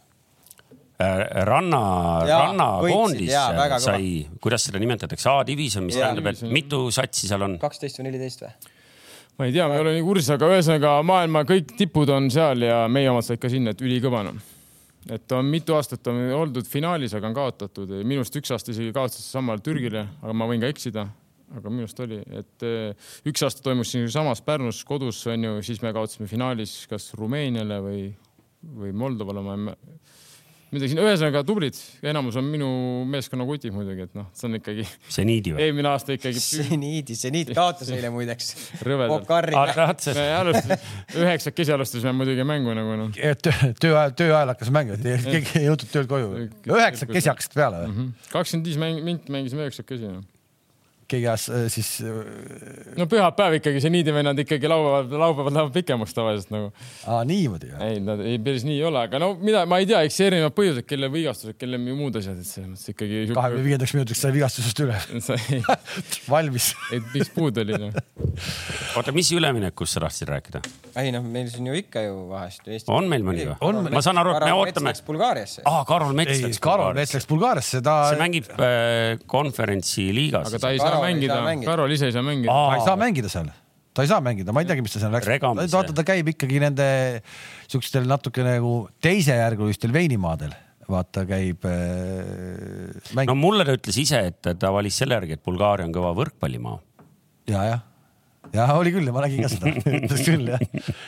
[1.03, 1.81] Äh, ranna,
[2.29, 3.81] rannakoondis kõva.
[3.83, 7.59] sai, kuidas seda nimetatakse, A-divisjon, mis tähendab, et mitu satsi seal on?
[7.63, 8.53] kaksteist või neliteist või?
[9.39, 12.63] ma ei tea, ma ei ole nii kursis, aga ühesõnaga maailma kõik tipud on seal
[12.63, 14.39] ja meie omad said ka sinna, et ülikõva noh.
[15.11, 17.99] et on mitu aastat on oldud finaalis, aga on kaotatud.
[18.07, 21.09] minu arust üks aasta isegi kaotas samale Türgile, aga ma võin ka eksida.
[21.55, 25.95] Aga minu arust oli, et eh, üks aasta toimus siinsamas Pärnus kodus onju, siis me
[25.97, 28.05] kaotasime finaalis kas Rumeeniale või,
[28.81, 29.79] või Moldovale, ma ei mä-
[30.75, 31.77] midagi siin, ühesõnaga tublid,
[32.07, 32.69] enamus on minu
[33.11, 34.87] meeskonna kutid muidugi, et noh, see on ikkagi
[35.17, 35.63] seniidi või?
[35.69, 38.51] eelmine aasta ikkagi seniidi, seniit kaotas eile muideks.
[38.87, 39.25] Rõvedalt.
[39.25, 39.95] Pokarriga.
[40.19, 40.79] me alustasime,
[41.23, 43.15] üheksakesi alustasime muidugi mängu nagu noh.
[43.15, 46.47] töö ajal, töö ajal hakkas mäng, et keegi ei jõudnud töölt koju.
[46.75, 48.09] üheksakesi hakkasid peale või?
[48.35, 50.25] kakskümmend viis mäng, minti mängisime üheksakesi no..
[51.11, 51.91] Keegi ajas äh, siis,
[52.99, 56.71] no pühapäev ikkagi, see niidivennad ikkagi laupäeval, laupäeval lähevad pikemaks tavaliselt nagu.
[57.29, 57.89] niimoodi või?
[57.89, 60.57] ei, nad ei, päris nii ei ole, aga no mida, ma ei tea, eks erinevad
[60.57, 63.25] põhjused, kelle vigastused, kelle muud asjad, et selles mõttes ikkagi.
[63.35, 64.99] kahekümne viiendaks minutiks sai vigastusest üle.
[65.29, 65.61] sai,
[66.31, 66.73] valmis.
[66.95, 67.99] et miks puud oli noh.
[68.99, 70.63] oota, mis üleminekust sa tahtsid rääkida?
[71.01, 73.91] ei noh, meil siin ju ikka ju vahest on meil mõni või On-?
[73.93, 74.93] ma saan aru, et me ootame.
[75.05, 75.65] Bulgaariasse.
[75.69, 80.63] aa, Karol Mets läks, Karol Mets läks Bulgaariasse, ta, see mängib äh, konverentsi liigas aga.
[80.63, 81.71] ta ei saa mängida saa, mängida.
[81.71, 82.57] Karol ise ei saa mängida.
[82.57, 83.49] ta ei saa mängida seal.
[83.95, 85.31] ta ei saa mängida, ma ei teagi, mis ta seal läks.
[85.77, 86.89] Vaata, ta käib ikkagi nende
[87.69, 88.75] siukestel natuke nagu
[89.05, 90.53] teisejärgulistel veinimaadel.
[90.91, 95.87] vaata, käib äh, no mulle ta ütles ise, et ta valis selle järgi, et Bulgaaria
[95.89, 96.79] on kõva võrkpallimaa.
[97.49, 97.83] ja, jah
[98.55, 100.63] ja oli küll ja ma nägin ka seda, ütles küll jah,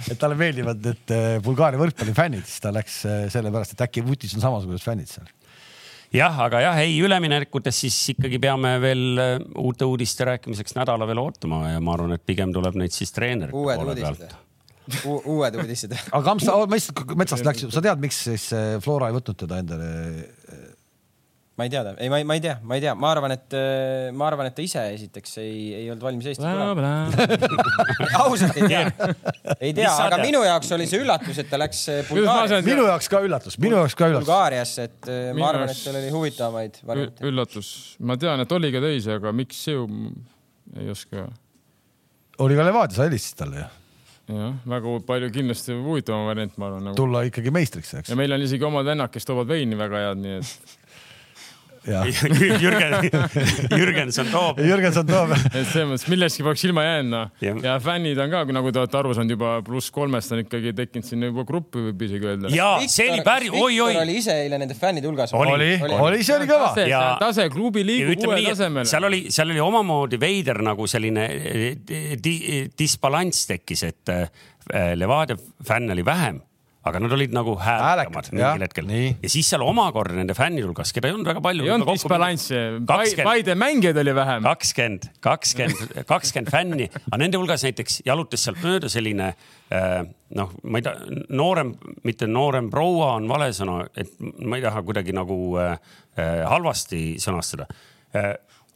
[0.07, 4.34] et talle meeldivad need äh, Bulgaaria võrkpallifännid, siis ta läks äh, sellepärast, et äkki vutis
[4.36, 5.28] on samasugused fännid seal.
[6.15, 11.23] jah, aga jah, ei üleminekutes siis ikkagi peame veel äh, uute uudiste rääkimiseks nädala veel
[11.23, 15.23] ootama ja ma arvan, et pigem tuleb neid siis treenerite uued poole uudised pealt..
[15.27, 15.97] uued uudised.
[16.07, 19.63] aga Kamps, ma lihtsalt metsast läks, sa tead, miks siis äh, Flora ei võtnud teda
[19.65, 19.93] endale?
[21.57, 23.57] Ma ei tea, ei, ma ei, ma ei tea, ma ei tea, ma arvan, et
[24.17, 26.93] ma arvan, et ta ise esiteks ei, ei olnud valmis Eestisse tulema.
[28.25, 29.15] ausalt ei tea,
[29.57, 33.11] ei tea, aga minu jaoks oli see üllatus, et ta läks ma Bulgaariasse minu jaoks
[33.13, 34.29] ka üllatus, minu jaoks ka üllatus.
[34.29, 37.27] Bulgaariasse, et äh, Minu ma arvan, et seal oli huvitavamaid variante.
[37.31, 37.73] üllatus,
[38.05, 39.89] ma tean, et oli ka teisi, aga miks see ju
[40.77, 41.27] ei oska
[42.39, 43.69] oli ka Levadia, sa helistasid talle ju,
[44.37, 46.99] jah, väga palju kindlasti huvitavam variant, ma arvan nagu..
[46.99, 48.19] tulla ikkagi meistriks, eks ja.
[48.19, 50.76] meil on isegi omad vennad, kes toovad veini väga head, nii et,
[52.64, 52.97] Jürgen,
[53.70, 54.61] Jürgenson toob.
[54.64, 57.61] Jürgenson toob, et selles mõttes millestki poleks ilma jäänud noh Jah..
[57.62, 61.07] ja fännid on ka, nagu te olete aru saanud juba pluss kolmest on ikkagi tekkinud
[61.07, 62.51] sinna juba gruppi, võib isegi öelda.
[62.55, 63.99] ja see oli päris, oi-oi.
[64.03, 65.34] oli ise eile nende fännide hulgas.
[65.37, 66.72] oli, oli, see oli kõva.
[66.89, 68.89] Ja- tase, klubi liigub uuele tasemele.
[68.91, 72.37] seal oli, seal oli omamoodi veider nagu selline eh, di,
[72.78, 74.26] disbalanss tekkis, et eh,
[74.99, 76.41] Levadia fänne oli vähem,
[76.87, 78.91] aga nad olid nagu häälekamad mingil hetkel.
[79.22, 81.66] Ja siis seal omakorda nende fännide hulgas, keda ei olnud väga palju.
[81.66, 82.61] ei olnud disbalanssi,
[83.26, 84.47] Paide mängijaid oli vähem.
[84.47, 89.32] kakskümmend, kakskümmend, kakskümmend fänni, aga nende hulgas näiteks jalutas sealt mööda selline
[89.70, 90.01] eh,
[90.39, 90.95] noh, ma ei tea,
[91.37, 91.74] noorem,
[92.07, 95.76] mitte noorem proua on vale sõna, et ma ei taha kuidagi nagu eh,
[96.16, 97.68] eh, halvasti sõnastada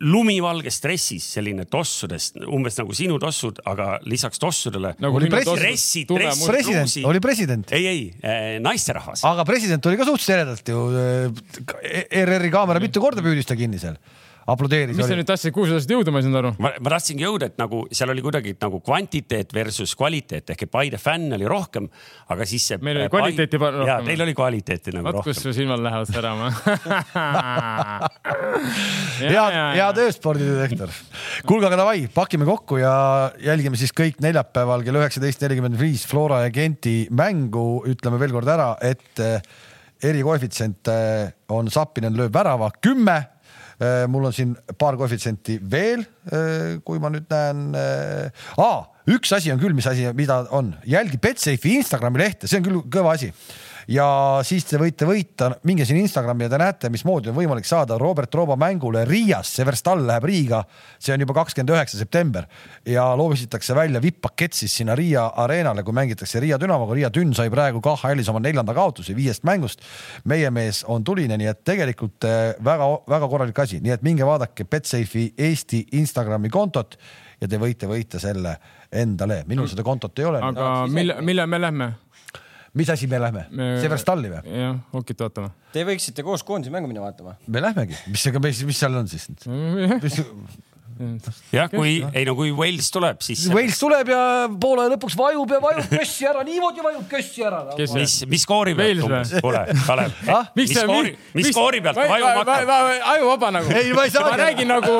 [0.01, 6.09] lumivalges dressis, selline tossudest, umbes nagu sinu tossud, aga lisaks tossudele nagu Oli tossud, dressid,
[6.09, 9.24] dressid, president oli president, ei, ei eh, naisterahvas.
[9.28, 10.80] aga president oli ka suhteliselt eredalt ju.
[12.22, 13.98] ERR-i kaamera mitu korda püüdis ta kinni seal,
[14.47, 14.97] aplodeeris.
[14.97, 16.53] mis sa nüüd tahtsid, kuhu sa tahtsid jõuda, ma ei saanud aru.
[16.59, 20.70] ma, ma tahtsingi jõuda, et nagu seal oli kuidagi nagu kvantiteet versus kvaliteet ehk et
[20.70, 21.88] Paide fänne oli rohkem,
[22.30, 22.78] aga siis see.
[22.82, 24.07] Meil oli kvaliteeti pa- ja rohkem.
[24.11, 25.43] teil oli kvaliteeti nagu vaat kus rohkem.
[25.43, 26.51] su silmad lähevad särama.
[29.20, 30.93] head, head ööd, spordidirektor.
[31.49, 32.93] kuulge, aga davai, pakime kokku ja
[33.43, 37.82] jälgime siis kõik neljapäeval kell üheksateist nelikümmend viis Flora ja Genti mängu.
[37.90, 39.40] ütleme veel kord ära, et eh,
[40.10, 43.19] erikoefitsient eh, on Sappinen lööb värava kümme.
[44.12, 46.02] Mul on siin paar koefitsienti veel,
[46.85, 47.62] kui ma nüüd näen.
[48.61, 52.66] aa, üks asi on küll, mis asi, mida on, jälgi Betsafe'i Instagrami lehte, see on
[52.66, 53.32] küll kõva asi
[53.89, 54.07] ja
[54.47, 58.35] siis te võite võita, minge siin Instagrami ja te näete, mismoodi on võimalik saada Robert
[58.35, 60.62] Rooba mängule Riias, Severstal läheb Riiga,
[60.98, 62.48] see on juba kakskümmend üheksa september
[62.89, 67.51] ja loositakse välja vipp-pakett siis sinna Riia areenale, kui mängitakse Riia Dünamoga, Riia Dünn sai
[67.52, 69.81] praegu KHL-is oma neljanda kaotuse viiest mängust.
[70.24, 72.27] meie mees on tuline, nii et tegelikult
[72.65, 76.98] väga-väga eh, korralik asi, nii et minge vaadake Betsafe'i Eesti Instagrami kontot
[77.40, 78.57] ja te võite võita selle
[78.93, 80.43] endale, minul seda kontot ei ole.
[80.44, 81.90] aga mille, mille me lähme?
[82.78, 83.70] Mis asi me lähme me...?
[83.82, 84.42] Severstalli või?
[84.47, 85.52] jah, okei, vaatame.
[85.74, 87.36] Te võiksite koos koondise mängu minna vaatama.
[87.47, 89.28] me lähmegi, mis, mis, mis seal on siis?
[91.56, 93.47] jah, kui ei no kui Wales tuleb, siis.
[93.52, 94.22] Wales tuleb ja
[94.60, 97.62] poole lõpuks vajub ja vajub kössi ära, niimoodi vajub kössi ära
[97.94, 100.51] mis, mis skoori pealt umbes, kuule, Kalev ah?.
[100.59, 102.74] mis skoori, mis skoori pealt vajuma hakkab?
[103.14, 103.77] ajuvaba nagu.
[103.77, 104.27] ei, ma ei saa.
[104.28, 104.98] ma räägin nagu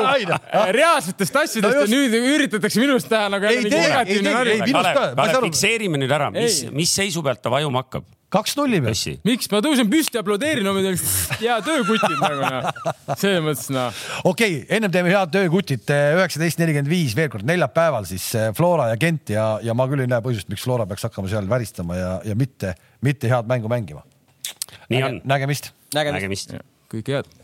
[0.79, 4.57] reaalsetest asjadest ja nüüd üritatakse minust teha nagu jälle mingi negatiivne nali.
[4.71, 8.09] Kalev, fikseerime nüüd ära, mis, mis seisu pealt ta vajuma hakkab?
[8.31, 9.17] Kaks nulli peal.
[9.27, 10.83] miks ma tõusen püsti, aplodeerin oma
[11.41, 12.69] hea töökutid nagu noh,
[13.17, 14.05] selles mõttes noh.
[14.23, 18.91] okei okay,, ennem teeme head töökutit, üheksateist nelikümmend viis veel kord neljapäeval siis eh, Flora
[18.93, 21.99] ja Gent ja, ja ma küll ei näe põhjust, miks Flora peaks hakkama seal väristama
[21.99, 22.77] ja, ja mitte,
[23.07, 24.07] mitte head mängu mängima.
[24.93, 25.21] nii on.
[25.25, 25.73] nägemist.
[25.97, 26.59] nägemist, nägemist..
[26.93, 27.40] kõike head